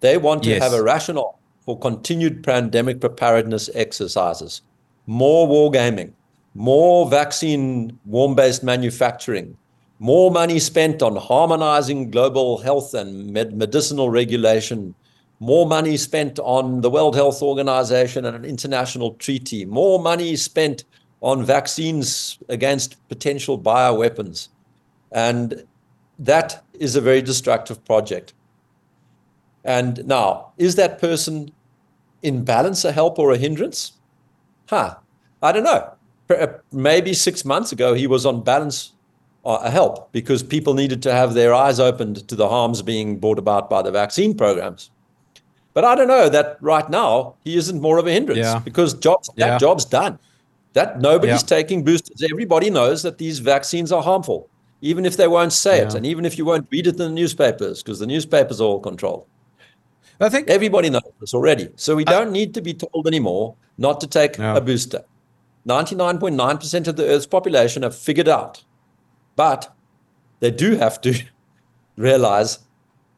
They 0.00 0.16
want 0.16 0.44
to 0.44 0.50
Yes. 0.50 0.62
have 0.62 0.72
a 0.74 0.82
rationale 0.82 1.38
for 1.64 1.78
continued 1.78 2.44
pandemic 2.44 3.00
preparedness 3.00 3.68
exercises, 3.74 4.62
more 5.06 5.48
wargaming, 5.48 6.12
more 6.54 7.08
vaccine 7.08 7.98
warm 8.06 8.34
based 8.34 8.62
manufacturing, 8.62 9.56
more 9.98 10.30
money 10.30 10.58
spent 10.60 11.02
on 11.02 11.16
harmonizing 11.16 12.10
global 12.10 12.58
health 12.58 12.94
and 12.94 13.32
med- 13.32 13.56
medicinal 13.56 14.10
regulation, 14.10 14.94
more 15.40 15.66
money 15.66 15.96
spent 15.96 16.38
on 16.40 16.80
the 16.80 16.90
World 16.90 17.14
Health 17.16 17.42
Organization 17.42 18.24
and 18.24 18.36
an 18.36 18.44
international 18.44 19.12
treaty, 19.14 19.64
more 19.64 19.98
money 20.00 20.36
spent 20.36 20.84
on 21.20 21.44
vaccines 21.44 22.38
against 22.48 22.96
potential 23.08 23.58
bioweapons. 23.58 24.48
And 25.12 25.64
that 26.18 26.64
is 26.74 26.96
a 26.96 27.00
very 27.00 27.22
destructive 27.22 27.84
project. 27.84 28.32
And 29.64 30.06
now, 30.06 30.52
is 30.56 30.76
that 30.76 31.00
person 31.00 31.52
in 32.22 32.44
balance 32.44 32.84
a 32.84 32.92
help 32.92 33.18
or 33.18 33.32
a 33.32 33.36
hindrance? 33.38 33.92
Huh, 34.68 34.96
I 35.42 35.52
don't 35.52 35.64
know. 35.64 35.92
Uh, 36.30 36.46
Maybe 36.72 37.14
six 37.14 37.44
months 37.44 37.72
ago, 37.72 37.94
he 37.94 38.06
was 38.06 38.26
on 38.26 38.42
balance 38.42 38.92
uh, 39.44 39.58
a 39.62 39.70
help 39.70 40.12
because 40.12 40.42
people 40.42 40.74
needed 40.74 41.02
to 41.02 41.12
have 41.12 41.34
their 41.34 41.54
eyes 41.54 41.80
opened 41.80 42.26
to 42.28 42.34
the 42.34 42.48
harms 42.48 42.82
being 42.82 43.18
brought 43.18 43.38
about 43.38 43.70
by 43.70 43.82
the 43.82 43.90
vaccine 43.90 44.34
programs. 44.36 44.90
But 45.74 45.84
I 45.84 45.94
don't 45.94 46.08
know 46.08 46.28
that 46.28 46.58
right 46.60 46.88
now 46.90 47.34
he 47.44 47.56
isn't 47.56 47.80
more 47.80 47.98
of 47.98 48.06
a 48.06 48.12
hindrance 48.12 48.38
Yeah. 48.40 48.58
because 48.58 48.94
jobs, 48.94 49.30
that 49.36 49.46
Yeah. 49.46 49.58
job's 49.58 49.84
done. 49.84 50.18
That 50.72 51.00
nobody's 51.00 51.42
Yeah. 51.42 51.56
taking 51.58 51.84
boosters. 51.84 52.22
Everybody 52.30 52.68
knows 52.68 53.02
that 53.02 53.18
these 53.18 53.38
vaccines 53.38 53.92
are 53.92 54.02
harmful, 54.02 54.48
even 54.80 55.04
if 55.04 55.16
they 55.16 55.28
won't 55.28 55.52
say 55.52 55.80
it, 55.80 55.94
and 55.94 56.06
even 56.06 56.24
if 56.24 56.38
you 56.38 56.44
won't 56.44 56.66
read 56.70 56.86
it 56.86 56.90
in 56.92 56.96
the 56.98 57.08
newspapers, 57.08 57.82
because 57.82 57.98
the 57.98 58.06
newspapers 58.06 58.60
are 58.60 58.64
all 58.64 58.80
controlled. 58.80 59.26
I 60.20 60.28
think 60.28 60.48
Everybody 60.48 60.90
knows 60.90 61.02
this 61.20 61.34
already. 61.34 61.68
So 61.76 61.94
we 61.94 62.04
don't 62.04 62.32
need 62.32 62.52
to 62.54 62.60
be 62.60 62.74
told 62.74 63.06
anymore 63.06 63.54
not 63.76 64.00
to 64.00 64.06
take 64.06 64.38
No. 64.38 64.56
a 64.56 64.60
booster. 64.60 65.04
99.9% 65.68 66.88
of 66.88 66.96
the 66.96 67.04
Earth's 67.06 67.26
population 67.26 67.82
have 67.82 67.94
figured 67.94 68.28
out. 68.28 68.64
But 69.36 69.72
they 70.40 70.50
do 70.50 70.76
have 70.76 71.00
to 71.02 71.14
realize 71.96 72.60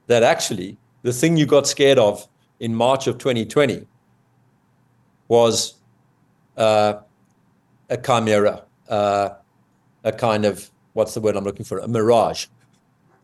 that 0.09 0.23
actually 0.23 0.77
the 1.03 1.13
thing 1.13 1.37
you 1.37 1.47
got 1.47 1.67
scared 1.67 1.99
of 1.99 2.27
in 2.59 2.75
March 2.75 3.07
of 3.07 3.17
2020 3.19 3.87
was 5.29 5.75
uh, 6.57 6.95
a 7.89 7.97
chimera, 7.97 8.65
uh, 8.89 9.31
a 10.05 10.13
kind 10.13 10.45
of, 10.45 10.71
what's 10.93 11.15
the 11.15 11.21
word 11.21 11.37
I'm 11.37 11.45
looking 11.45 11.65
for? 11.65 11.79
A 11.79 11.89
mirage. 11.89 12.47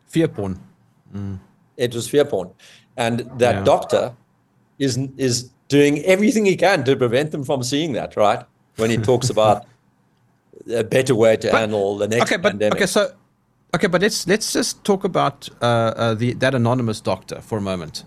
fear 0.07 0.29
porn. 0.29 0.61
It 1.77 1.95
was 1.95 2.09
fear 2.09 2.25
porn. 2.25 2.51
And 2.97 3.21
that 3.39 3.55
Yeah. 3.57 3.64
doctor 3.64 4.14
is, 4.79 4.97
is 5.17 5.51
doing 5.69 5.99
everything 6.05 6.47
he 6.47 6.57
can 6.57 6.85
to 6.85 6.97
prevent 6.97 7.31
them 7.33 7.45
from 7.45 7.62
seeing 7.62 7.93
that, 7.95 8.17
right? 8.17 8.45
When 8.77 8.91
he 8.91 8.97
talks 8.99 9.31
about 9.31 9.67
a 10.73 10.85
better 10.85 11.14
way 11.14 11.37
to 11.39 11.51
handle 11.59 11.99
the 11.99 12.09
next 12.09 12.23
okay, 12.23 12.37
but 12.41 12.51
pandemic. 12.53 12.77
okay, 12.77 12.87
so 12.87 13.11
okay, 13.75 13.89
but 13.89 14.01
let's 14.01 14.27
let's 14.27 14.53
just 14.53 14.85
talk 14.85 15.05
about 15.05 15.49
uh, 15.61 15.64
uh, 15.64 16.14
the 16.14 16.35
that 16.35 16.55
anonymous 16.55 17.01
doctor 17.01 17.41
for 17.41 17.59
a 17.59 17.61
moment. 17.61 18.05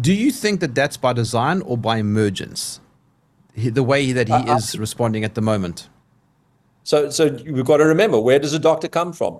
Do 0.00 0.12
you 0.12 0.30
think 0.32 0.60
that 0.60 0.74
that's 0.74 0.96
by 0.96 1.12
design 1.12 1.60
or 1.62 1.76
by 1.76 1.98
emergence? 1.98 2.80
He, 3.54 3.68
the 3.70 3.82
way 3.82 4.12
that 4.12 4.28
he 4.28 4.34
I- 4.34 4.52
I 4.52 4.56
is 4.56 4.78
responding 4.78 5.24
at 5.24 5.34
the 5.34 5.42
moment. 5.42 5.88
So, 6.84 7.10
so 7.10 7.28
we've 7.46 7.64
got 7.64 7.78
to 7.78 7.84
remember 7.84 8.20
where 8.20 8.38
does 8.38 8.54
a 8.54 8.58
doctor 8.58 8.88
come 8.88 9.12
from? 9.12 9.38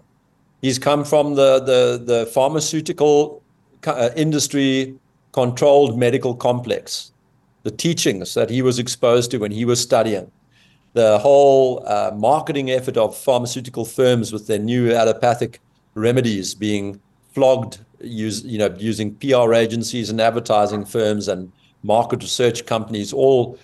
He's 0.61 0.79
come 0.79 1.05
from 1.05 1.35
the 1.35 1.59
the 1.59 2.03
the 2.05 2.27
pharmaceutical 2.27 3.43
uh, 3.87 4.11
industry 4.17 4.95
controlled 5.33 5.99
medical 5.99 6.35
complex, 6.35 7.13
the 7.65 7.71
teachings 7.71 8.35
that 8.35 8.51
he 8.51 8.63
was 8.63 8.79
exposed 8.79 9.31
to 9.33 9.39
when 9.39 9.51
he 9.51 9.65
was 9.65 9.81
studying, 9.81 10.31
the 10.93 11.19
whole 11.19 11.83
uh, 11.87 12.13
marketing 12.15 12.71
effort 12.71 12.97
of 12.97 13.17
pharmaceutical 13.17 13.85
firms 13.85 14.33
with 14.33 14.47
their 14.47 14.59
new 14.59 14.93
allopathic 14.93 15.61
remedies 15.95 16.55
being 16.55 17.01
flogged, 17.33 17.79
use 18.01 18.45
you 18.45 18.59
know 18.59 18.75
using 18.79 19.15
PR 19.17 19.53
agencies 19.55 20.11
and 20.11 20.21
advertising 20.21 20.85
firms 20.85 21.29
and 21.29 21.51
market 21.83 22.23
research 22.23 22.67
companies 22.67 23.13
all 23.13 23.59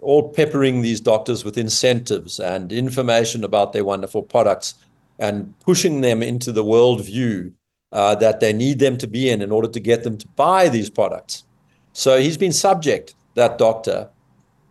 all 0.00 0.28
peppering 0.28 0.82
these 0.82 1.00
doctors 1.00 1.44
with 1.44 1.56
incentives 1.56 2.40
and 2.40 2.72
information 2.72 3.44
about 3.44 3.72
their 3.72 3.84
wonderful 3.84 4.22
products 4.22 4.74
and 5.18 5.54
pushing 5.60 6.00
them 6.00 6.22
into 6.22 6.52
the 6.52 6.64
worldview 6.64 7.52
uh, 7.92 8.14
that 8.16 8.40
they 8.40 8.52
need 8.52 8.78
them 8.78 8.96
to 8.98 9.06
be 9.06 9.30
in 9.30 9.42
in 9.42 9.52
order 9.52 9.68
to 9.68 9.80
get 9.80 10.02
them 10.02 10.16
to 10.18 10.26
buy 10.28 10.68
these 10.68 10.90
products. 10.90 11.44
So 11.92 12.18
he's 12.18 12.38
been 12.38 12.52
subject, 12.52 13.14
that 13.34 13.58
doctor, 13.58 14.08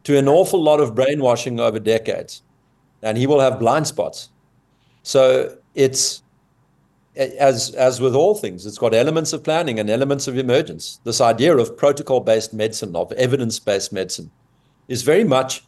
to 0.03 0.17
an 0.17 0.27
awful 0.27 0.61
lot 0.61 0.79
of 0.79 0.95
brainwashing 0.95 1.59
over 1.59 1.79
decades, 1.79 2.41
and 3.03 3.17
he 3.17 3.27
will 3.27 3.39
have 3.39 3.59
blind 3.59 3.87
spots. 3.87 4.29
So 5.03 5.55
it's 5.75 6.23
as 7.15 7.71
as 7.75 8.01
with 8.01 8.15
all 8.15 8.35
things, 8.35 8.65
it's 8.65 8.77
got 8.77 8.93
elements 8.93 9.33
of 9.33 9.43
planning 9.43 9.79
and 9.79 9.89
elements 9.89 10.27
of 10.27 10.37
emergence. 10.37 10.99
This 11.03 11.21
idea 11.21 11.55
of 11.57 11.77
protocol-based 11.77 12.53
medicine, 12.53 12.95
of 12.95 13.11
evidence-based 13.13 13.91
medicine, 13.93 14.31
is 14.91 15.03
very 15.03 15.23
much 15.23 15.63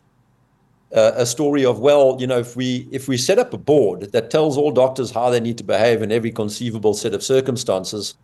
uh, 0.93 1.13
a 1.15 1.26
story 1.26 1.65
of 1.65 1.80
well, 1.80 2.17
you 2.19 2.28
know, 2.28 2.39
if 2.39 2.55
we 2.57 2.88
if 2.91 3.07
we 3.07 3.17
set 3.17 3.39
up 3.39 3.53
a 3.53 3.57
board 3.57 4.11
that 4.11 4.30
tells 4.30 4.57
all 4.57 4.71
doctors 4.71 5.11
how 5.11 5.30
they 5.30 5.39
need 5.39 5.57
to 5.57 5.63
behave 5.63 6.01
in 6.01 6.11
every 6.11 6.32
conceivable 6.32 6.93
set 6.93 7.13
of 7.13 7.24
circumstances, 7.24 8.15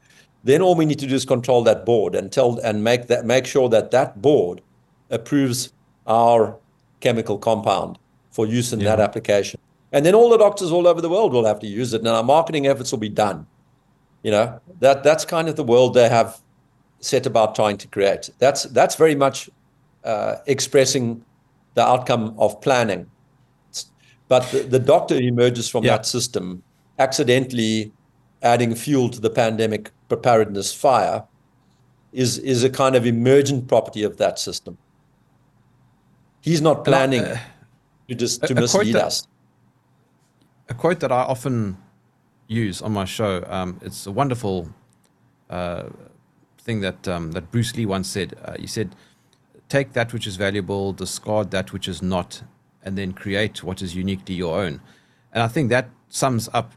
then 0.44 0.62
all 0.62 0.76
we 0.76 0.86
need 0.86 1.00
to 1.00 1.08
do 1.08 1.16
is 1.16 1.26
control 1.26 1.64
that 1.64 1.86
board 1.86 2.16
and 2.16 2.32
tell 2.32 2.60
and 2.60 2.84
make 2.84 3.08
that 3.08 3.26
make 3.26 3.46
sure 3.46 3.70
that 3.70 3.92
that 3.92 4.22
board 4.22 4.62
approves 5.10 5.72
our 6.06 6.58
chemical 7.00 7.38
compound 7.38 7.98
for 8.32 8.46
use 8.46 8.74
in 8.74 8.82
yeah. 8.82 8.90
that 8.90 9.00
application. 9.00 9.60
And 9.94 10.06
then 10.06 10.14
all 10.14 10.30
the 10.30 10.38
doctors 10.38 10.70
all 10.70 10.86
over 10.86 11.02
the 11.02 11.10
world 11.10 11.32
will 11.32 11.46
have 11.46 11.60
to 11.62 11.68
use 11.68 11.94
it, 11.94 12.02
and 12.02 12.10
our 12.10 12.24
marketing 12.24 12.68
efforts 12.68 12.92
will 12.92 13.00
be 13.00 13.10
done. 13.10 13.48
You 14.22 14.32
know 14.32 14.60
that 14.82 15.04
that's 15.04 15.24
kind 15.24 15.48
of 15.48 15.56
the 15.56 15.64
world 15.64 15.94
they 15.94 16.10
have 16.10 16.42
set 17.00 17.26
about 17.26 17.56
trying 17.56 17.78
to 17.78 17.88
create. 17.88 18.30
That's 18.38 18.64
that's 18.64 18.96
very 18.96 19.16
much 19.16 19.50
uh, 20.10 20.36
expressing 20.46 21.06
the 21.74 21.84
outcome 21.94 22.36
of 22.38 22.60
planning. 22.62 23.04
But 24.28 24.44
the, 24.52 24.60
the 24.76 24.80
doctor 24.80 25.16
emerges 25.16 25.70
from 25.70 25.84
yeah. 25.84 25.98
that 25.98 26.06
system, 26.06 26.62
accidentally 26.98 27.92
adding 28.42 28.76
fuel 28.76 29.10
to 29.10 29.20
the 29.20 29.30
pandemic 29.30 29.92
preparedness 30.08 30.74
fire, 30.74 31.24
is 32.12 32.38
is 32.40 32.64
a 32.64 32.70
kind 32.70 32.96
of 32.96 33.06
emergent 33.06 33.68
property 33.68 34.04
of 34.04 34.18
that 34.18 34.40
system. 34.40 34.78
He's 36.42 36.62
not 36.62 36.86
planning 36.86 37.26
uh, 37.26 37.38
to 38.08 38.16
just 38.16 38.44
to 38.48 38.56
mislead 38.56 38.96
us 38.96 39.28
a 40.70 40.74
quote 40.74 41.00
that 41.00 41.12
I 41.12 41.24
often 41.24 41.78
use 42.48 42.82
on 42.82 42.94
my 42.94 43.06
show. 43.06 43.44
Um, 43.48 43.80
it's 43.82 44.06
a 44.08 44.12
wonderful 44.12 44.70
uh, 45.50 45.84
thing 46.60 46.82
that 46.82 47.08
um, 47.08 47.32
that 47.32 47.52
Bruce 47.52 47.76
Lee 47.76 47.86
once 47.86 48.08
said. 48.08 48.36
Uh, 48.46 48.56
he 48.60 48.68
said, 48.68 48.96
"Take 49.70 49.94
that 49.94 50.12
which 50.14 50.28
is 50.28 50.36
valuable, 50.36 50.94
discard 50.94 51.52
that 51.52 51.72
which 51.72 51.88
is 51.88 52.02
not, 52.02 52.44
and 52.84 52.98
then 52.98 53.14
create 53.14 53.64
what 53.64 53.82
is 53.82 53.96
uniquely 53.96 54.36
your 54.36 54.60
own." 54.60 54.82
And 55.32 55.42
I 55.42 55.48
think 55.48 55.70
that 55.70 55.90
sums 56.10 56.50
up 56.54 56.74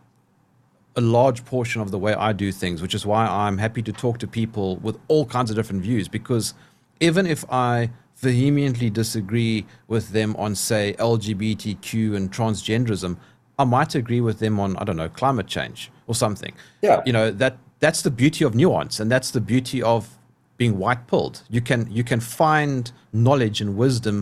a 0.95 1.01
large 1.01 1.45
portion 1.45 1.81
of 1.81 1.91
the 1.91 1.99
way 1.99 2.15
I 2.15 2.33
do 2.33 2.53
things, 2.53 2.83
which 2.83 2.95
is 2.95 3.07
why 3.07 3.27
I'm 3.27 3.59
happy 3.59 3.83
to 3.83 3.93
talk 3.93 4.19
to 4.19 4.27
people 4.27 4.77
with 4.77 4.99
all 5.09 5.25
kinds 5.25 5.51
of 5.51 5.57
different 5.57 5.83
views. 5.83 6.07
Because 6.07 6.55
even 7.01 7.27
if 7.27 7.45
I 7.51 7.91
vehemently 8.17 8.91
disagree 8.91 9.67
with 9.89 10.11
them 10.11 10.37
on, 10.37 10.55
say, 10.55 10.95
LGBTQ 10.99 12.15
and 12.15 12.31
transgenderism, 12.31 13.17
I 13.59 13.65
might 13.65 13.95
agree 13.95 14.21
with 14.21 14.39
them 14.39 14.61
on 14.61 14.77
I 14.77 14.85
don't 14.85 14.97
know 14.97 15.09
climate 15.09 15.47
change 15.47 15.91
or 16.07 16.15
something. 16.15 16.53
Yeah, 16.83 17.03
you 17.07 17.13
know 17.13 17.31
that 17.31 17.57
that's 17.81 18.03
the 18.03 18.11
beauty 18.11 18.45
of 18.45 18.55
nuance, 18.55 19.01
and 19.01 19.11
that's 19.11 19.31
the 19.31 19.41
beauty 19.41 19.83
of 19.83 20.19
being 20.63 20.79
white 20.79 21.05
pilled. 21.09 21.43
You 21.51 21.61
can 21.61 21.81
you 21.91 22.05
can 22.05 22.21
find 22.21 22.93
knowledge 23.13 23.59
and 23.61 23.71
wisdom 23.85 24.17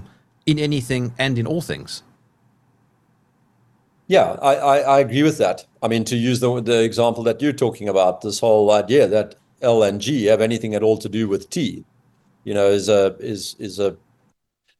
in 0.47 0.59
anything 0.59 1.13
and 1.19 1.39
in 1.39 1.47
all 1.47 1.61
things. 1.61 2.03
Yeah, 4.07 4.29
I, 4.51 4.55
I, 4.73 4.77
I 4.95 5.01
agree 5.01 5.23
with 5.23 5.39
that. 5.39 5.67
I 5.83 5.89
mean, 5.93 6.05
to 6.05 6.17
use 6.17 6.41
the 6.41 6.51
the 6.63 6.83
example 6.83 7.23
that 7.25 7.43
you're 7.43 7.61
talking 7.65 7.89
about, 7.91 8.23
this 8.23 8.41
whole 8.41 8.69
idea 8.83 9.07
that 9.17 9.35
L 9.61 9.83
and 9.83 10.01
G 10.01 10.25
have 10.33 10.41
anything 10.41 10.75
at 10.75 10.83
all 10.83 10.99
to 11.05 11.11
do 11.11 11.29
with 11.29 11.51
T, 11.51 11.85
you 12.45 12.55
know, 12.55 12.69
is 12.69 12.89
a 12.89 13.03
is 13.35 13.43
is 13.59 13.79
a 13.79 13.91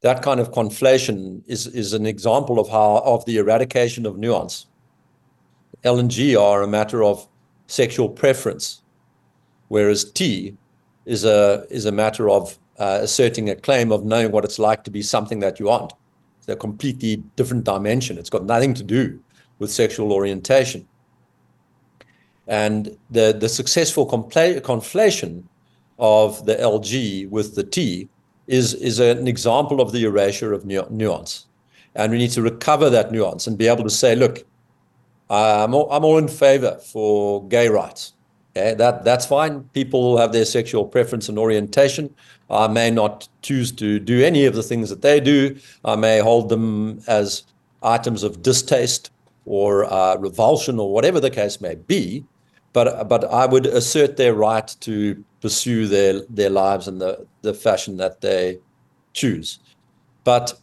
that 0.01 0.23
kind 0.23 0.41
of 0.41 0.51
conflation 0.51 1.43
is, 1.47 1.67
is 1.67 1.93
an 1.93 2.07
example 2.07 2.59
of 2.59 2.71
how 2.71 3.03
of 3.05 3.25
the 3.27 3.37
eradication 3.37 4.07
of 4.07 4.17
nuance. 4.17 4.67
L 5.85 5.99
and 5.99 6.11
G 6.11 6.35
are 6.37 6.63
a 6.63 6.73
matter 6.79 7.05
of 7.05 7.29
sexual 7.67 8.09
preference, 8.09 8.81
whereas 9.69 10.11
T 10.11 10.57
is 11.05 11.25
a 11.25 11.67
is 11.71 11.87
a 11.87 11.93
matter 11.93 12.29
of 12.29 12.59
uh, 12.79 12.99
asserting 13.03 13.51
a 13.51 13.57
claim 13.57 13.93
of 13.93 14.05
knowing 14.05 14.33
what 14.33 14.45
it's 14.45 14.59
like 14.59 14.85
to 14.85 14.91
be 14.91 15.03
something 15.03 15.41
that 15.41 15.61
you 15.61 15.69
aren't. 15.69 15.93
It's 16.39 16.49
a 16.49 16.57
completely 16.57 17.17
different 17.37 17.65
dimension. 17.65 18.19
It's 18.19 18.31
got 18.31 18.45
nothing 18.45 18.75
to 18.75 18.83
do 18.83 19.21
with 19.59 19.71
sexual 19.71 20.13
orientation. 20.13 20.87
And 22.47 22.97
the 23.11 23.37
the 23.39 23.49
successful 23.49 24.07
compla- 24.07 24.61
conflation 24.61 25.45
of 26.01 26.47
the 26.47 26.57
LG 26.57 27.29
with 27.29 27.55
the 27.55 27.63
T 27.63 28.09
is, 28.47 28.75
is 28.75 28.99
an 28.99 29.29
example 29.29 29.81
of 29.81 29.93
the 29.93 30.05
erasure 30.05 30.53
of 30.53 30.65
nuance. 30.65 31.47
And 31.95 32.11
we 32.11 32.19
need 32.19 32.33
to 32.33 32.43
recover 32.43 32.91
that 32.91 33.13
nuance 33.13 33.47
and 33.47 33.57
be 33.57 33.69
able 33.69 33.85
to 33.85 33.91
say, 33.91 34.17
look, 34.17 34.45
I'm 35.29 35.75
all, 35.75 35.91
I'm 35.93 36.05
all 36.05 36.19
in 36.19 36.27
favor 36.27 36.81
for 36.83 37.47
gay 37.49 37.69
rights. 37.69 38.15
Okay, 38.57 38.75
that, 38.75 39.05
that's 39.05 39.27
fine. 39.27 39.63
People 39.73 40.19
have 40.19 40.33
their 40.33 40.45
sexual 40.45 40.85
preference 40.85 41.29
and 41.29 41.39
orientation. 41.39 42.13
I 42.51 42.67
may 42.67 42.91
not 42.91 43.29
choose 43.43 43.71
to 43.73 44.01
do 44.01 44.25
any 44.25 44.45
of 44.45 44.55
the 44.55 44.63
things 44.63 44.91
that 44.91 45.03
they 45.03 45.21
do. 45.21 45.57
I 45.85 45.95
may 45.95 46.19
hold 46.19 46.49
them 46.49 47.01
as 47.07 47.45
items 47.83 48.25
of 48.25 48.43
distaste 48.43 49.13
or 49.47 49.85
uh, 49.85 50.17
revulsion 50.17 50.81
or 50.81 50.93
whatever 50.93 51.21
the 51.21 51.31
case 51.31 51.61
may 51.61 51.77
be. 51.77 52.25
But, 52.73 53.09
but 53.09 53.25
I 53.25 53.47
would 53.47 53.67
assert 53.67 54.17
their 54.17 54.35
right 54.35 54.75
to 54.81 55.25
pursue 55.41 55.87
their 55.87 56.21
their 56.29 56.51
lives 56.51 56.87
in 56.87 56.99
the 56.99 57.27
the 57.43 57.55
fashion 57.55 57.97
that 57.97 58.21
they 58.21 58.59
choose. 59.13 59.59
But 60.25 60.55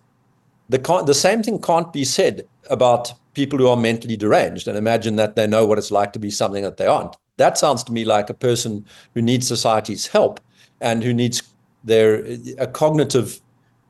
the 0.70 0.80
the 1.06 1.14
same 1.14 1.44
thing 1.44 1.60
can't 1.62 1.92
be 1.92 2.06
said 2.06 2.48
about 2.70 3.14
people 3.34 3.60
who 3.60 3.68
are 3.68 3.78
mentally 3.78 4.18
deranged 4.18 4.68
and 4.68 4.78
imagine 4.78 5.16
that 5.18 5.36
they 5.36 5.48
know 5.48 5.66
what 5.66 5.78
it's 5.78 5.92
like 5.92 6.14
to 6.14 6.20
be 6.20 6.32
something 6.32 6.64
that 6.64 6.78
they 6.78 6.88
aren't. 6.88 7.16
That 7.38 7.58
sounds 7.58 7.84
to 7.86 7.92
me 7.92 8.04
like 8.04 8.30
a 8.30 8.34
person 8.34 8.86
who 9.14 9.22
needs 9.22 9.48
society's 9.48 10.08
help 10.08 10.40
and 10.82 11.04
who 11.04 11.14
needs 11.14 11.42
their 11.84 12.26
a 12.58 12.68
cognitive 12.68 13.40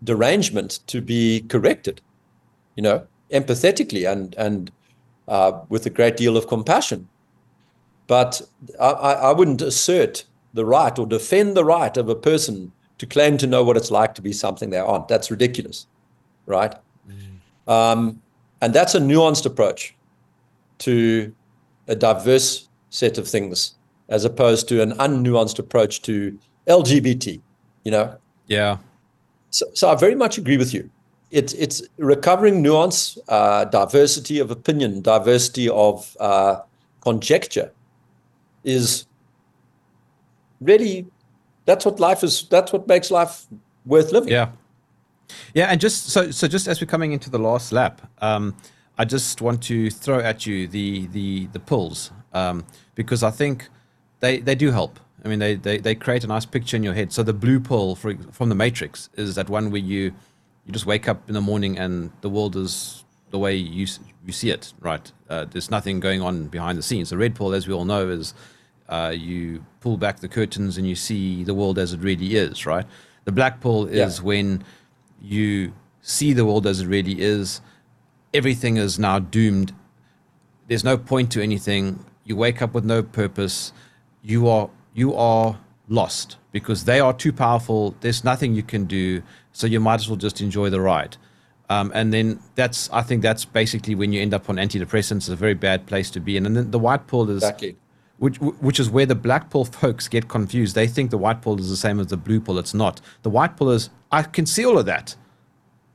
derangement 0.04 0.80
to 0.88 1.02
be 1.02 1.41
corrected, 1.50 2.02
you 2.76 2.84
know, 2.84 3.08
empathetically 3.32 4.10
and 4.10 4.36
and 4.36 4.72
uh, 5.28 5.52
with 5.70 5.86
a 5.86 5.89
great 5.89 6.18
deal 6.18 6.38
of 6.38 6.48
compassion. 6.48 7.08
But 8.08 8.41
I, 8.80 8.91
I 8.91 9.32
wouldn't 9.34 9.62
assert 9.62 10.26
the 10.54 10.66
right 10.66 10.98
or 10.98 11.06
defend 11.06 11.58
the 11.58 11.66
right 11.66 11.95
of 11.98 12.10
a 12.10 12.16
person 12.16 12.72
to 12.98 13.06
claim 13.06 13.38
to 13.38 13.48
know 13.48 13.64
what 13.64 13.78
it's 13.78 13.91
like 13.91 14.16
to 14.16 14.22
be 14.22 14.34
something 14.34 14.70
they 14.70 14.80
aren't. 14.80 15.08
That's 15.08 15.30
ridiculous, 15.30 15.88
right? 16.45 16.74
Mm. 17.08 17.72
Um, 17.72 18.22
and 18.62 18.74
that's 18.74 18.95
a 18.95 19.00
nuanced 19.00 19.45
approach 19.45 19.93
to 20.80 21.34
a 21.88 21.95
diverse 21.95 22.66
set 22.89 23.17
of 23.17 23.27
things 23.27 23.75
as 24.09 24.23
opposed 24.25 24.67
to 24.69 24.81
an 24.81 24.91
unnuanced 24.93 25.59
approach 25.59 26.01
to 26.03 26.38
LGBT, 26.67 27.41
you 27.83 27.91
know? 27.91 28.15
Yeah. 28.47 28.77
So, 29.49 29.65
so 29.73 29.89
I 29.89 29.95
very 29.95 30.15
much 30.15 30.38
agree 30.38 30.57
with 30.57 30.73
you. 30.73 30.89
It's, 31.29 31.53
it's 31.53 31.81
recovering 31.97 32.61
nuance, 32.61 33.17
uh, 33.27 33.65
diversity 33.65 34.39
of 34.39 34.49
opinion, 34.49 35.01
diversity 35.01 35.67
of 35.69 36.15
uh, 36.19 36.61
conjecture 37.01 37.71
is 38.63 39.05
really 40.59 41.05
that's 41.65 41.85
what 41.85 41.99
life 41.99 42.23
is 42.23 42.47
that's 42.49 42.73
what 42.73 42.88
makes 42.88 43.09
life 43.11 43.45
worth 43.85 44.11
living 44.11 44.29
yeah 44.29 44.49
yeah 45.53 45.67
and 45.67 45.79
just 45.79 46.09
so 46.09 46.31
so 46.31 46.47
just 46.47 46.67
as 46.67 46.81
we're 46.81 46.88
coming 46.88 47.11
into 47.11 47.29
the 47.29 47.39
last 47.39 47.71
lap 47.71 48.01
um, 48.19 48.55
i 48.97 49.05
just 49.05 49.41
want 49.41 49.61
to 49.61 49.89
throw 49.89 50.19
at 50.19 50.45
you 50.45 50.67
the 50.67 51.07
the 51.07 51.47
the 51.47 51.59
pills 51.59 52.11
um, 52.34 52.65
because 52.95 53.23
i 53.23 53.32
think 53.32 53.69
they 54.19 54.39
they 54.39 54.55
do 54.55 54.71
help 54.71 54.99
i 55.23 55.28
mean 55.28 55.39
they, 55.39 55.55
they 55.55 55.78
they 55.78 55.95
create 55.95 56.23
a 56.23 56.28
nice 56.28 56.45
picture 56.45 56.78
in 56.78 56.84
your 56.84 56.93
head 56.93 57.11
so 57.11 57.23
the 57.23 57.34
blue 57.34 57.59
pill 57.59 57.95
for, 57.95 58.15
from 58.32 58.49
the 58.49 58.55
matrix 58.55 59.09
is 59.15 59.36
that 59.36 59.49
one 59.49 59.71
where 59.71 59.82
you 59.82 60.13
you 60.65 60.73
just 60.73 60.86
wake 60.86 61.07
up 61.07 61.21
in 61.28 61.34
the 61.34 61.41
morning 61.41 61.78
and 61.78 62.11
the 62.21 62.30
world 62.30 62.55
is 62.55 63.03
the 63.30 63.39
way 63.39 63.55
you 63.55 63.86
you 64.25 64.34
see 64.34 64.49
it 64.49 64.73
right 64.80 65.11
uh, 65.30 65.45
there's 65.45 65.69
nothing 65.69 65.99
going 65.99 66.21
on 66.21 66.47
behind 66.47 66.78
the 66.78 66.84
scenes 66.84 67.09
the 67.09 67.17
red 67.17 67.36
pill 67.36 67.53
as 67.53 67.67
we 67.67 67.73
all 67.73 67.86
know 67.86 68.09
is 68.09 68.34
uh, 68.89 69.13
you 69.15 69.65
pull 69.82 69.97
back 69.97 70.19
the 70.19 70.28
curtains 70.28 70.78
and 70.78 70.88
you 70.88 70.95
see 70.95 71.43
the 71.43 71.53
world 71.53 71.78
as 71.78 71.93
it 71.93 71.99
really 71.99 72.36
is, 72.36 72.65
right? 72.65 72.86
The 73.25 73.32
black 73.32 73.59
pill 73.59 73.86
is 73.86 74.19
yeah. 74.19 74.25
when 74.25 74.63
you 75.21 75.73
see 76.01 76.34
the 76.34 76.45
world 76.45 76.65
as 76.65 76.82
it 76.82 76.88
really 76.88 77.19
is. 77.19 77.61
Everything 78.34 78.78
is 78.78 78.97
now 78.97 79.19
doomed. 79.19 79.73
There's 80.67 80.84
no 80.84 80.97
point 80.97 81.32
to 81.34 81.41
anything. 81.41 82.05
You 82.28 82.36
wake 82.36 82.61
up 82.61 82.73
with 82.73 82.84
no 82.84 83.01
purpose. 83.01 83.71
You 84.21 84.47
are 84.49 84.69
you 84.93 85.15
are 85.15 85.57
lost 85.88 86.38
because 86.51 86.84
they 86.84 86.99
are 86.99 87.13
too 87.13 87.32
powerful. 87.32 87.95
There's 88.01 88.23
nothing 88.23 88.53
you 88.53 88.63
can 88.63 88.86
do. 88.86 89.23
So 89.53 89.65
you 89.65 89.80
might 89.80 90.01
as 90.01 90.09
well 90.09 90.17
just 90.17 90.41
enjoy 90.41 90.69
the 90.69 90.82
ride. 90.82 91.15
Um, 91.69 91.91
and 91.95 92.13
then 92.13 92.39
that's 92.55 92.89
I 92.91 93.01
think 93.01 93.21
that's 93.21 93.45
basically 93.45 93.95
when 93.95 94.11
you 94.11 94.21
end 94.21 94.34
up 94.34 94.49
on 94.49 94.57
antidepressants. 94.57 95.17
It's 95.17 95.30
a 95.30 95.36
very 95.38 95.53
bad 95.53 95.86
place 95.88 96.11
to 96.11 96.19
be. 96.19 96.36
in. 96.36 96.45
And 96.45 96.55
then 96.55 96.71
the 96.71 96.80
white 96.80 97.07
pill 97.07 97.30
is 97.30 97.38
exactly 97.38 97.78
which 98.17 98.38
which 98.38 98.80
is 98.80 98.89
where 98.89 99.05
the 99.05 99.15
black 99.15 99.49
pill 99.49 99.65
folks 99.84 100.09
get 100.09 100.28
confused. 100.28 100.75
They 100.75 100.88
think 100.88 101.11
the 101.11 101.17
white 101.17 101.41
pill 101.41 101.57
is 101.59 101.69
the 101.69 101.78
same 101.78 101.99
as 101.99 102.07
the 102.07 102.17
blue 102.17 102.41
pill. 102.41 102.59
It's 102.59 102.73
not. 102.73 102.99
The 103.23 103.30
white 103.30 103.55
pill 103.55 103.69
is 103.69 103.89
I 104.11 104.23
can 104.23 104.45
see 104.45 104.65
all 104.65 104.78
of 104.78 104.86
that. 104.86 105.15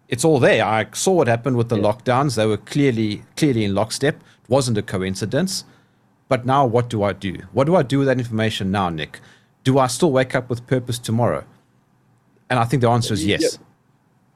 It's 0.09 0.25
all 0.25 0.39
there. 0.39 0.65
I 0.65 0.87
saw 0.93 1.13
what 1.13 1.29
happened 1.29 1.57
with 1.57 1.69
the 1.69 1.77
yeah. 1.77 1.85
lockdowns. 1.85 2.37
They 2.37 2.47
were 2.47 2.59
clearly 2.59 3.23
clearly 3.37 3.65
in 3.65 3.75
lockstep. 3.75 4.17
It 4.17 4.49
wasn't 4.49 4.79
a 4.79 4.83
coincidence. 4.83 5.65
But 6.33 6.47
now 6.47 6.65
what 6.65 6.89
do 6.89 7.03
I 7.03 7.13
do? 7.13 7.35
What 7.53 7.65
do 7.65 7.77
I 7.77 7.83
do 7.83 7.99
with 7.99 8.07
that 8.07 8.19
information 8.19 8.71
now, 8.71 8.89
Nick? 8.89 9.21
Do 9.65 9.79
I 9.79 9.87
still 9.87 10.11
wake 10.11 10.35
up 10.35 10.49
with 10.49 10.67
purpose 10.67 10.99
tomorrow? 10.99 11.45
And 12.49 12.59
I 12.59 12.65
think 12.65 12.81
the 12.81 12.89
answer 12.89 13.13
is 13.13 13.23
yes. 13.27 13.59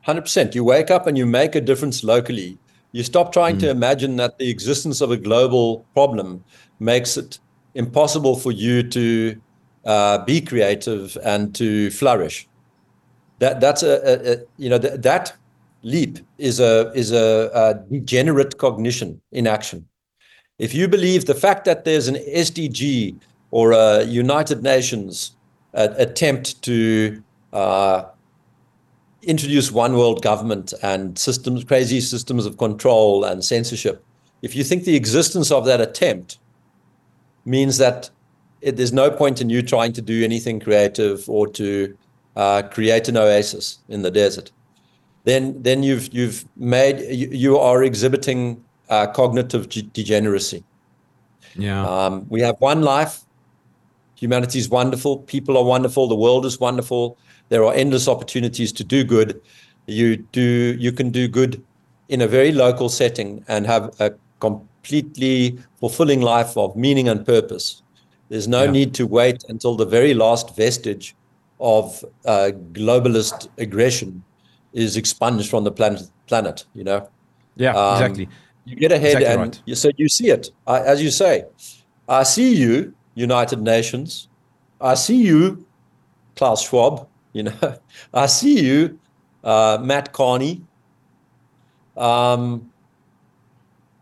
Hundred 0.02 0.20
percent. 0.20 0.54
You 0.54 0.62
wake 0.62 0.90
up 0.90 1.06
and 1.06 1.16
you 1.16 1.24
make 1.24 1.54
a 1.54 1.60
difference 1.62 2.04
locally. 2.04 2.58
You 2.92 3.02
stop 3.02 3.32
trying 3.32 3.56
mm. 3.56 3.60
to 3.60 3.70
imagine 3.70 4.16
that 4.16 4.36
the 4.36 4.50
existence 4.50 5.00
of 5.00 5.10
a 5.10 5.16
global 5.16 5.86
problem 5.94 6.44
makes 6.80 7.16
it 7.16 7.38
impossible 7.74 8.36
for 8.36 8.52
you 8.52 8.82
to 8.90 9.40
uh, 9.86 10.18
be 10.26 10.42
creative 10.42 11.16
and 11.24 11.54
to 11.54 11.90
flourish. 11.92 12.46
That 13.38 13.62
that's 13.62 13.82
a, 13.82 13.94
a, 14.04 14.32
a 14.32 14.36
you 14.58 14.68
know 14.68 14.78
th- 14.78 15.00
that 15.00 15.34
leap 15.82 16.18
is 16.36 16.60
a 16.60 16.92
is 16.94 17.10
a, 17.10 17.50
a, 17.54 17.74
degenerate 17.90 18.58
cognition 18.58 19.22
in 19.32 19.46
action. 19.46 19.88
If 20.58 20.74
you 20.74 20.88
believe 20.88 21.26
the 21.26 21.34
fact 21.34 21.66
that 21.66 21.84
there's 21.84 22.08
an 22.08 22.14
SDG 22.14 23.18
or 23.50 23.72
a 23.72 24.04
United 24.04 24.62
Nations 24.62 25.36
attempt 25.74 26.62
to 26.62 27.22
uh, 27.52 28.04
introduce 29.22 29.70
one 29.70 29.96
world 29.96 30.22
government 30.22 30.72
and 30.82 31.18
systems, 31.18 31.64
crazy 31.64 32.00
systems 32.00 32.46
of 32.46 32.56
control 32.56 33.24
and 33.24 33.44
censorship, 33.44 34.02
if 34.40 34.56
you 34.56 34.64
think 34.64 34.84
the 34.84 34.96
existence 34.96 35.50
of 35.50 35.66
that 35.66 35.80
attempt 35.80 36.38
means 37.44 37.76
that 37.78 38.10
it, 38.62 38.76
there's 38.76 38.92
no 38.92 39.10
point 39.10 39.42
in 39.42 39.50
you 39.50 39.60
trying 39.60 39.92
to 39.92 40.02
do 40.02 40.24
anything 40.24 40.58
creative 40.58 41.28
or 41.28 41.46
to 41.48 41.96
uh, 42.34 42.62
create 42.62 43.08
an 43.08 43.16
oasis 43.16 43.78
in 43.88 44.02
the 44.02 44.10
desert, 44.10 44.50
then 45.24 45.60
then 45.62 45.82
you've 45.82 46.12
you've 46.12 46.44
made 46.56 47.00
you, 47.14 47.28
you 47.28 47.58
are 47.58 47.82
exhibiting 47.82 48.64
uh, 48.88 49.06
cognitive 49.08 49.68
degeneracy. 49.68 50.64
Yeah. 51.54 51.86
Um, 51.86 52.26
we 52.28 52.40
have 52.40 52.56
one 52.58 52.82
life. 52.82 53.20
Humanity 54.16 54.58
is 54.58 54.68
wonderful. 54.68 55.18
People 55.18 55.56
are 55.56 55.64
wonderful. 55.64 56.08
The 56.08 56.16
world 56.16 56.46
is 56.46 56.58
wonderful. 56.58 57.18
There 57.48 57.64
are 57.64 57.74
endless 57.74 58.08
opportunities 58.08 58.72
to 58.72 58.84
do 58.84 59.04
good. 59.04 59.40
You 59.86 60.16
do 60.16 60.76
you 60.78 60.92
can 60.92 61.10
do 61.10 61.28
good 61.28 61.62
in 62.08 62.20
a 62.22 62.26
very 62.26 62.52
local 62.52 62.88
setting 62.88 63.44
and 63.48 63.66
have 63.66 63.94
a 64.00 64.12
completely 64.40 65.58
fulfilling 65.78 66.22
life 66.22 66.56
of 66.56 66.76
meaning 66.76 67.08
and 67.08 67.24
purpose. 67.24 67.82
There's 68.28 68.48
no 68.48 68.64
yeah. 68.64 68.70
need 68.70 68.94
to 68.94 69.06
wait 69.06 69.44
until 69.48 69.76
the 69.76 69.86
very 69.86 70.14
last 70.14 70.56
vestige 70.56 71.14
of 71.60 72.04
uh, 72.24 72.50
globalist 72.72 73.48
aggression 73.58 74.22
is 74.72 74.96
expunged 74.96 75.48
from 75.48 75.64
the 75.64 75.72
planet. 75.72 76.02
Planet, 76.26 76.64
you 76.74 76.84
know. 76.84 77.08
Yeah, 77.54 77.74
um, 77.74 77.94
exactly. 77.94 78.28
You 78.66 78.74
get 78.74 78.90
ahead, 78.90 79.18
exactly 79.18 79.26
and 79.26 79.40
right. 79.40 79.62
you, 79.64 79.74
so 79.76 79.90
you 79.96 80.08
see 80.08 80.28
it. 80.30 80.50
I, 80.66 80.80
as 80.80 81.00
you 81.00 81.10
say, 81.10 81.44
I 82.08 82.24
see 82.24 82.54
you, 82.56 82.92
United 83.14 83.62
Nations. 83.62 84.28
I 84.80 84.94
see 84.94 85.22
you, 85.22 85.64
Klaus 86.34 86.62
Schwab. 86.66 87.08
You 87.32 87.44
know, 87.44 87.78
I 88.14 88.26
see 88.26 88.60
you, 88.60 88.98
uh, 89.44 89.78
Mark 89.80 90.12
Carney. 90.12 90.62
Um, 91.96 92.70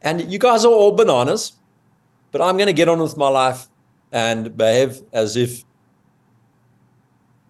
and 0.00 0.32
you 0.32 0.38
guys 0.38 0.64
are 0.64 0.72
all 0.72 0.92
bananas, 0.92 1.52
but 2.32 2.40
I'm 2.40 2.56
going 2.56 2.66
to 2.66 2.72
get 2.72 2.88
on 2.88 3.00
with 3.00 3.18
my 3.18 3.28
life 3.28 3.68
and 4.12 4.56
behave 4.56 5.02
as 5.12 5.36
if 5.36 5.62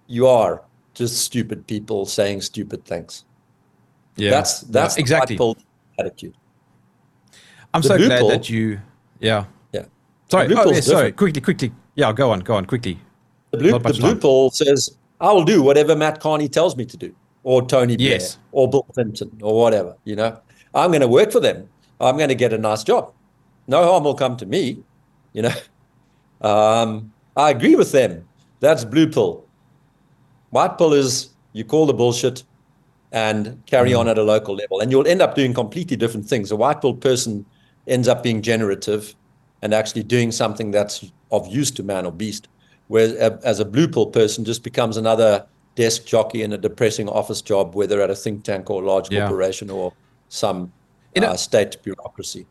you 0.09 0.27
are 0.27 0.62
just 0.95 1.19
stupid 1.19 1.67
people 1.67 2.07
saying 2.07 2.41
stupid 2.41 2.85
things. 2.85 3.25
Yeah, 4.17 4.31
that's 4.31 4.61
that's 4.62 4.97
yeah, 4.97 5.01
exactly 5.01 5.39
attitude. 5.99 6.35
I'm 7.75 7.83
the 7.83 7.89
so 7.89 7.99
glad 7.99 8.31
that 8.31 8.49
you. 8.49 8.81
Yeah. 9.18 9.45
Yeah. 9.72 9.87
Sorry. 10.31 10.55
Oh, 10.55 10.70
yeah, 10.70 10.81
sorry. 10.81 11.12
Quickly, 11.12 11.41
quickly. 11.41 11.72
Yeah, 11.97 12.12
go 12.12 12.31
on. 12.31 12.41
Go 12.41 12.55
on. 12.55 12.64
Quickly. 12.64 12.99
The 13.51 13.59
blue, 13.59 13.79
the 13.79 14.18
pill 14.20 14.51
says, 14.51 14.97
"I 15.20 15.33
will 15.33 15.45
do 15.45 15.62
whatever 15.62 15.95
Mark 15.95 16.20
Carney 16.20 16.49
tells 16.49 16.77
me 16.77 16.85
to 16.87 16.97
do, 16.97 17.14
or 17.43 17.66
Tony 17.66 17.97
Blair, 17.97 18.11
yes. 18.11 18.39
or 18.53 18.70
Bill 18.70 18.85
Clinton, 18.95 19.31
or 19.43 19.61
whatever. 19.61 19.97
You 20.05 20.16
know, 20.16 20.41
I'm 20.75 20.91
going 20.91 21.03
to 21.03 21.09
work 21.09 21.31
for 21.31 21.41
them. 21.41 21.68
I'm 22.01 22.16
going 22.16 22.29
to 22.29 22.35
get 22.35 22.53
a 22.53 22.59
nice 22.59 22.83
job. 22.85 23.12
No 23.66 23.83
harm 23.85 24.05
will 24.05 24.14
come 24.14 24.37
to 24.39 24.47
me. 24.47 24.83
You 25.33 25.43
know, 25.43 25.55
um, 26.49 27.12
I 27.37 27.51
agree 27.51 27.77
with 27.77 27.93
them. 27.93 28.27
That's 28.61 28.85
blue 28.85 29.09
pill. 29.09 29.45
White 30.51 30.79
pill 30.79 30.93
is 30.93 31.31
you 31.53 31.64
call 31.64 31.87
the 31.87 31.95
bullshit 31.95 32.45
and 33.12 33.62
carry 33.66 33.93
mm. 33.93 34.01
on 34.01 34.09
at 34.09 34.18
a 34.18 34.22
local 34.22 34.55
level, 34.55 34.81
and 34.81 34.91
you'll 34.91 35.07
end 35.07 35.22
up 35.22 35.35
doing 35.35 35.55
completely 35.55 35.97
different 35.97 36.27
things. 36.27 36.51
A 36.51 36.57
white 36.57 36.81
pill 36.81 36.95
person 36.95 37.47
ends 37.87 38.09
up 38.09 38.22
being 38.22 38.43
generative 38.43 39.14
and 39.62 39.74
actually 39.74 40.03
doing 40.03 40.32
something 40.32 40.70
that's 40.70 41.11
of 41.30 41.47
use 41.47 41.70
to 41.70 41.82
man 41.82 42.07
or 42.07 42.12
beast, 42.12 42.49
whereas 42.89 43.12
as 43.45 43.61
a 43.61 43.64
blue 43.64 43.89
pill 43.89 44.07
person 44.07 44.45
just 44.45 44.62
becomes 44.62 44.97
another 44.97 45.47
desk 45.74 46.05
jockey 46.05 46.43
in 46.43 46.53
a 46.53 46.59
depressing 46.59 47.09
office 47.09 47.43
job, 47.43 47.74
whether 47.74 48.01
at 48.01 48.11
a 48.11 48.14
think 48.14 48.45
tank 48.45 48.70
or 48.70 48.82
a 48.82 48.87
large 48.87 49.11
yeah. 49.11 49.20
corporation 49.20 49.70
or 49.70 49.93
some 50.28 50.72
in 51.14 51.24
uh, 51.24 51.37
state 51.37 51.82
bureaucracy. 51.82 52.47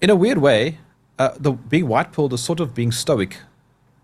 In 0.00 0.10
a 0.10 0.16
weird 0.16 0.38
way, 0.38 0.78
uh, 1.18 1.30
the 1.38 1.52
being 1.52 1.88
white 1.88 2.12
pilled 2.12 2.32
is 2.32 2.42
sort 2.42 2.60
of 2.60 2.74
being 2.74 2.92
stoic, 2.92 3.38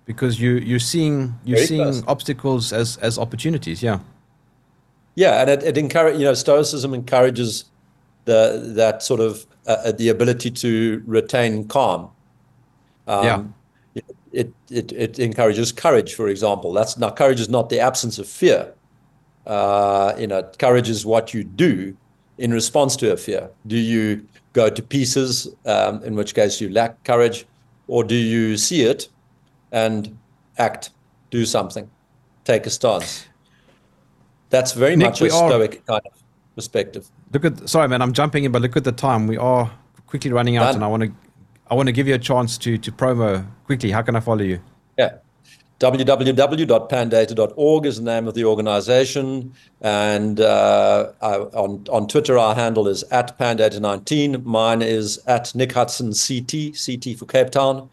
because 0.04 0.40
you 0.40 0.52
you're 0.54 0.78
seeing 0.78 1.38
you're 1.44 1.58
Very 1.58 1.66
seeing 1.66 1.84
close. 1.84 2.02
obstacles 2.06 2.72
as 2.72 2.96
as 2.98 3.18
opportunities. 3.18 3.82
Yeah. 3.82 4.00
Yeah, 5.16 5.40
and 5.40 5.50
it, 5.50 5.62
it 5.62 5.78
encourage 5.78 6.18
you 6.18 6.24
know 6.24 6.34
stoicism 6.34 6.92
encourages 6.92 7.66
the 8.24 8.72
that 8.74 9.02
sort 9.02 9.20
of 9.20 9.46
uh, 9.66 9.76
uh 9.84 9.92
the 9.92 10.08
ability 10.08 10.50
to 10.50 11.02
retain 11.06 11.66
calm. 11.68 12.10
Um, 13.06 13.24
yeah. 13.24 13.42
It, 14.32 14.52
it, 14.68 14.90
it 14.90 15.18
encourages 15.20 15.70
courage, 15.70 16.14
for 16.14 16.26
example. 16.28 16.72
That's 16.72 16.98
now 16.98 17.10
courage 17.10 17.40
is 17.40 17.48
not 17.48 17.68
the 17.68 17.78
absence 17.78 18.18
of 18.18 18.26
fear. 18.26 18.74
Uh, 19.46 20.12
you 20.18 20.26
know, 20.26 20.42
courage 20.58 20.88
is 20.88 21.06
what 21.06 21.32
you 21.32 21.44
do 21.44 21.96
in 22.38 22.52
response 22.52 22.96
to 22.96 23.12
a 23.12 23.16
fear? 23.16 23.50
Do 23.66 23.76
you 23.76 24.26
go 24.52 24.68
to 24.70 24.82
pieces, 24.82 25.48
um, 25.66 26.02
in 26.04 26.14
which 26.14 26.34
case 26.34 26.60
you 26.60 26.68
lack 26.70 27.02
courage, 27.04 27.46
or 27.86 28.04
do 28.04 28.14
you 28.14 28.56
see 28.56 28.82
it 28.82 29.08
and 29.72 30.16
act, 30.58 30.90
do 31.30 31.44
something, 31.44 31.88
take 32.44 32.66
a 32.66 32.70
stance? 32.70 33.26
That's 34.50 34.72
very 34.72 34.96
Nick, 34.96 35.06
much 35.06 35.20
a 35.20 35.30
stoic 35.30 35.84
kind 35.86 36.02
of 36.06 36.22
perspective. 36.54 37.10
Look 37.34 37.44
at 37.44 37.68
sorry, 37.68 37.88
man, 37.88 38.00
I'm 38.00 38.14
jumping 38.14 38.44
in, 38.44 38.52
but 38.52 38.62
look 38.62 38.76
at 38.76 38.84
the 38.84 38.92
time. 38.92 39.26
We 39.26 39.36
are 39.36 39.70
quickly 40.06 40.32
running 40.32 40.56
out, 40.56 40.66
Done. 40.66 40.76
and 40.76 40.84
I 40.84 40.86
want 40.86 41.02
to 41.02 41.12
I 41.68 41.74
want 41.74 41.88
to 41.88 41.92
give 41.92 42.08
you 42.08 42.14
a 42.14 42.18
chance 42.18 42.56
to 42.58 42.78
to 42.78 42.92
promo 42.92 43.44
quickly. 43.66 43.90
How 43.90 44.02
can 44.02 44.16
I 44.16 44.20
follow 44.20 44.42
you? 44.42 44.60
Yeah 44.96 45.16
www.pandata.org 45.80 47.86
is 47.86 47.98
the 47.98 48.04
name 48.04 48.28
of 48.28 48.34
the 48.34 48.44
organization. 48.44 49.52
And 49.80 50.40
uh, 50.40 51.10
I, 51.20 51.34
on, 51.34 51.84
on 51.90 52.06
Twitter, 52.06 52.38
our 52.38 52.54
handle 52.54 52.86
is 52.88 53.02
at 53.04 53.38
pandata19. 53.38 54.44
Mine 54.44 54.82
is 54.82 55.18
at 55.26 55.54
Nick 55.54 55.72
Hudson 55.72 56.12
CT, 56.12 56.74
CT 56.74 57.18
for 57.18 57.26
Cape 57.26 57.50
Town. 57.50 57.88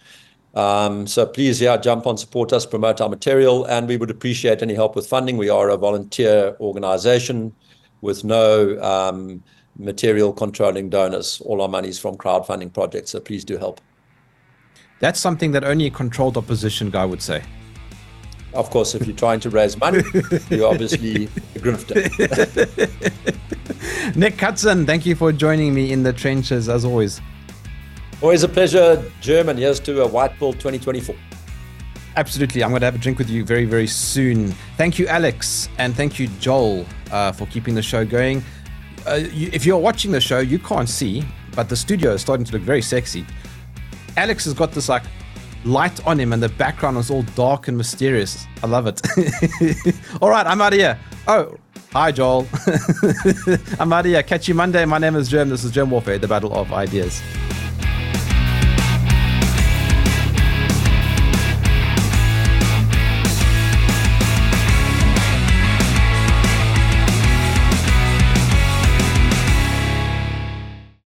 Um, 0.54 1.08
so 1.08 1.26
please, 1.26 1.60
yeah, 1.60 1.78
jump 1.78 2.06
on, 2.06 2.18
support 2.18 2.54
us, 2.54 2.66
promote 2.66 3.02
our 3.02 3.10
material, 3.10 3.66
and 3.66 3.88
we 3.88 3.98
would 3.98 4.12
appreciate 4.12 4.62
any 4.62 4.76
help 4.76 4.96
with 4.96 5.08
funding. 5.08 5.38
We 5.38 5.50
are 5.50 5.70
a 5.70 5.78
volunteer 5.78 6.56
organization 6.60 7.54
with 8.02 8.24
no 8.24 8.82
um, 8.82 9.44
material 9.78 10.34
controlling 10.34 10.90
donors. 10.90 11.42
All 11.46 11.62
our 11.62 11.68
money 11.68 11.90
is 11.90 12.00
from 12.00 12.16
crowdfunding 12.16 12.74
projects, 12.74 13.12
so 13.12 13.20
please 13.20 13.46
do 13.46 13.58
help. 13.58 13.80
That's 15.00 15.20
something 15.20 15.52
that 15.54 15.64
only 15.64 15.88
a 15.88 15.90
controlled 15.90 16.38
opposition 16.38 16.90
guy 16.90 17.06
would 17.06 17.22
say. 17.22 17.44
Of 18.54 18.70
course, 18.70 18.96
if 18.96 19.08
you're 19.08 19.16
trying 19.16 19.40
to 19.42 19.50
raise 19.50 19.78
money, 19.78 20.04
you're 20.50 20.68
obviously 20.68 21.26
a 21.26 21.60
grifter. 21.60 21.96
Nick 24.16 24.40
Hudson, 24.40 24.86
thank 24.86 25.06
you 25.06 25.16
for 25.16 25.32
joining 25.32 25.74
me 25.74 25.92
in 25.92 26.04
the 26.04 26.12
trenches 26.12 26.68
as 26.68 26.84
always. 26.84 27.22
Always 28.22 28.44
a 28.44 28.50
pleasure, 28.50 29.04
German. 29.22 29.58
Here's 29.58 29.80
to 29.82 30.04
a 30.04 30.08
White 30.08 30.38
Bull 30.38 30.54
2024. 30.54 31.16
Absolutely. 32.16 32.64
I'm 32.64 32.72
going 32.72 32.82
to 32.82 32.86
have 32.86 32.96
a 32.96 33.00
drink 33.00 33.18
with 33.18 33.30
you 33.30 33.46
very, 33.46 33.66
very 33.66 33.88
soon. 33.88 34.54
Thank 34.78 35.00
you, 35.00 35.08
Alex. 35.08 35.70
And 35.78 35.96
thank 35.96 36.20
you, 36.20 36.28
Joel, 36.40 36.86
uh, 37.12 37.32
for 37.32 37.46
keeping 37.48 37.74
the 37.74 37.82
show 37.82 38.06
going. 38.06 38.44
Uh, 39.08 39.22
you, 39.32 39.50
if 39.54 39.66
you're 39.66 39.78
watching 39.78 40.12
the 40.12 40.22
show, 40.22 40.40
you 40.40 40.60
can't 40.60 40.90
see, 40.90 41.24
but 41.56 41.70
the 41.70 41.76
studio 41.76 42.12
is 42.12 42.22
starting 42.22 42.46
to 42.46 42.54
look 42.54 42.62
very 42.62 42.82
sexy. 42.82 43.26
Alex 44.18 44.46
has 44.46 44.54
got 44.54 44.74
this 44.74 44.90
like 44.90 45.04
light 45.64 46.06
on 46.06 46.20
him 46.20 46.34
and 46.34 46.42
the 46.42 46.50
background 46.50 46.98
is 46.98 47.10
all 47.10 47.24
dark 47.36 47.68
and 47.68 47.78
mysterious. 47.78 48.46
I 48.62 48.68
love 48.68 48.88
it. 48.88 49.02
all 50.22 50.30
right, 50.30 50.46
I'm 50.46 50.62
out 50.62 50.74
of 50.74 50.80
here. 50.80 51.00
Oh, 51.28 51.58
hi, 51.92 52.12
Joel. 52.12 52.48
I'm 53.80 53.94
out 53.94 54.06
of 54.06 54.12
here. 54.12 54.24
Catch 54.24 54.48
you 54.48 54.56
Monday. 54.56 54.84
My 54.86 54.98
name 54.98 55.16
is 55.16 55.30
Jerm. 55.30 55.50
This 55.50 55.64
is 55.64 55.72
Jerm 55.72 55.90
Warfare, 55.90 56.18
the 56.18 56.28
battle 56.28 56.54
of 56.54 56.74
ideas. 56.74 57.22